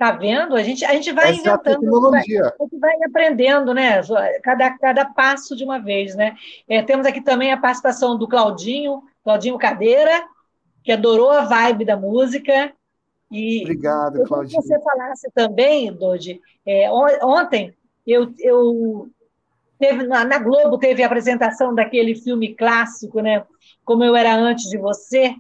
Tá 0.03 0.11
vendo? 0.11 0.53
A 0.53 0.61
gente, 0.61 0.83
a 0.83 0.91
gente 0.95 1.13
vai 1.13 1.29
Essa 1.29 1.39
inventando, 1.39 1.79
tecnologia. 1.79 2.53
A 2.59 2.63
gente 2.63 2.77
vai 2.77 2.93
aprendendo, 3.05 3.73
né? 3.73 4.01
Cada, 4.43 4.77
cada 4.77 5.05
passo 5.05 5.55
de 5.55 5.63
uma 5.63 5.79
vez, 5.79 6.13
né? 6.13 6.35
É, 6.67 6.81
temos 6.81 7.05
aqui 7.05 7.21
também 7.21 7.53
a 7.53 7.57
participação 7.57 8.17
do 8.17 8.27
Claudinho, 8.27 9.01
Claudinho 9.23 9.57
Cadeira, 9.57 10.27
que 10.83 10.91
adorou 10.91 11.29
a 11.29 11.45
vibe 11.45 11.85
da 11.85 11.95
música. 11.95 12.73
E 13.31 13.61
Obrigado, 13.61 14.17
eu 14.17 14.25
Claudinho. 14.25 14.61
Que 14.61 14.67
você 14.67 14.77
falasse 14.81 15.31
também, 15.33 15.93
Dodi, 15.93 16.41
é, 16.65 16.91
ontem 16.91 17.73
eu, 18.05 18.33
eu 18.39 19.07
teve 19.79 20.05
na, 20.05 20.25
na 20.25 20.37
Globo 20.37 20.77
teve 20.77 21.01
a 21.01 21.05
apresentação 21.05 21.73
daquele 21.73 22.13
filme 22.13 22.53
clássico, 22.53 23.21
né? 23.21 23.45
Como 23.85 24.03
eu 24.03 24.17
era 24.17 24.35
antes 24.35 24.69
de 24.69 24.77
você. 24.77 25.33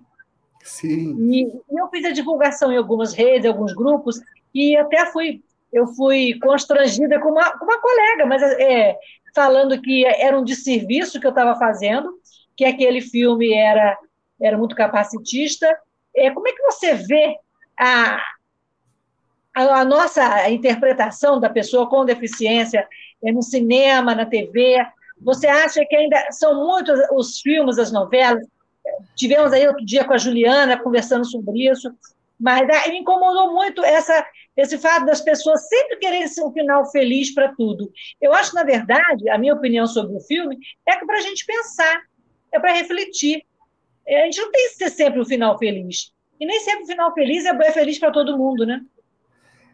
Sim. 0.63 1.17
E, 1.19 1.47
e 1.47 1.77
eu 1.77 1.89
fiz 1.89 2.05
a 2.05 2.11
divulgação 2.11 2.71
em 2.71 2.77
algumas 2.77 3.13
redes, 3.13 3.43
em 3.43 3.49
alguns 3.49 3.73
grupos, 3.73 4.21
e 4.53 4.75
até 4.77 5.05
fui, 5.07 5.41
eu 5.71 5.87
fui 5.87 6.37
constrangida 6.39 7.19
com 7.19 7.29
uma, 7.29 7.57
com 7.57 7.65
uma 7.65 7.81
colega, 7.81 8.25
mas 8.25 8.41
é, 8.43 8.97
falando 9.33 9.81
que 9.81 10.05
era 10.05 10.37
um 10.37 10.43
desserviço 10.43 11.19
que 11.19 11.25
eu 11.25 11.31
estava 11.31 11.57
fazendo, 11.57 12.13
que 12.55 12.63
aquele 12.63 13.01
filme 13.01 13.53
era, 13.53 13.97
era 14.39 14.57
muito 14.57 14.75
capacitista. 14.75 15.67
É, 16.15 16.29
como 16.29 16.47
é 16.47 16.51
que 16.51 16.61
você 16.61 16.93
vê 16.93 17.35
a, 17.79 18.21
a, 19.55 19.79
a 19.79 19.85
nossa 19.85 20.49
interpretação 20.49 21.39
da 21.39 21.49
pessoa 21.49 21.89
com 21.89 22.05
deficiência 22.05 22.87
é, 23.23 23.31
no 23.31 23.41
cinema, 23.41 24.13
na 24.13 24.25
TV? 24.25 24.85
Você 25.21 25.47
acha 25.47 25.83
que 25.85 25.95
ainda 25.95 26.31
são 26.31 26.67
muitos 26.67 26.99
os 27.11 27.39
filmes, 27.39 27.79
as 27.79 27.91
novelas? 27.91 28.45
Tivemos 29.15 29.51
aí 29.53 29.67
outro 29.67 29.85
dia 29.85 30.03
com 30.03 30.13
a 30.13 30.17
Juliana 30.17 30.77
conversando 30.77 31.25
sobre 31.25 31.69
isso, 31.69 31.91
mas 32.43 32.67
ah, 32.69 32.89
me 32.89 32.99
incomodou 32.99 33.53
muito 33.53 33.81
essa, 33.85 34.25
esse 34.57 34.77
fato 34.77 35.05
das 35.05 35.21
pessoas 35.21 35.65
sempre 35.69 35.95
quererem 35.95 36.27
ser 36.27 36.43
um 36.43 36.51
final 36.51 36.85
feliz 36.91 37.33
para 37.33 37.55
tudo. 37.55 37.89
Eu 38.21 38.33
acho, 38.33 38.53
na 38.53 38.65
verdade, 38.65 39.29
a 39.29 39.37
minha 39.37 39.53
opinião 39.53 39.87
sobre 39.87 40.13
o 40.17 40.19
filme 40.19 40.57
é 40.85 40.97
que 40.97 41.05
para 41.05 41.19
a 41.19 41.21
gente 41.21 41.45
pensar, 41.45 42.01
é 42.51 42.59
para 42.59 42.73
refletir. 42.73 43.45
É, 44.05 44.23
a 44.23 44.25
gente 44.25 44.41
não 44.41 44.51
tem 44.51 44.67
que 44.67 44.75
ser 44.75 44.89
sempre 44.89 45.21
um 45.21 45.25
final 45.25 45.57
feliz. 45.57 46.11
E 46.37 46.45
nem 46.45 46.59
sempre 46.59 46.81
o 46.81 46.83
um 46.83 46.87
final 46.87 47.13
feliz 47.13 47.45
é, 47.45 47.51
é 47.51 47.71
feliz 47.71 47.97
para 47.97 48.11
todo 48.11 48.37
mundo, 48.37 48.65
né? 48.65 48.81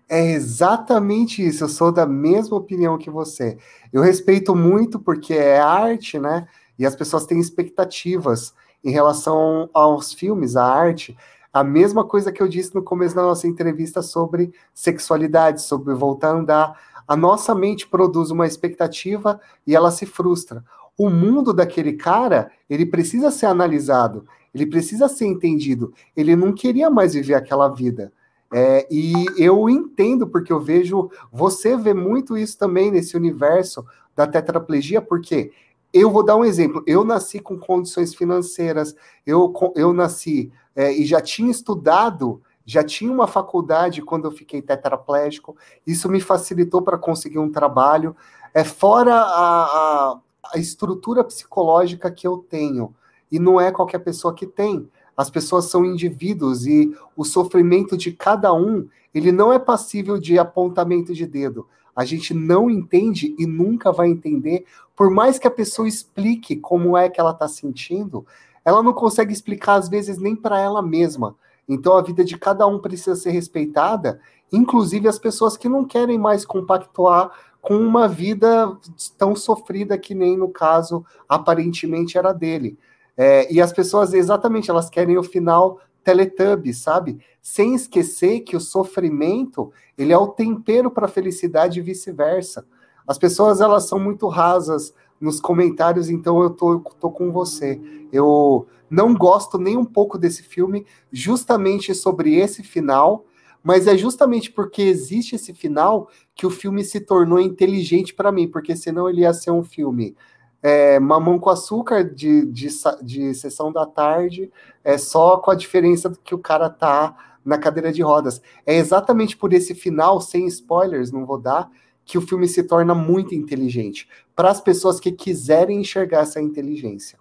É 0.08 0.22
exatamente 0.22 1.44
isso. 1.44 1.64
Eu 1.64 1.70
sou 1.70 1.92
da 1.92 2.06
mesma 2.06 2.56
opinião 2.56 3.00
que 3.00 3.10
você. 3.10 3.58
Eu 3.92 4.04
respeito 4.04 4.56
muito 4.56 5.00
porque 5.00 5.34
é 5.34 5.60
arte, 5.60 6.20
né? 6.20 6.48
E 6.78 6.86
as 6.86 6.96
pessoas 6.96 7.26
têm 7.26 7.40
expectativas 7.40 8.54
em 8.84 8.92
relação 8.92 9.68
aos 9.74 10.14
filmes, 10.14 10.56
à 10.56 10.64
arte. 10.64 11.18
A 11.52 11.64
mesma 11.64 12.04
coisa 12.04 12.32
que 12.32 12.42
eu 12.42 12.48
disse 12.48 12.76
no 12.76 12.84
começo 12.84 13.16
da 13.16 13.24
nossa 13.24 13.48
entrevista 13.48 14.02
sobre 14.02 14.54
sexualidade, 14.74 15.64
sobre 15.64 15.94
voltar 15.96 16.30
a 16.30 16.38
andar. 16.38 16.80
A 17.08 17.16
nossa 17.16 17.56
mente 17.56 17.88
produz 17.88 18.30
uma 18.30 18.46
expectativa 18.46 19.40
e 19.66 19.76
ela 19.76 19.90
se 19.90 20.06
frustra. 20.06 20.64
O 20.96 21.10
mundo 21.10 21.52
daquele 21.52 21.94
cara, 21.94 22.52
ele 22.70 22.86
precisa 22.86 23.32
ser 23.32 23.48
analisado, 23.48 24.26
ele 24.54 24.68
precisa 24.68 25.08
ser 25.08 25.26
entendido. 25.26 25.92
Ele 26.16 26.36
não 26.36 26.54
queria 26.54 26.90
mais 26.90 27.14
viver 27.14 27.34
aquela 27.34 27.68
vida. 27.68 28.14
É, 28.52 28.88
e 28.92 29.14
eu 29.38 29.70
entendo, 29.70 30.28
porque 30.28 30.52
eu 30.52 30.60
vejo, 30.60 31.10
você 31.32 31.78
vê 31.78 31.94
muito 31.94 32.38
isso 32.38 32.58
também 32.58 32.92
nesse 32.92 33.16
universo 33.16 33.86
da 34.16 34.28
tetraplegia, 34.28 35.02
porque 35.02 35.52
eu 35.94 36.12
vou 36.12 36.24
dar 36.24 36.36
um 36.36 36.46
exemplo. 36.46 36.84
Eu 36.86 37.04
nasci 37.04 37.40
com 37.40 37.58
condições 37.58 38.14
financeiras, 38.14 38.96
eu, 39.26 39.54
eu 39.76 39.94
nasci 39.94 40.52
é, 40.80 40.94
e 40.94 41.06
já 41.06 41.20
tinha 41.20 41.52
estudado, 41.52 42.42
já 42.66 42.82
tinha 42.82 43.12
uma 43.12 43.28
faculdade 43.28 44.02
quando 44.02 44.24
eu 44.24 44.32
fiquei 44.32 44.62
tetraplégico. 44.62 45.58
Isso 45.86 46.08
me 46.08 46.22
facilitou 46.22 46.82
para 46.82 46.98
conseguir 46.98 47.38
um 47.38 47.52
trabalho. 47.52 48.16
É 48.54 48.64
fora 48.64 49.14
a, 49.14 49.64
a, 49.66 50.20
a 50.54 50.58
estrutura 50.58 51.22
psicológica 51.22 52.10
que 52.10 52.26
eu 52.26 52.38
tenho. 52.50 52.96
E 53.30 53.38
não 53.38 53.60
é 53.60 53.74
qualquer 53.74 54.00
pessoa 54.00 54.34
que 54.34 54.48
tem. 54.48 54.90
As 55.18 55.30
pessoas 55.30 55.66
são 55.66 55.84
indivíduos 55.84 56.66
e 56.66 56.96
o 57.14 57.26
sofrimento 57.26 57.98
de 57.98 58.14
cada 58.14 58.54
um, 58.54 58.88
ele 59.14 59.34
não 59.34 59.52
é 59.52 59.60
passível 59.60 60.18
de 60.18 60.40
apontamento 60.40 61.14
de 61.14 61.28
dedo 61.28 61.68
a 62.00 62.06
gente 62.06 62.34
não 62.34 62.70
entende 62.70 63.36
e 63.38 63.46
nunca 63.46 63.92
vai 63.92 64.08
entender, 64.08 64.64
por 64.96 65.12
mais 65.12 65.38
que 65.38 65.46
a 65.46 65.52
pessoa 65.52 65.86
explique 65.86 66.56
como 66.56 66.96
é 66.96 67.10
que 67.10 67.20
ela 67.20 67.32
está 67.32 67.46
sentindo, 67.46 68.26
ela 68.64 68.84
não 68.84 68.94
consegue 68.94 69.34
explicar 69.34 69.76
às 69.76 69.90
vezes 69.90 70.18
nem 70.18 70.36
para 70.36 70.60
ela 70.60 70.82
mesma. 70.82 71.36
Então 71.68 71.96
a 71.96 72.02
vida 72.02 72.24
de 72.24 72.38
cada 72.38 72.66
um 72.66 72.80
precisa 72.80 73.16
ser 73.16 73.32
respeitada, 73.32 74.20
inclusive 74.52 75.08
as 75.08 75.20
pessoas 75.20 75.56
que 75.56 75.70
não 75.70 75.86
querem 75.86 76.18
mais 76.18 76.46
compactuar 76.46 77.32
com 77.62 77.78
uma 77.78 78.08
vida 78.08 78.78
tão 79.18 79.36
sofrida 79.36 79.98
que 79.98 80.16
nem 80.16 80.38
no 80.38 80.50
caso 80.50 81.06
aparentemente 81.28 82.18
era 82.18 82.34
dele. 82.34 82.78
É, 83.16 83.52
e 83.54 83.62
as 83.62 83.74
pessoas 83.74 84.14
exatamente 84.14 84.70
elas 84.72 84.90
querem 84.90 85.18
o 85.18 85.24
final 85.24 85.80
Teletubbies, 86.04 86.78
sabe? 86.78 87.20
Sem 87.42 87.76
esquecer 87.76 88.42
que 88.42 88.56
o 88.56 88.62
sofrimento, 88.62 89.72
ele 89.98 90.14
é 90.14 90.18
o 90.18 90.28
tempero 90.30 90.90
para 90.90 91.06
a 91.06 91.10
felicidade 91.10 91.80
e 91.80 91.84
vice-versa. 91.84 92.66
As 93.06 93.18
pessoas, 93.18 93.60
elas 93.60 93.88
são 93.88 94.00
muito 94.00 94.28
rasas 94.28 94.94
nos 95.20 95.40
comentários, 95.40 96.10
então 96.10 96.42
eu 96.42 96.50
tô, 96.50 96.80
tô 97.00 97.12
com 97.12 97.32
você. 97.32 97.80
Eu 98.12 98.68
não 98.90 99.14
gosto 99.14 99.58
nem 99.58 99.78
um 99.78 99.86
pouco 99.86 100.18
desse 100.18 100.44
filme, 100.44 100.86
justamente 101.12 101.94
sobre 101.94 102.36
esse 102.36 102.64
final, 102.64 103.26
mas 103.64 103.88
é 103.88 103.98
justamente 103.98 104.52
porque 104.52 104.82
existe 104.82 105.36
esse 105.36 105.54
final 105.54 106.10
que 106.34 106.46
o 106.46 106.50
filme 106.50 106.84
se 106.84 107.02
tornou 107.02 107.40
inteligente 107.40 108.14
para 108.14 108.32
mim, 108.32 108.48
porque 108.48 108.76
senão 108.76 109.10
ele 109.10 109.22
ia 109.22 109.34
ser 109.34 109.52
um 109.52 109.64
filme 109.64 110.16
é, 110.62 111.00
mamão 111.00 111.40
com 111.40 111.50
açúcar 111.50 112.04
de, 112.04 112.46
de, 112.46 112.68
de 113.02 113.34
sessão 113.34 113.72
da 113.72 113.86
tarde, 113.86 114.52
é 114.84 114.98
só 114.98 115.38
com 115.38 115.52
a 115.52 115.56
diferença 115.56 116.10
do 116.10 116.20
que 116.20 116.36
o 116.36 116.40
cara 116.40 116.70
tá 116.70 117.16
na 117.44 117.58
cadeira 117.58 117.92
de 117.92 118.02
rodas. 118.02 118.42
É 118.66 118.76
exatamente 118.76 119.38
por 119.38 119.54
esse 119.54 119.74
final, 119.74 120.20
sem 120.20 120.46
spoilers, 120.48 121.12
não 121.12 121.26
vou 121.26 121.40
dar, 121.40 121.70
que 122.10 122.18
o 122.18 122.22
filme 122.22 122.48
se 122.48 122.64
torna 122.64 122.96
muito 122.96 123.36
inteligente. 123.36 124.10
Para 124.36 124.50
as 124.50 124.60
pessoas 124.60 125.00
que 125.00 125.12
quiserem 125.12 125.80
enxergar 125.80 126.22
essa 126.22 126.42
inteligência. 126.42 127.20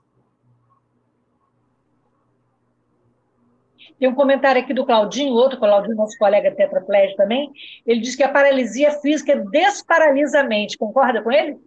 Tem 3.99 4.09
um 4.09 4.15
comentário 4.15 4.63
aqui 4.63 4.73
do 4.73 4.87
Claudinho, 4.87 5.35
outro 5.35 5.59
Claudinho, 5.59 5.95
nosso 5.95 6.17
colega 6.17 6.55
tetraplégico 6.55 7.19
também. 7.19 7.53
Ele 7.85 8.01
diz 8.01 8.17
que 8.17 8.23
a 8.23 8.31
paralisia 8.31 8.93
física 8.93 9.37
desparalisa 9.37 10.41
a 10.41 10.45
mente. 10.45 10.79
Concorda 10.79 11.21
com 11.21 11.31
ele? 11.31 11.59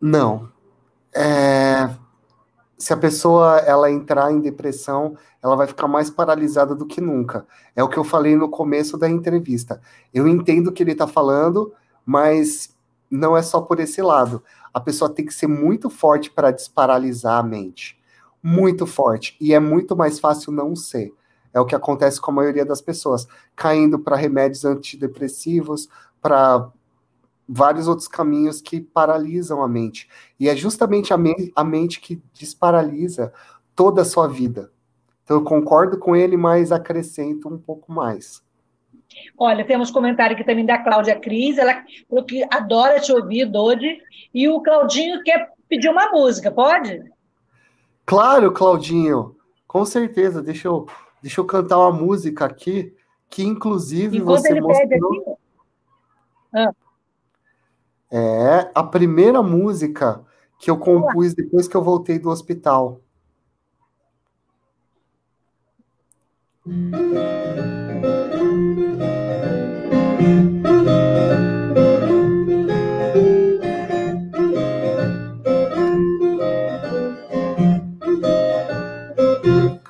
Não. 0.00 0.48
É... 1.14 1.90
Se 2.76 2.92
a 2.92 2.96
pessoa 2.96 3.58
ela 3.58 3.90
entrar 3.90 4.32
em 4.32 4.40
depressão, 4.40 5.16
ela 5.42 5.56
vai 5.56 5.66
ficar 5.66 5.88
mais 5.88 6.10
paralisada 6.10 6.74
do 6.74 6.86
que 6.86 7.00
nunca. 7.00 7.46
É 7.74 7.82
o 7.82 7.88
que 7.88 7.96
eu 7.96 8.04
falei 8.04 8.36
no 8.36 8.48
começo 8.48 8.98
da 8.98 9.08
entrevista. 9.08 9.80
Eu 10.12 10.26
entendo 10.26 10.68
o 10.68 10.72
que 10.72 10.82
ele 10.82 10.92
está 10.92 11.06
falando, 11.06 11.72
mas 12.04 12.74
não 13.10 13.36
é 13.36 13.42
só 13.42 13.60
por 13.60 13.78
esse 13.80 14.02
lado. 14.02 14.42
A 14.72 14.80
pessoa 14.80 15.08
tem 15.08 15.24
que 15.24 15.34
ser 15.34 15.46
muito 15.46 15.88
forte 15.88 16.30
para 16.30 16.50
desparalisar 16.50 17.38
a 17.38 17.42
mente 17.42 18.02
muito 18.44 18.86
forte. 18.86 19.34
E 19.40 19.54
é 19.54 19.58
muito 19.58 19.96
mais 19.96 20.20
fácil 20.20 20.52
não 20.52 20.76
ser. 20.76 21.14
É 21.54 21.58
o 21.58 21.64
que 21.64 21.74
acontece 21.74 22.20
com 22.20 22.30
a 22.30 22.34
maioria 22.34 22.64
das 22.66 22.82
pessoas, 22.82 23.26
caindo 23.56 23.98
para 23.98 24.16
remédios 24.16 24.66
antidepressivos, 24.66 25.88
para 26.20 26.68
vários 27.48 27.88
outros 27.88 28.08
caminhos 28.08 28.60
que 28.60 28.80
paralisam 28.80 29.62
a 29.62 29.68
mente. 29.68 30.08
E 30.38 30.48
é 30.48 30.56
justamente 30.56 31.12
a, 31.12 31.16
me 31.16 31.52
a 31.54 31.64
mente 31.64 32.00
que 32.00 32.22
desparalisa 32.32 33.32
toda 33.74 34.02
a 34.02 34.04
sua 34.04 34.26
vida. 34.26 34.72
Então 35.22 35.38
eu 35.38 35.44
concordo 35.44 35.98
com 35.98 36.14
ele, 36.14 36.36
mas 36.36 36.72
acrescento 36.72 37.48
um 37.48 37.58
pouco 37.58 37.92
mais. 37.92 38.42
Olha, 39.38 39.64
temos 39.64 39.90
comentário 39.90 40.34
aqui 40.34 40.44
também 40.44 40.66
da 40.66 40.78
Cláudia 40.78 41.18
Cris, 41.18 41.56
ela 41.58 41.82
falou 42.08 42.24
que 42.24 42.44
adora 42.50 43.00
te 43.00 43.12
ouvir, 43.12 43.46
Dodi, 43.46 43.98
e 44.32 44.48
o 44.48 44.60
Claudinho 44.60 45.22
quer 45.22 45.50
pedir 45.68 45.88
uma 45.88 46.10
música, 46.10 46.50
pode? 46.50 47.02
Claro, 48.04 48.52
Claudinho, 48.52 49.36
com 49.66 49.84
certeza. 49.84 50.42
Deixa 50.42 50.68
eu, 50.68 50.86
deixa 51.22 51.40
eu 51.40 51.44
cantar 51.44 51.78
uma 51.78 51.92
música 51.92 52.44
aqui, 52.44 52.94
que 53.30 53.42
inclusive 53.42 54.18
Enquanto 54.18 54.42
você 54.42 54.50
ele 54.50 54.60
mostrou... 54.60 54.88
Pede 54.88 55.04
aqui... 55.04 55.40
Ah. 56.54 56.83
É 58.16 58.70
a 58.72 58.84
primeira 58.84 59.42
música 59.42 60.24
que 60.60 60.70
eu 60.70 60.78
compus 60.78 61.34
depois 61.34 61.66
que 61.66 61.76
eu 61.76 61.82
voltei 61.82 62.16
do 62.16 62.30
hospital. 62.30 63.00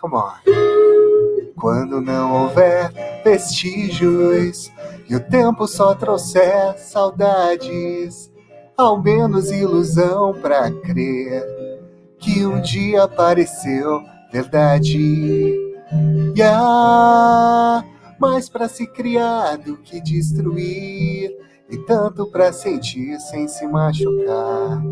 Come 0.01 0.14
on. 0.14 0.33
Quando 1.61 2.01
não 2.01 2.45
houver 2.45 2.91
vestígios 3.22 4.72
e 5.09 5.15
o 5.17 5.21
tempo 5.21 5.67
só 5.67 5.95
trouxer 5.95 6.79
saudades, 6.79 8.33
ao 8.77 9.01
menos 9.03 9.51
ilusão 9.51 10.33
para 10.41 10.71
crer 10.71 11.45
que 12.19 12.45
um 12.47 12.61
dia 12.61 13.05
apareceu 13.05 14.03
verdade. 14.33 15.55
E 16.35 16.43
há 16.43 17.85
mais 18.19 18.49
para 18.49 18.69
se 18.69 18.87
criar 18.87 19.57
do 19.59 19.77
que 19.77 20.01
destruir, 20.01 21.31
e 21.71 21.79
tanto 21.87 22.27
para 22.27 22.53
sentir 22.53 23.19
sem 23.21 23.47
se 23.47 23.67
machucar. 23.67 24.83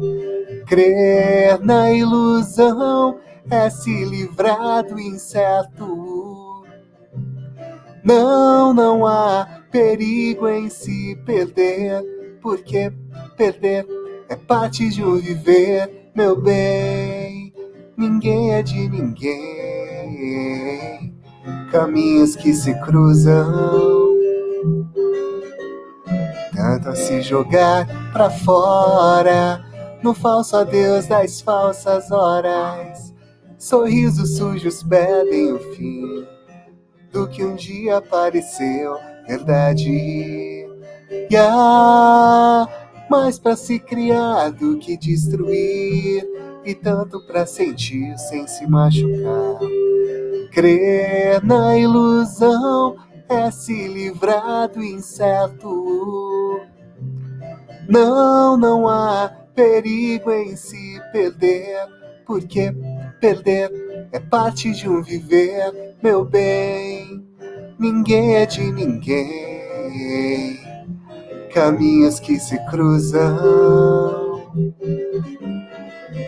Crer 0.66 1.58
na 1.60 1.90
ilusão 1.90 3.18
é 3.50 3.68
se 3.68 4.04
livrar 4.04 4.84
do 4.84 4.98
incerto. 5.00 6.21
Não, 8.04 8.74
não 8.74 9.06
há 9.06 9.46
perigo 9.70 10.48
em 10.48 10.68
se 10.68 11.14
perder, 11.24 12.02
porque 12.42 12.92
perder 13.36 13.86
é 14.28 14.34
parte 14.34 14.88
de 14.90 15.04
um 15.04 15.16
viver, 15.16 16.10
meu 16.14 16.40
bem. 16.40 17.54
Ninguém 17.96 18.54
é 18.54 18.62
de 18.62 18.88
ninguém. 18.88 20.02
Caminhos 21.70 22.34
que 22.34 22.52
se 22.52 22.74
cruzam. 22.80 24.12
Tanto 26.54 26.88
a 26.88 26.96
se 26.96 27.22
jogar 27.22 27.86
pra 28.12 28.30
fora 28.30 29.64
no 30.02 30.12
falso 30.12 30.56
adeus 30.56 31.06
das 31.06 31.40
falsas 31.40 32.10
horas 32.10 33.14
Sorrisos 33.58 34.36
sujos 34.36 34.82
pedem 34.82 35.52
o 35.52 35.58
fim 35.74 36.26
do 37.12 37.28
que 37.28 37.44
um 37.44 37.54
dia 37.54 38.00
pareceu 38.00 39.12
verdade. 39.26 40.66
E 41.30 41.36
há 41.36 42.66
mais 43.10 43.38
para 43.38 43.56
se 43.56 43.78
criar 43.78 44.50
do 44.50 44.78
que 44.78 44.96
destruir, 44.96 46.26
e 46.64 46.74
tanto 46.74 47.20
para 47.26 47.44
sentir 47.46 48.16
sem 48.18 48.46
se 48.46 48.66
machucar. 48.66 49.58
Crer 50.52 51.42
na 51.44 51.76
ilusão 51.76 52.96
é 53.28 53.50
se 53.50 53.88
livrar 53.88 54.68
do 54.68 54.82
incerto. 54.82 56.60
Não, 57.88 58.56
não 58.56 58.88
há 58.88 59.30
perigo 59.54 60.30
em 60.30 60.56
se 60.56 61.00
perder, 61.10 61.86
porque 62.24 62.72
Perder 63.22 63.70
é 64.10 64.18
parte 64.18 64.72
de 64.72 64.88
um 64.88 65.00
viver, 65.00 65.94
meu 66.02 66.24
bem. 66.24 67.24
Ninguém 67.78 68.34
é 68.34 68.44
de 68.44 68.72
ninguém. 68.72 70.58
Caminhos 71.54 72.18
que 72.18 72.40
se 72.40 72.58
cruzam. 72.66 74.50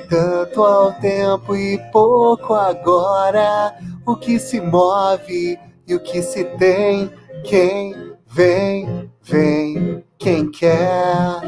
Tanto 0.08 0.62
ao 0.62 0.92
tempo 1.00 1.56
e 1.56 1.78
pouco 1.90 2.54
agora. 2.54 3.74
O 4.06 4.14
que 4.14 4.38
se 4.38 4.60
move 4.60 5.58
e 5.88 5.94
o 5.96 6.00
que 6.00 6.22
se 6.22 6.44
tem. 6.44 7.10
Quem 7.42 7.92
vem, 8.28 9.10
vem, 9.20 10.04
quem 10.16 10.48
quer. 10.48 11.40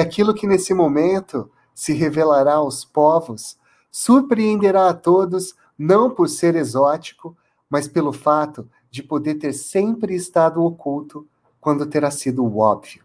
E 0.00 0.02
aquilo 0.02 0.32
que 0.32 0.46
nesse 0.46 0.72
momento 0.72 1.50
se 1.74 1.92
revelará 1.92 2.54
aos 2.54 2.86
povos 2.86 3.58
surpreenderá 3.90 4.88
a 4.88 4.94
todos, 4.94 5.54
não 5.76 6.08
por 6.08 6.26
ser 6.26 6.56
exótico, 6.56 7.36
mas 7.68 7.86
pelo 7.86 8.10
fato 8.10 8.66
de 8.90 9.02
poder 9.02 9.34
ter 9.34 9.52
sempre 9.52 10.14
estado 10.14 10.64
oculto 10.64 11.28
quando 11.60 11.84
terá 11.84 12.10
sido 12.10 12.42
o 12.42 12.60
óbvio. 12.60 13.04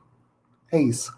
É 0.71 0.79
isso. 0.81 1.13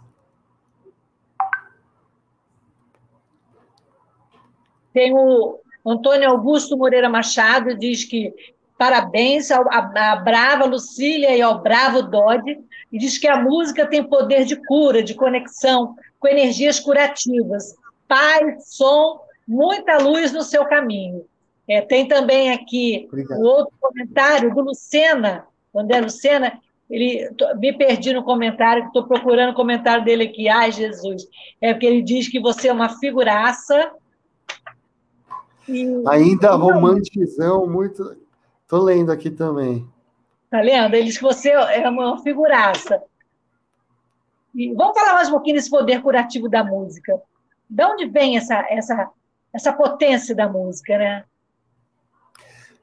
Tem 4.91 5.13
o 5.13 5.59
Antônio 5.85 6.27
Augusto 6.27 6.75
Moreira 6.75 7.07
Machado, 7.07 7.77
diz 7.77 8.03
que 8.03 8.33
parabéns 8.77 9.49
à 9.51 10.15
brava 10.15 10.65
Lucília 10.65 11.35
e 11.35 11.41
ao 11.41 11.61
bravo 11.61 12.03
Dodge, 12.03 12.59
e 12.91 12.97
diz 12.97 13.17
que 13.17 13.27
a 13.27 13.41
música 13.41 13.85
tem 13.85 14.03
poder 14.03 14.45
de 14.45 14.55
cura, 14.55 15.03
de 15.03 15.13
conexão, 15.13 15.95
com 16.19 16.27
energias 16.27 16.79
curativas. 16.79 17.75
Paz, 18.07 18.75
som, 18.75 19.21
muita 19.47 19.97
luz 19.97 20.31
no 20.31 20.43
seu 20.43 20.65
caminho. 20.65 21.25
É, 21.67 21.81
tem 21.81 22.07
também 22.07 22.51
aqui 22.51 23.09
o 23.11 23.33
um 23.33 23.43
outro 23.43 23.73
comentário 23.79 24.53
do 24.53 24.61
Lucena, 24.61 25.45
André 25.75 25.99
Lucena, 25.99 26.59
ele, 26.89 27.29
me 27.57 27.73
perdi 27.73 28.13
no 28.13 28.23
comentário, 28.23 28.85
estou 28.85 29.05
procurando 29.05 29.51
o 29.51 29.55
comentário 29.55 30.05
dele 30.05 30.23
aqui. 30.23 30.47
Ai, 30.47 30.71
Jesus. 30.71 31.27
É 31.61 31.73
porque 31.73 31.85
ele 31.85 32.01
diz 32.01 32.29
que 32.29 32.39
você 32.39 32.69
é 32.69 32.73
uma 32.73 32.97
figuraça. 32.97 33.91
E... 35.67 35.85
Ainda 36.07 36.55
romantizão, 36.55 37.67
muito. 37.67 38.15
Estou 38.67 38.83
lendo 38.83 39.13
aqui 39.13 39.31
também. 39.31 39.87
Tá 40.49 40.59
lendo? 40.59 40.93
Ele 40.93 41.05
diz 41.05 41.17
que 41.17 41.23
você 41.23 41.51
é 41.51 41.89
uma 41.89 42.21
figuraça. 42.21 43.01
E 44.53 44.73
vamos 44.73 44.99
falar 44.99 45.13
mais 45.13 45.29
um 45.29 45.31
pouquinho 45.31 45.55
desse 45.55 45.69
poder 45.69 46.01
curativo 46.01 46.49
da 46.49 46.65
música. 46.65 47.17
De 47.69 47.85
onde 47.85 48.07
vem 48.07 48.35
essa, 48.35 48.65
essa, 48.69 49.09
essa 49.53 49.71
potência 49.71 50.35
da 50.35 50.49
música, 50.49 50.97
né? 50.97 51.23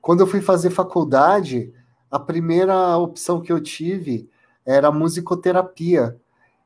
quando 0.04 0.20
eu 0.20 0.26
fui 0.26 0.42
fazer 0.42 0.68
faculdade, 0.68 1.72
a 2.10 2.18
primeira 2.18 2.98
opção 2.98 3.40
que 3.40 3.50
eu 3.50 3.58
tive 3.58 4.28
era 4.64 4.92
musicoterapia. 4.92 6.18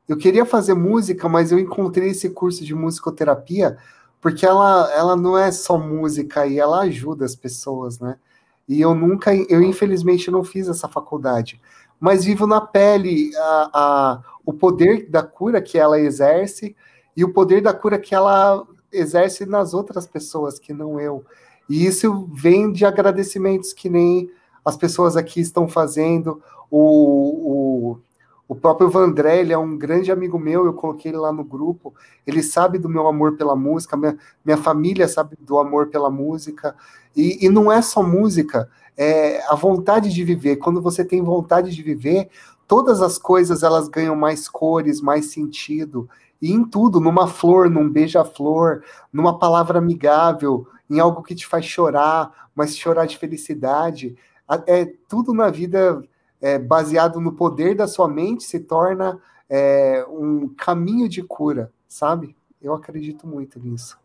Eu 0.05 0.17
queria 0.17 0.45
fazer 0.45 0.73
música, 0.73 1.29
mas 1.29 1.49
eu 1.49 1.57
encontrei 1.57 2.09
esse 2.09 2.29
curso 2.31 2.65
de 2.65 2.75
musicoterapia 2.75 3.77
porque 4.19 4.45
ela, 4.45 4.91
ela 4.93 5.15
não 5.15 5.37
é 5.37 5.53
só 5.53 5.77
música 5.77 6.45
e 6.47 6.59
ela 6.59 6.81
ajuda 6.81 7.23
as 7.23 7.33
pessoas, 7.33 7.97
né? 7.97 8.17
E 8.69 8.79
eu 8.79 8.93
nunca, 8.93 9.35
eu 9.35 9.63
infelizmente 9.63 10.29
não 10.29 10.43
fiz 10.43 10.69
essa 10.69 10.87
faculdade, 10.87 11.59
mas 11.99 12.23
vivo 12.23 12.45
na 12.45 12.61
pele 12.61 13.31
a, 13.35 13.69
a, 13.73 14.23
o 14.45 14.53
poder 14.53 15.09
da 15.09 15.23
cura 15.23 15.59
que 15.59 15.75
ela 15.75 15.99
exerce 15.99 16.75
e 17.17 17.25
o 17.25 17.33
poder 17.33 17.61
da 17.61 17.73
cura 17.73 17.97
que 17.97 18.13
ela 18.13 18.63
exerce 18.93 19.43
nas 19.47 19.73
outras 19.73 20.05
pessoas 20.05 20.59
que 20.59 20.71
não 20.71 20.99
eu. 20.99 21.25
E 21.67 21.83
isso 21.83 22.29
vem 22.31 22.71
de 22.71 22.85
agradecimentos 22.85 23.73
que 23.73 23.89
nem 23.89 24.31
as 24.63 24.77
pessoas 24.77 25.17
aqui 25.17 25.39
estão 25.39 25.67
fazendo. 25.67 26.41
O, 26.69 26.79
o, 27.91 27.99
o 28.49 28.55
próprio 28.55 28.89
Vandré, 28.89 29.41
ele 29.41 29.53
é 29.53 29.57
um 29.59 29.77
grande 29.77 30.11
amigo 30.11 30.39
meu, 30.39 30.65
eu 30.65 30.73
coloquei 30.73 31.11
ele 31.11 31.19
lá 31.19 31.31
no 31.31 31.43
grupo. 31.43 31.93
Ele 32.25 32.41
sabe 32.41 32.79
do 32.79 32.89
meu 32.89 33.07
amor 33.07 33.37
pela 33.37 33.55
música, 33.55 33.95
minha, 33.95 34.17
minha 34.43 34.57
família 34.57 35.07
sabe 35.07 35.37
do 35.39 35.59
amor 35.59 35.89
pela 35.89 36.09
música. 36.09 36.75
E, 37.15 37.45
e 37.45 37.47
não 37.47 37.71
é 37.71 37.79
só 37.79 38.01
música, 38.01 38.67
é 38.97 39.39
a 39.47 39.53
vontade 39.53 40.11
de 40.11 40.23
viver. 40.23 40.55
Quando 40.55 40.81
você 40.81 41.05
tem 41.05 41.21
vontade 41.21 41.69
de 41.69 41.83
viver, 41.83 42.27
todas 42.67 43.03
as 43.03 43.19
coisas 43.19 43.61
elas 43.61 43.87
ganham 43.87 44.15
mais 44.15 44.49
cores, 44.49 44.99
mais 44.99 45.27
sentido. 45.27 46.09
E 46.41 46.51
em 46.51 46.63
tudo, 46.63 46.99
numa 46.99 47.27
flor, 47.27 47.69
num 47.69 47.87
beija-flor, 47.87 48.81
numa 49.13 49.37
palavra 49.37 49.77
amigável, 49.77 50.65
em 50.89 50.99
algo 50.99 51.21
que 51.21 51.35
te 51.35 51.45
faz 51.45 51.65
chorar, 51.65 52.49
mas 52.55 52.75
chorar 52.75 53.05
de 53.05 53.15
felicidade. 53.15 54.17
É 54.65 54.91
tudo 55.07 55.35
na 55.35 55.51
vida 55.51 56.01
é, 56.41 56.57
baseado 56.57 57.19
no 57.19 57.33
poder 57.33 57.75
da 57.75 57.87
sua 57.87 58.07
mente 58.07 58.43
se 58.43 58.59
torna 58.59 59.19
é, 59.49 60.05
um 60.09 60.47
caminho 60.49 61.09
de 61.09 61.21
cura, 61.23 61.71
sabe? 61.87 62.35
Eu 62.61 62.73
acredito 62.73 63.27
muito 63.27 63.59
nisso. 63.59 63.97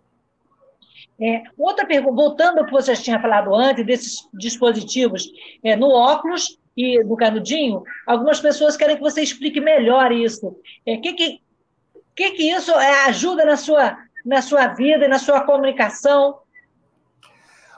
É, 1.20 1.43
outra 1.57 1.87
pergunta, 1.87 2.14
voltando 2.14 2.59
ao 2.59 2.66
que 2.66 2.72
você 2.72 2.95
tinha 2.95 3.20
falado 3.20 3.55
antes, 3.55 3.87
desses 3.87 4.28
dispositivos 4.32 5.30
é, 5.62 5.76
no 5.76 5.89
óculos 5.89 6.59
e 6.76 7.03
no 7.05 7.16
canudinho, 7.16 7.82
algumas 8.07 8.41
pessoas 8.41 8.76
querem 8.76 8.97
que 8.97 9.03
você 9.03 9.22
explique 9.22 9.61
melhor 9.61 10.11
isso. 10.11 10.49
O 10.49 10.57
é, 10.87 10.97
que, 10.97 11.12
que, 11.12 11.41
que, 12.16 12.30
que 12.32 12.51
isso 12.51 12.72
é, 12.72 13.05
ajuda 13.07 13.45
na 13.45 13.57
sua, 13.57 13.97
na 14.24 14.43
sua 14.43 14.68
vida 14.68 15.05
e 15.05 15.09
na 15.09 15.18
sua 15.18 15.43
comunicação? 15.43 16.39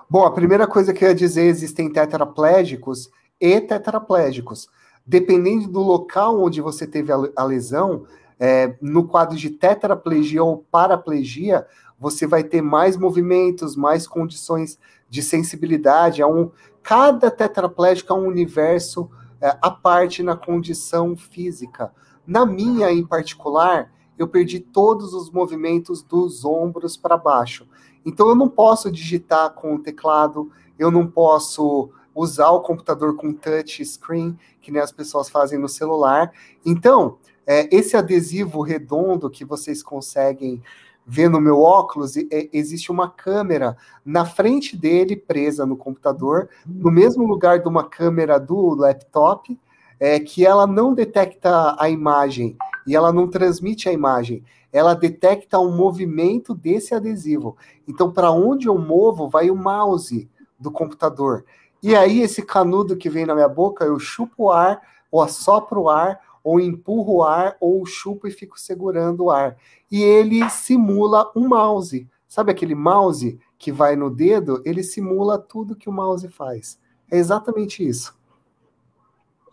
Bom, 0.09 0.25
a 0.25 0.33
primeira 0.33 0.67
coisa 0.67 0.95
que 0.95 1.05
eu 1.05 1.09
ia 1.09 1.15
dizer, 1.15 1.47
existem 1.47 1.93
tetraplégicos 1.93 3.11
e 3.41 3.61
tetraplégicos. 3.61 4.69
Dependendo 5.07 5.69
do 5.69 5.81
local 5.81 6.43
onde 6.43 6.61
você 6.61 6.87
teve 6.87 7.13
a 7.13 7.45
lesão, 7.45 8.05
é, 8.39 8.77
no 8.81 9.07
quadro 9.07 9.37
de 9.37 9.51
tetraplegia 9.51 10.43
ou 10.43 10.65
paraplegia, 10.71 11.67
você 11.99 12.27
vai 12.27 12.45
ter 12.45 12.61
mais 12.61 12.97
movimentos, 12.97 13.77
mais 13.77 14.07
condições 14.07 14.79
de 15.09 15.23
sensibilidade. 15.23 16.21
É 16.21 16.27
um, 16.27 16.51
cada 16.83 17.31
tetraplégico 17.31 18.13
é 18.13 18.17
um 18.17 18.27
universo 18.27 19.09
é, 19.41 19.57
à 19.61 19.71
parte 19.71 20.23
na 20.23 20.37
condição 20.37 21.17
física. 21.17 21.93
Na 22.27 22.45
minha, 22.45 22.91
em 22.91 23.07
particular, 23.07 23.93
eu 24.19 24.27
perdi 24.27 24.61
todos 24.61 25.15
os 25.15 25.31
movimentos 25.31 26.03
dos 26.03 26.45
ombros 26.45 26.97
para 26.97 27.17
baixo. 27.17 27.67
Então 28.05 28.29
eu 28.29 28.35
não 28.35 28.49
posso 28.49 28.91
digitar 28.91 29.51
com 29.51 29.75
o 29.75 29.79
teclado, 29.79 30.51
eu 30.79 30.91
não 30.91 31.07
posso 31.07 31.91
usar 32.17 32.51
o 32.51 32.63
computador 32.63 33.15
com 33.15 33.33
touch 33.33 33.85
screen, 33.85 34.37
que 34.63 34.73
nem 34.73 34.81
as 34.81 34.91
pessoas 34.91 35.29
fazem 35.29 35.59
no 35.59 35.69
celular. 35.69 36.33
Então, 36.65 37.19
é, 37.47 37.69
esse 37.71 37.97
adesivo 37.97 38.63
redondo 38.63 39.31
que 39.31 39.45
vocês 39.45 39.83
conseguem 39.83 40.63
ver 41.07 41.29
no 41.29 41.41
meu 41.41 41.61
óculos, 41.61 42.17
é, 42.17 42.49
existe 42.53 42.91
uma 42.91 43.09
câmera 43.09 43.77
na 44.05 44.25
frente 44.25 44.77
dele, 44.77 45.15
presa 45.15 45.65
no 45.65 45.77
computador, 45.77 46.49
no 46.67 46.91
mesmo 46.91 47.25
lugar 47.25 47.61
de 47.61 47.69
uma 47.69 47.85
câmera 47.85 48.41
do 48.41 48.75
laptop, 48.75 49.57
é, 50.01 50.19
que 50.19 50.45
ela 50.45 50.67
não 50.67 50.95
detecta 50.95 51.77
a 51.79 51.89
imagem 51.89 52.57
e 52.87 52.97
ela 52.97 53.13
não 53.13 53.29
transmite 53.29 53.89
a 53.89 53.93
imagem, 53.93 54.43
ela 54.73 54.95
detecta 54.95 55.59
o 55.59 55.71
movimento 55.71 56.55
desse 56.55 56.95
adesivo. 56.95 57.57
Então, 57.87 58.11
para 58.11 58.31
onde 58.31 58.69
eu 58.69 58.79
movo, 58.79 59.29
vai 59.29 59.51
o 59.51 59.57
mouse 59.57 60.29
do 60.59 60.71
computador. 60.71 61.45
E 61.87 61.95
aí, 61.95 62.21
esse 62.21 62.43
canudo 62.43 62.97
que 62.97 63.09
vem 63.09 63.25
na 63.25 63.33
minha 63.33 63.49
boca, 63.49 63.85
eu 63.85 63.97
chupo 63.97 64.47
o 64.47 64.51
ar, 64.51 64.83
ou 65.09 65.23
assopro 65.23 65.83
o 65.83 65.89
ar, 65.89 66.21
ou 66.43 66.59
empurro 66.59 67.19
o 67.19 67.23
ar, 67.23 67.57
ou 67.61 67.87
chupo 67.87 68.27
e 68.27 68.33
fico 68.33 68.59
segurando 68.59 69.27
o 69.27 69.31
ar. 69.31 69.57
E 69.89 70.03
ele 70.03 70.51
simula 70.51 71.31
um 71.37 71.47
mouse. 71.47 72.05
Sabe 72.27 72.51
aquele 72.51 72.75
mouse 72.75 73.39
que 73.57 73.71
vai 73.71 73.95
no 73.95 74.11
dedo? 74.11 74.61
Ele 74.65 74.83
simula 74.83 75.39
tudo 75.39 75.77
que 75.77 75.89
o 75.89 75.93
mouse 75.93 76.27
faz. 76.27 76.77
É 77.09 77.19
exatamente 77.19 77.89
isso. 77.89 78.19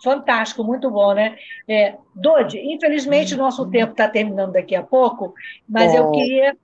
Fantástico, 0.03 0.63
muito 0.63 0.89
bom, 0.89 1.13
né? 1.13 1.37
É, 1.67 1.97
Dodi, 2.15 2.57
infelizmente 2.57 3.35
o 3.35 3.37
nosso 3.37 3.69
tempo 3.69 3.91
está 3.91 4.09
terminando 4.09 4.53
daqui 4.53 4.75
a 4.75 4.81
pouco, 4.81 5.35
mas 5.69 5.93
eu 5.93 6.09
queria. 6.09 6.57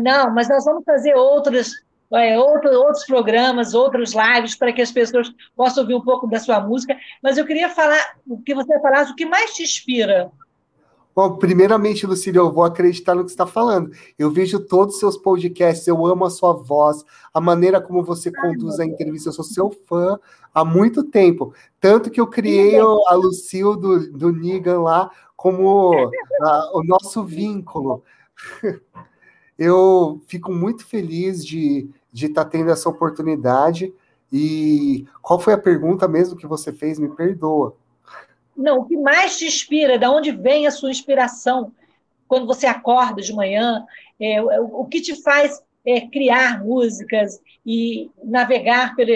Não, 0.00 0.30
mas 0.30 0.48
nós 0.48 0.64
vamos 0.64 0.82
fazer 0.82 1.14
outras 1.14 1.83
é, 2.16 2.38
outro, 2.38 2.70
outros 2.70 3.04
programas, 3.04 3.74
outros 3.74 4.14
lives, 4.14 4.54
para 4.54 4.72
que 4.72 4.82
as 4.82 4.92
pessoas 4.92 5.32
possam 5.56 5.82
ouvir 5.82 5.94
um 5.94 6.00
pouco 6.00 6.26
da 6.26 6.38
sua 6.38 6.60
música. 6.60 6.96
Mas 7.22 7.38
eu 7.38 7.46
queria 7.46 7.68
falar, 7.68 8.16
o 8.26 8.40
que 8.40 8.54
você 8.54 8.78
falasse, 8.80 9.12
o 9.12 9.16
que 9.16 9.26
mais 9.26 9.54
te 9.54 9.62
inspira? 9.62 10.30
Bom, 11.14 11.36
primeiramente, 11.36 12.06
Lucília, 12.06 12.40
eu 12.40 12.52
vou 12.52 12.64
acreditar 12.64 13.14
no 13.14 13.22
que 13.22 13.30
você 13.30 13.34
está 13.34 13.46
falando. 13.46 13.92
Eu 14.18 14.32
vejo 14.32 14.58
todos 14.58 14.94
os 14.94 15.00
seus 15.00 15.16
podcasts, 15.16 15.86
eu 15.86 16.04
amo 16.04 16.24
a 16.24 16.30
sua 16.30 16.52
voz, 16.52 17.04
a 17.32 17.40
maneira 17.40 17.80
como 17.80 18.02
você 18.02 18.32
conduz 18.32 18.80
a 18.80 18.84
entrevista. 18.84 19.28
Eu 19.28 19.32
sou 19.32 19.44
seu 19.44 19.70
fã 19.86 20.18
há 20.52 20.64
muito 20.64 21.04
tempo. 21.04 21.54
Tanto 21.80 22.10
que 22.10 22.20
eu 22.20 22.26
criei 22.26 22.76
a 22.80 23.14
Lucille 23.14 23.80
do, 23.80 24.10
do 24.10 24.32
Nigan 24.32 24.80
lá 24.80 25.08
como 25.36 25.92
a, 26.40 26.70
o 26.78 26.82
nosso 26.82 27.22
vínculo. 27.22 28.02
Eu 29.56 30.20
fico 30.26 30.52
muito 30.52 30.84
feliz 30.84 31.46
de 31.46 31.88
de 32.14 32.26
estar 32.26 32.44
tá 32.44 32.50
tendo 32.50 32.70
essa 32.70 32.88
oportunidade. 32.88 33.92
E 34.32 35.04
qual 35.20 35.40
foi 35.40 35.52
a 35.52 35.58
pergunta 35.58 36.06
mesmo 36.06 36.36
que 36.36 36.46
você 36.46 36.72
fez? 36.72 36.96
Me 36.96 37.08
perdoa. 37.08 37.76
Não, 38.56 38.78
o 38.78 38.84
que 38.84 38.96
mais 38.96 39.36
te 39.36 39.46
inspira? 39.46 39.98
Da 39.98 40.08
onde 40.12 40.30
vem 40.30 40.64
a 40.68 40.70
sua 40.70 40.92
inspiração? 40.92 41.72
Quando 42.28 42.46
você 42.46 42.66
acorda 42.66 43.20
de 43.20 43.34
manhã, 43.34 43.84
é, 44.20 44.40
o 44.40 44.84
que 44.84 45.00
te 45.00 45.20
faz 45.22 45.60
é, 45.84 46.02
criar 46.02 46.64
músicas 46.64 47.40
e 47.66 48.08
navegar 48.22 48.94
por, 48.94 49.06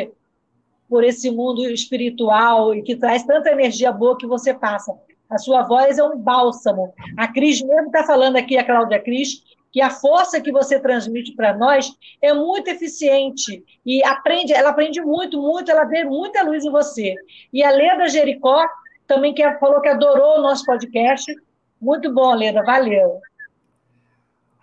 por 0.88 1.04
esse 1.04 1.30
mundo 1.30 1.70
espiritual 1.70 2.74
e 2.74 2.82
que 2.82 2.96
traz 2.96 3.22
tanta 3.22 3.52
energia 3.52 3.92
boa 3.92 4.18
que 4.18 4.26
você 4.26 4.52
passa? 4.52 4.92
A 5.30 5.38
sua 5.38 5.62
voz 5.62 5.98
é 5.98 6.02
um 6.02 6.18
bálsamo. 6.18 6.92
A 7.16 7.28
Cris 7.28 7.62
mesmo 7.62 7.86
está 7.86 8.02
falando 8.02 8.36
aqui, 8.36 8.56
a 8.56 8.64
Cláudia 8.64 8.98
Cris, 8.98 9.44
que 9.70 9.80
a 9.80 9.90
força 9.90 10.40
que 10.40 10.50
você 10.50 10.78
transmite 10.80 11.34
para 11.34 11.56
nós 11.56 11.92
é 12.22 12.32
muito 12.32 12.68
eficiente 12.68 13.64
e 13.84 14.02
aprende, 14.04 14.52
ela 14.52 14.70
aprende 14.70 15.00
muito, 15.00 15.40
muito, 15.40 15.70
ela 15.70 15.84
vê 15.84 16.04
muita 16.04 16.42
luz 16.42 16.64
em 16.64 16.70
você. 16.70 17.14
E 17.52 17.62
a 17.62 17.70
Leda 17.70 18.08
Jericó 18.08 18.66
também 19.08 19.32
que 19.34 19.42
falou 19.54 19.80
que 19.80 19.88
adorou 19.88 20.38
o 20.38 20.42
nosso 20.42 20.64
podcast. 20.64 21.34
Muito 21.80 22.12
bom, 22.12 22.34
Leda, 22.34 22.62
valeu. 22.62 23.20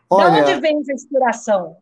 Olha, 0.09 0.43
de 0.43 0.51
onde 0.51 0.61
vem 0.61 0.79
essa 0.79 0.93
inspiração? 0.93 1.77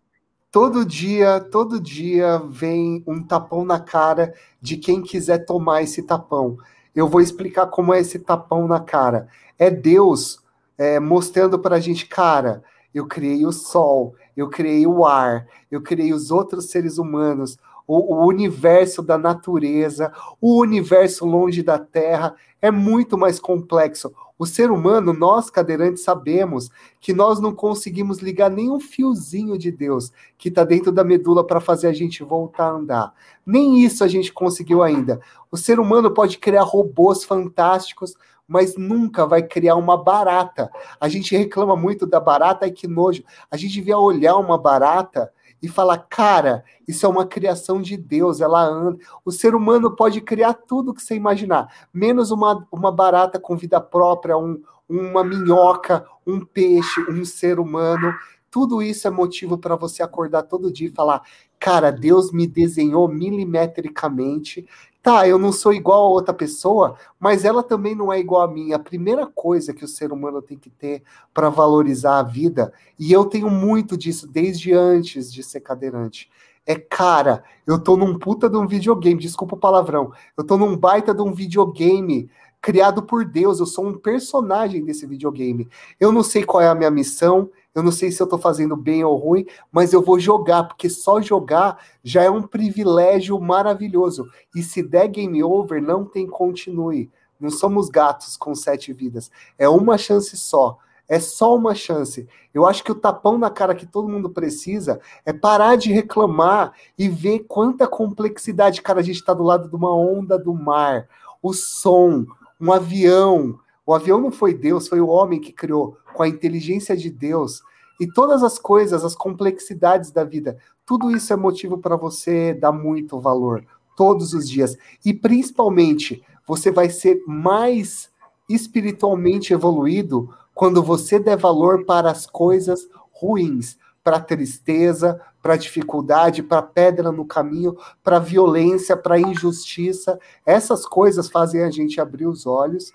Todo 0.50 0.86
dia, 0.86 1.42
todo 1.42 1.80
dia 1.80 2.38
vem 2.48 3.04
um 3.06 3.22
tapão 3.22 3.66
na 3.66 3.80
cara 3.80 4.34
de 4.62 4.78
quem 4.78 5.02
quiser 5.02 5.40
tomar 5.40 5.82
esse 5.82 6.04
tapão. 6.04 6.58
Eu 6.96 7.08
vou 7.08 7.20
explicar 7.20 7.68
como 7.68 7.94
é 7.94 8.00
esse 8.00 8.20
tapão 8.20 8.68
na 8.68 8.80
cara. 8.80 9.28
É 9.60 9.70
Deus 9.70 10.42
é, 10.78 11.00
mostrando 11.00 11.60
para 11.60 11.76
a 11.76 11.80
gente, 11.80 12.06
cara, 12.06 12.64
eu 12.94 13.08
criei 13.08 13.46
o 13.46 13.52
sol, 13.52 14.16
eu 14.36 14.50
criei 14.50 14.86
o 14.86 15.06
ar, 15.06 15.48
eu 15.72 15.82
criei 15.82 16.14
os 16.14 16.32
outros 16.32 16.70
seres 16.70 16.98
humanos, 16.98 17.58
o, 17.88 18.16
o, 18.16 18.28
universo 18.28 19.02
da 19.02 19.18
natureza, 19.18 20.12
o 20.40 20.60
universo 20.60 21.26
longe 21.26 21.62
da 21.62 21.78
Terra 21.78 22.36
é 22.62 22.72
muito 22.72 23.18
mais 23.18 23.40
complexo. 23.40 24.14
O 24.40 24.46
ser 24.46 24.72
humano, 24.72 25.14
nós 25.14 25.50
cadeirantes, 25.50 26.04
sabemos 26.04 26.70
que 27.00 27.14
nós 27.14 27.40
não 27.40 27.54
conseguimos 27.54 28.20
ligar 28.20 28.50
nenhum 28.50 28.80
fiozinho 28.80 29.58
de 29.58 29.72
Deus 29.72 30.12
que 30.38 30.50
está 30.50 30.64
dentro 30.64 30.92
da 30.92 31.04
medula 31.04 31.46
para 31.46 31.60
fazer 31.60 31.88
a 31.88 31.94
gente 31.94 32.24
voltar 32.24 32.68
a 32.68 32.74
andar. 32.74 33.14
Nem 33.46 33.80
isso 33.84 34.04
a 34.04 34.08
gente 34.08 34.34
conseguiu 34.34 34.82
ainda. 34.82 35.20
O 35.52 35.58
ser 35.58 35.80
humano 35.80 36.12
pode 36.12 36.38
criar 36.38 36.64
robôs 36.64 37.24
fantásticos, 37.24 38.16
mas 38.48 38.76
nunca 38.76 39.26
vai 39.26 39.44
criar 39.44 39.76
uma 39.76 40.02
barata. 40.02 40.70
A 41.00 41.08
gente 41.08 41.36
reclama 41.36 41.76
muito 41.76 42.06
da 42.06 42.20
barata 42.20 42.68
e 42.68 42.72
que 42.72 42.88
nojo. 42.88 43.24
A 43.50 43.58
gente 43.58 43.74
devia 43.74 43.98
olhar 43.98 44.36
uma 44.38 44.58
barata 44.58 45.32
e 45.64 45.68
falar, 45.70 45.98
cara, 46.10 46.66
isso 46.86 47.06
é 47.06 47.10
uma 47.10 47.26
criação 47.26 47.82
de 47.82 47.96
Deus, 47.96 48.42
ela 48.42 48.62
anda. 48.62 49.00
O 49.24 49.32
ser 49.32 49.56
humano 49.56 49.96
pode 49.96 50.20
criar 50.20 50.54
tudo 50.54 50.94
que 50.94 51.02
você 51.02 51.16
imaginar, 51.16 51.88
menos 51.94 52.32
uma, 52.32 52.68
uma 52.70 52.92
barata 52.92 53.40
com 53.40 53.56
vida 53.56 53.80
própria, 53.80 54.38
um, 54.38 54.62
uma 54.90 55.24
minhoca, 55.24 56.06
um 56.28 56.44
peixe, 56.44 57.00
um 57.10 57.24
ser 57.24 57.62
humano. 57.62 58.14
Tudo 58.52 58.84
isso 58.84 59.08
é 59.08 59.10
motivo 59.10 59.58
para 59.58 59.78
você 59.78 60.04
acordar 60.04 60.44
todo 60.44 60.72
dia 60.72 60.90
e 60.90 60.94
falar: 60.94 61.22
cara, 61.58 61.92
Deus 61.92 62.34
me 62.34 62.46
desenhou 62.46 63.08
milimetricamente. 63.08 64.68
Tá, 65.04 65.28
eu 65.28 65.38
não 65.38 65.52
sou 65.52 65.74
igual 65.74 66.06
a 66.06 66.10
outra 66.10 66.34
pessoa, 66.34 66.96
mas 67.20 67.44
ela 67.44 67.62
também 67.62 67.94
não 67.94 68.12
é 68.12 68.18
igual 68.22 68.42
a 68.42 68.48
mim. 68.48 68.72
A 68.72 68.80
primeira 68.80 69.28
coisa 69.28 69.74
que 69.74 69.84
o 69.84 69.88
ser 69.88 70.14
humano 70.14 70.42
tem 70.42 70.58
que 70.58 70.70
ter 70.70 71.04
para 71.34 71.50
valorizar 71.50 72.20
a 72.20 72.24
vida, 72.24 72.72
e 72.98 73.12
eu 73.12 73.26
tenho 73.26 73.50
muito 73.50 73.98
disso 73.98 74.26
desde 74.26 74.72
antes 74.72 75.32
de 75.32 75.44
ser 75.44 75.60
cadeirante, 75.60 76.32
é, 76.66 76.76
cara, 76.76 77.44
eu 77.68 77.78
tô 77.78 77.98
num 77.98 78.18
puta 78.18 78.50
de 78.50 78.56
um 78.56 78.66
videogame, 78.66 79.20
desculpa 79.20 79.56
o 79.56 79.60
palavrão, 79.60 80.14
eu 80.38 80.44
tô 80.46 80.58
num 80.58 80.78
baita 80.78 81.14
de 81.14 81.22
um 81.22 81.34
videogame 81.34 82.30
criado 82.62 83.04
por 83.04 83.26
Deus, 83.26 83.60
eu 83.60 83.66
sou 83.66 83.86
um 83.86 83.98
personagem 83.98 84.86
desse 84.86 85.06
videogame. 85.06 85.68
Eu 86.00 86.14
não 86.14 86.24
sei 86.24 86.46
qual 86.46 86.62
é 86.62 86.70
a 86.70 86.76
minha 86.76 86.90
missão, 86.90 87.50
eu 87.76 87.82
não 87.82 87.92
sei 87.92 88.12
se 88.12 88.22
eu 88.22 88.26
estou 88.26 88.38
fazendo 88.38 88.76
bem 88.76 89.04
ou 89.04 89.16
ruim, 89.16 89.46
mas 89.72 89.94
eu 89.94 90.02
vou 90.02 90.20
jogar, 90.20 90.64
porque 90.66 90.90
só 90.90 91.20
jogar 91.22 91.80
já 92.04 92.22
é 92.24 92.30
um 92.30 92.44
privilégio 92.44 93.40
maravilhoso. 93.40 94.30
E 94.56 94.62
se 94.62 94.84
der 94.84 95.08
game 95.08 95.44
over, 95.44 95.82
não 95.82 96.06
tem 96.06 96.28
continue. 96.28 97.10
Não 97.40 97.50
somos 97.50 97.90
gatos 97.90 98.38
com 98.38 98.54
sete 98.54 98.94
vidas. 98.94 99.32
É 99.58 99.68
uma 99.68 99.98
chance 99.98 100.38
só. 100.38 100.78
É 101.10 101.20
só 101.20 101.56
uma 101.56 101.76
chance. 101.76 102.28
Eu 102.54 102.66
acho 102.66 102.84
que 102.84 102.92
o 102.92 102.96
tapão 102.96 103.38
na 103.38 103.50
cara 103.50 103.76
que 103.76 103.86
todo 103.86 104.08
mundo 104.08 104.30
precisa 104.30 105.02
é 105.26 105.34
parar 105.34 105.76
de 105.76 105.92
reclamar 105.92 106.74
e 106.98 107.10
ver 107.10 107.40
quanta 107.40 107.88
complexidade. 107.88 108.82
Cara, 108.82 109.00
a 109.00 109.04
gente 109.04 109.18
está 109.18 109.34
do 109.34 109.44
lado 109.44 109.68
de 109.68 109.76
uma 109.76 109.94
onda 109.94 110.40
do 110.40 110.54
mar, 110.54 111.08
o 111.42 111.54
som, 111.54 112.26
um 112.62 112.72
avião, 112.72 113.60
o 113.86 113.94
avião 113.94 114.20
não 114.20 114.32
foi 114.32 114.54
Deus, 114.54 114.88
foi 114.88 115.02
o 115.02 115.08
homem 115.08 115.40
que 115.40 115.52
criou, 115.52 115.98
com 116.14 116.24
a 116.24 116.28
inteligência 116.28 116.96
de 116.96 117.10
Deus. 117.10 117.62
E 118.00 118.08
todas 118.08 118.44
as 118.44 118.58
coisas, 118.58 119.04
as 119.04 119.16
complexidades 119.16 120.12
da 120.12 120.24
vida, 120.24 120.58
tudo 120.86 121.12
isso 121.12 121.32
é 121.32 121.36
motivo 121.36 121.78
para 121.78 121.96
você 121.96 122.54
dar 122.54 122.72
muito 122.72 123.20
valor 123.20 123.66
todos 123.96 124.34
os 124.34 124.50
dias. 124.50 124.78
E 125.06 125.14
principalmente, 125.14 126.24
você 126.48 126.72
vai 126.72 126.90
ser 126.90 127.22
mais 127.28 128.10
espiritualmente 128.50 129.54
evoluído 129.54 130.30
quando 130.54 130.84
você 130.84 131.20
der 131.20 131.38
valor 131.38 131.86
para 131.86 132.12
as 132.12 132.26
coisas 132.26 132.88
ruins, 133.12 133.78
para 134.04 134.20
tristeza, 134.20 135.20
para 135.42 135.56
dificuldade, 135.56 136.44
para 136.44 136.62
pedra 136.62 137.12
no 137.12 137.26
caminho, 137.26 137.78
para 138.04 138.20
violência, 138.20 138.96
para 138.98 139.20
injustiça. 139.20 140.20
Essas 140.46 140.86
coisas 140.86 141.30
fazem 141.30 141.64
a 141.64 141.72
gente 141.72 142.00
abrir 142.02 142.28
os 142.28 142.46
olhos 142.46 142.92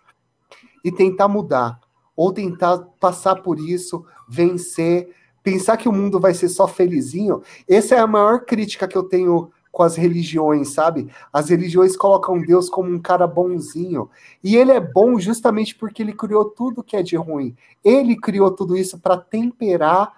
e 0.85 0.93
tentar 0.93 1.29
mudar, 1.29 1.81
ou 2.17 2.33
tentar 2.33 2.79
passar 3.01 3.37
por 3.37 3.59
isso, 3.59 4.05
vencer, 4.29 5.15
pensar 5.43 5.77
que 5.77 5.89
o 5.89 5.93
mundo 5.93 6.21
vai 6.21 6.35
ser 6.35 6.49
só 6.49 6.67
felizinho. 6.67 7.43
Essa 7.69 7.95
é 7.95 7.99
a 7.99 8.07
maior 8.07 8.45
crítica 8.45 8.89
que 8.89 8.97
eu 8.97 9.03
tenho 9.03 9.51
com 9.71 9.83
as 9.83 9.97
religiões, 9.97 10.71
sabe? 10.71 11.09
As 11.33 11.51
religiões 11.51 11.97
colocam 11.97 12.41
Deus 12.41 12.69
como 12.69 12.91
um 12.91 12.99
cara 12.99 13.27
bonzinho. 13.27 14.11
E 14.43 14.57
ele 14.57 14.73
é 14.73 14.81
bom 14.81 15.19
justamente 15.21 15.75
porque 15.75 16.03
ele 16.03 16.13
criou 16.13 16.47
tudo 16.47 16.83
que 16.83 16.97
é 16.97 17.03
de 17.03 17.17
ruim. 17.17 17.55
Ele 17.85 18.17
criou 18.17 18.51
tudo 18.51 18.77
isso 18.77 18.99
para 18.99 19.17
temperar 19.17 20.13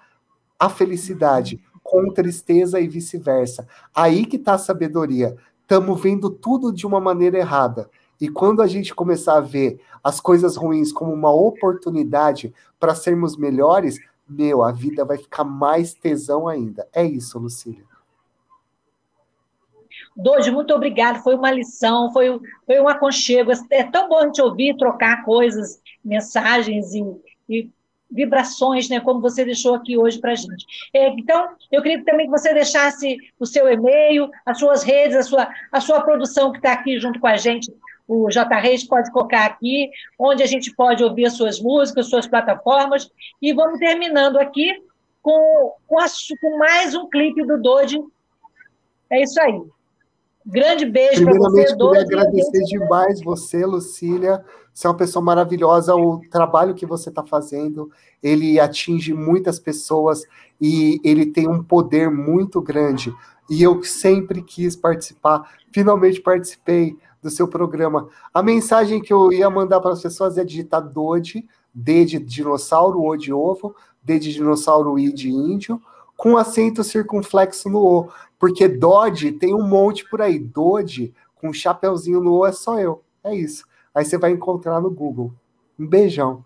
a 0.59 0.69
felicidade 0.69 1.61
com 1.83 2.11
tristeza 2.11 2.79
e 2.79 2.87
vice-versa. 2.87 3.67
Aí 3.93 4.25
que 4.25 4.37
está 4.37 4.53
a 4.53 4.57
sabedoria. 4.57 5.35
Estamos 5.61 6.01
vendo 6.01 6.29
tudo 6.29 6.73
de 6.73 6.85
uma 6.85 6.99
maneira 6.99 7.37
errada. 7.37 7.89
E 8.21 8.29
quando 8.29 8.61
a 8.61 8.67
gente 8.67 8.93
começar 8.93 9.37
a 9.37 9.41
ver 9.41 9.81
as 10.03 10.21
coisas 10.21 10.55
ruins 10.55 10.93
como 10.93 11.11
uma 11.11 11.33
oportunidade 11.33 12.53
para 12.79 12.93
sermos 12.93 13.35
melhores, 13.35 13.99
meu, 14.29 14.63
a 14.63 14.71
vida 14.71 15.03
vai 15.03 15.17
ficar 15.17 15.43
mais 15.43 15.95
tesão 15.95 16.47
ainda. 16.47 16.87
É 16.93 17.03
isso, 17.03 17.39
Lucília. 17.39 17.83
Doide, 20.15 20.51
muito 20.51 20.71
obrigado. 20.71 21.23
Foi 21.23 21.33
uma 21.33 21.49
lição, 21.49 22.13
foi, 22.13 22.39
foi 22.67 22.79
um 22.79 22.87
aconchego. 22.87 23.51
É 23.71 23.83
tão 23.83 24.07
bom 24.07 24.21
gente 24.25 24.41
ouvir, 24.41 24.77
trocar 24.77 25.25
coisas, 25.25 25.81
mensagens 26.05 26.93
e, 26.93 27.03
e 27.49 27.69
vibrações, 28.11 28.87
né, 28.89 28.99
como 28.99 29.21
você 29.21 29.43
deixou 29.43 29.73
aqui 29.73 29.97
hoje 29.97 30.19
para 30.19 30.33
a 30.33 30.35
gente. 30.35 30.65
É, 30.93 31.09
então, 31.09 31.49
eu 31.71 31.81
queria 31.81 32.03
também 32.03 32.27
que 32.27 32.31
você 32.31 32.53
deixasse 32.53 33.17
o 33.39 33.45
seu 33.47 33.71
e-mail, 33.71 34.29
as 34.45 34.59
suas 34.59 34.83
redes, 34.83 35.15
a 35.15 35.23
sua, 35.23 35.49
a 35.71 35.81
sua 35.81 36.01
produção 36.01 36.51
que 36.51 36.57
está 36.57 36.73
aqui 36.73 36.99
junto 36.99 37.19
com 37.19 37.27
a 37.27 37.37
gente 37.37 37.73
o 38.11 38.29
J. 38.29 38.59
Reis 38.59 38.83
pode 38.83 39.09
colocar 39.09 39.45
aqui, 39.45 39.89
onde 40.19 40.43
a 40.43 40.45
gente 40.45 40.75
pode 40.75 41.01
ouvir 41.01 41.25
as 41.25 41.33
suas 41.33 41.61
músicas, 41.61 42.09
suas 42.09 42.27
plataformas, 42.27 43.09
e 43.41 43.53
vamos 43.53 43.79
terminando 43.79 44.37
aqui 44.37 44.83
com, 45.21 45.73
com, 45.87 45.97
a, 45.97 46.05
com 46.41 46.57
mais 46.57 46.93
um 46.93 47.07
clipe 47.09 47.41
do 47.45 47.61
Dodi. 47.61 48.03
É 49.09 49.23
isso 49.23 49.41
aí. 49.41 49.61
Grande 50.45 50.85
beijo 50.85 51.23
para 51.23 51.37
você, 51.37 51.73
Dodi. 51.73 52.03
Queria 52.03 52.21
agradecer 52.23 52.63
demais 52.65 53.23
você, 53.23 53.65
Lucília. 53.65 54.43
Você 54.73 54.87
é 54.87 54.89
uma 54.89 54.97
pessoa 54.97 55.23
maravilhosa. 55.23 55.95
O 55.95 56.19
trabalho 56.29 56.75
que 56.75 56.85
você 56.85 57.07
está 57.07 57.23
fazendo, 57.23 57.89
ele 58.21 58.59
atinge 58.59 59.13
muitas 59.13 59.57
pessoas 59.57 60.25
e 60.59 60.99
ele 61.01 61.27
tem 61.27 61.47
um 61.47 61.63
poder 61.63 62.11
muito 62.11 62.61
grande. 62.61 63.13
E 63.49 63.63
eu 63.63 63.81
sempre 63.83 64.41
quis 64.41 64.75
participar, 64.75 65.49
finalmente 65.71 66.19
participei 66.19 66.97
do 67.21 67.29
seu 67.29 67.47
programa. 67.47 68.09
A 68.33 68.41
mensagem 68.41 69.01
que 69.01 69.13
eu 69.13 69.31
ia 69.31 69.49
mandar 69.49 69.79
para 69.79 69.91
as 69.91 70.01
pessoas 70.01 70.37
é 70.37 70.43
digitar 70.43 70.81
DODE, 70.81 71.47
D 71.73 72.05
de 72.05 72.19
dinossauro, 72.19 73.03
O 73.03 73.15
de 73.15 73.31
ovo, 73.31 73.75
D 74.03 74.19
de 74.19 74.33
dinossauro, 74.33 74.97
I 74.97 75.13
de 75.13 75.29
índio, 75.29 75.81
com 76.17 76.37
acento 76.37 76.83
circunflexo 76.83 77.69
no 77.69 77.79
O, 77.79 78.09
porque 78.37 78.67
Dodge 78.67 79.31
tem 79.31 79.53
um 79.53 79.67
monte 79.67 80.07
por 80.09 80.21
aí. 80.21 80.39
Dodge, 80.39 81.13
com 81.35 81.49
um 81.49 81.53
chapeuzinho 81.53 82.21
no 82.21 82.39
O, 82.39 82.45
é 82.45 82.51
só 82.51 82.79
eu. 82.79 83.03
É 83.23 83.35
isso. 83.35 83.65
Aí 83.93 84.03
você 84.03 84.17
vai 84.17 84.31
encontrar 84.31 84.81
no 84.81 84.89
Google. 84.89 85.33
Um 85.79 85.87
beijão. 85.87 86.43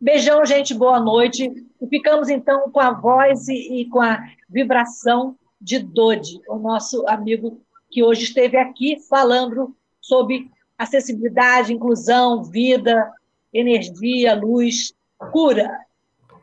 Beijão, 0.00 0.44
gente, 0.44 0.74
boa 0.74 1.00
noite. 1.00 1.50
E 1.80 1.86
ficamos 1.86 2.28
então 2.28 2.70
com 2.70 2.80
a 2.80 2.92
voz 2.92 3.48
e, 3.48 3.80
e 3.80 3.88
com 3.88 4.00
a 4.00 4.22
vibração 4.48 5.36
de 5.60 5.78
Dodi, 5.78 6.40
o 6.48 6.58
nosso 6.58 7.08
amigo 7.08 7.58
que 7.94 8.02
hoje 8.02 8.24
esteve 8.24 8.56
aqui 8.56 8.98
falando 9.08 9.72
sobre 10.00 10.50
acessibilidade, 10.76 11.72
inclusão, 11.72 12.42
vida, 12.42 13.08
energia, 13.52 14.34
luz, 14.34 14.92
cura. 15.30 15.70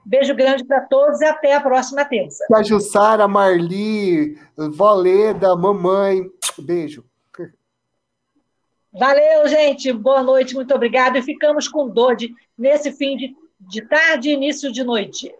Beijo 0.05 0.33
grande 0.33 0.63
para 0.63 0.79
todos 0.79 1.19
e 1.19 1.25
até 1.25 1.53
a 1.53 1.59
próxima 1.59 2.05
terça. 2.05 2.45
A 2.55 2.63
Jussara, 2.63 3.27
Marli, 3.27 4.39
Valeda, 4.55 5.53
mamãe. 5.57 6.23
Beijo. 6.57 7.03
Valeu, 8.93 9.45
gente. 9.49 9.91
Boa 9.91 10.23
noite, 10.23 10.55
muito 10.55 10.73
obrigado. 10.73 11.17
E 11.17 11.21
ficamos 11.21 11.67
com 11.67 11.89
Dodi 11.89 12.33
nesse 12.57 12.93
fim 12.93 13.17
de, 13.17 13.35
de 13.59 13.81
tarde 13.81 14.29
e 14.29 14.33
início 14.33 14.71
de 14.71 14.85
noite. 14.85 15.35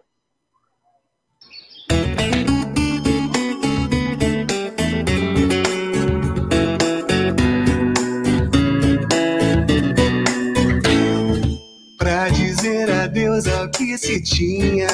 Adeus 13.42 13.48
ao 13.48 13.70
que 13.70 13.98
se 13.98 14.22
tinha. 14.22 14.88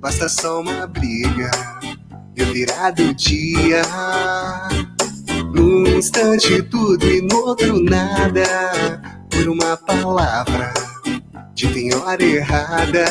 Basta 0.00 0.28
só 0.28 0.60
uma 0.60 0.86
briga 0.86 1.50
e 2.36 2.42
o 2.42 2.52
virado 2.52 3.14
dia. 3.14 3.82
Num 5.54 5.86
instante 5.86 6.62
tudo 6.62 7.06
e 7.06 7.20
no 7.22 7.36
outro 7.46 7.82
nada. 7.82 9.02
Por 9.30 9.48
uma 9.48 9.76
palavra 9.76 10.72
de 11.54 11.68
tem 11.68 11.94
hora 11.94 12.22
errada. 12.22 13.04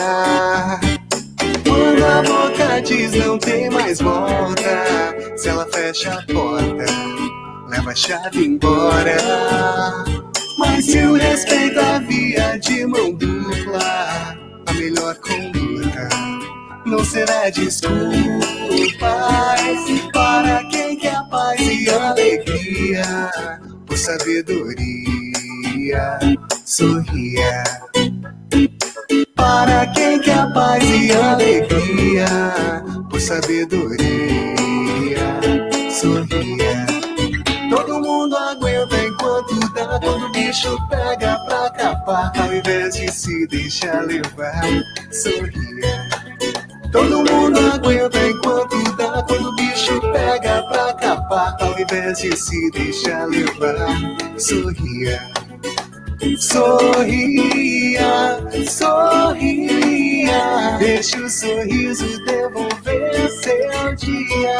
Quando 1.64 2.05
a 2.05 2.22
boca 2.22 2.82
diz 2.82 3.14
não 3.14 3.38
tem 3.38 3.70
mais 3.70 3.99
volta, 3.99 5.36
se 5.36 5.49
ela 5.49 5.68
fecha 5.72 6.14
a 6.14 6.34
porta, 6.34 6.86
leva 7.68 7.91
a 7.91 7.95
chave 7.95 8.45
embora. 8.45 9.18
Mas 10.57 10.86
se 10.86 10.99
o 10.99 11.16
respeito 11.16 11.80
a 11.80 11.99
via 11.99 12.57
de 12.59 12.86
mão 12.86 13.11
dupla, 13.11 14.43
a 14.74 14.76
melhor 14.76 15.16
conduta 15.18 16.10
não 16.86 17.04
será 17.06 17.50
desculpa 17.50 17.96
para 20.12 20.64
quem 20.66 20.98
quer 20.98 21.22
paz 21.30 21.60
e 21.62 21.90
alegria, 21.90 23.30
por 23.86 23.98
sabedoria, 23.98 24.80
sorria. 26.66 27.64
Para 29.36 29.88
quem 29.88 30.20
quer 30.20 30.52
paz 30.54 30.84
e 30.84 31.12
alegria, 31.12 32.28
por 33.10 33.22
sabedoria. 33.22 33.94
Sorria. 35.90 36.86
Todo 37.70 38.00
mundo 38.02 38.36
aguenta 38.36 38.98
enquanto 39.04 39.53
Quando 40.00 40.26
o 40.26 40.32
bicho 40.32 40.76
pega 40.89 41.38
pra 41.46 41.70
capar, 41.70 42.32
ao 42.36 42.52
invés 42.52 42.96
de 42.96 43.12
se 43.12 43.46
deixar 43.46 44.04
levar. 44.06 44.64
Sorria. 45.12 46.10
Todo 46.91 47.18
mundo 47.18 47.60
aguenta 47.74 48.18
enquanto 48.28 48.84
dá. 48.98 49.22
Quando 49.22 49.50
o 49.50 49.56
bicho 49.56 50.02
pega 50.12 50.64
pra 50.64 50.94
capar, 50.96 51.56
ao 51.60 51.80
invés 51.80 52.18
de 52.18 52.36
se 52.36 52.72
deixar 52.72 53.28
levar. 53.28 54.00
Sorria. 54.39 55.22
Sorria, 56.39 58.39
sorria, 58.68 60.78
deixa 60.80 61.20
o 61.20 61.30
sorriso 61.30 62.26
devolver 62.26 63.30
seu 63.44 63.96
dia. 63.96 64.58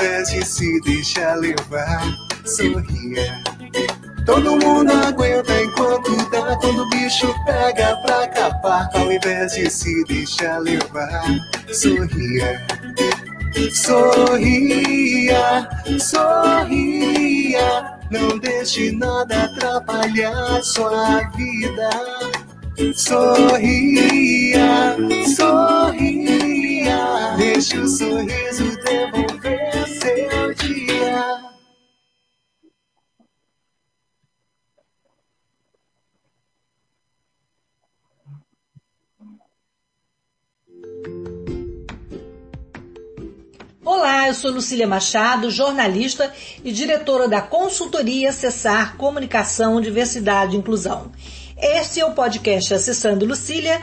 Invés 0.00 0.30
de 0.30 0.44
se 0.44 0.80
deixar 0.80 1.36
levar, 1.36 2.16
sorria. 2.46 3.42
Todo 4.24 4.56
mundo 4.56 4.92
aguenta 4.92 5.62
enquanto 5.62 6.16
dá. 6.30 6.56
Quando 6.56 6.82
o 6.82 6.88
bicho 6.88 7.34
pega 7.44 7.96
pra 8.02 8.26
capar, 8.28 8.88
ao 8.94 9.12
invés 9.12 9.52
de 9.52 9.68
se 9.68 10.02
deixar 10.04 10.58
levar, 10.60 11.24
sorria. 11.72 12.66
Sorria, 13.74 15.68
sorria, 15.98 17.98
não 18.10 18.38
deixe 18.38 18.92
nada 18.92 19.44
atrapalhar 19.44 20.62
sua 20.62 21.20
vida. 21.36 21.90
Sorria, 22.94 24.96
sorria, 25.36 27.34
deixe 27.36 27.76
o 27.76 27.86
sorriso 27.86 28.64
devolver 28.82 29.89
seu 30.00 30.54
dia. 30.54 31.50
Olá, 43.84 44.28
eu 44.28 44.34
sou 44.34 44.50
Lucília 44.50 44.86
Machado, 44.86 45.50
jornalista 45.50 46.32
e 46.64 46.72
diretora 46.72 47.28
da 47.28 47.42
consultoria 47.42 48.30
Acessar 48.30 48.96
Comunicação, 48.96 49.80
Diversidade 49.80 50.56
e 50.56 50.58
Inclusão. 50.58 51.12
Este 51.58 52.00
é 52.00 52.06
o 52.06 52.14
podcast 52.14 52.72
Acessando 52.72 53.26
Lucília, 53.26 53.82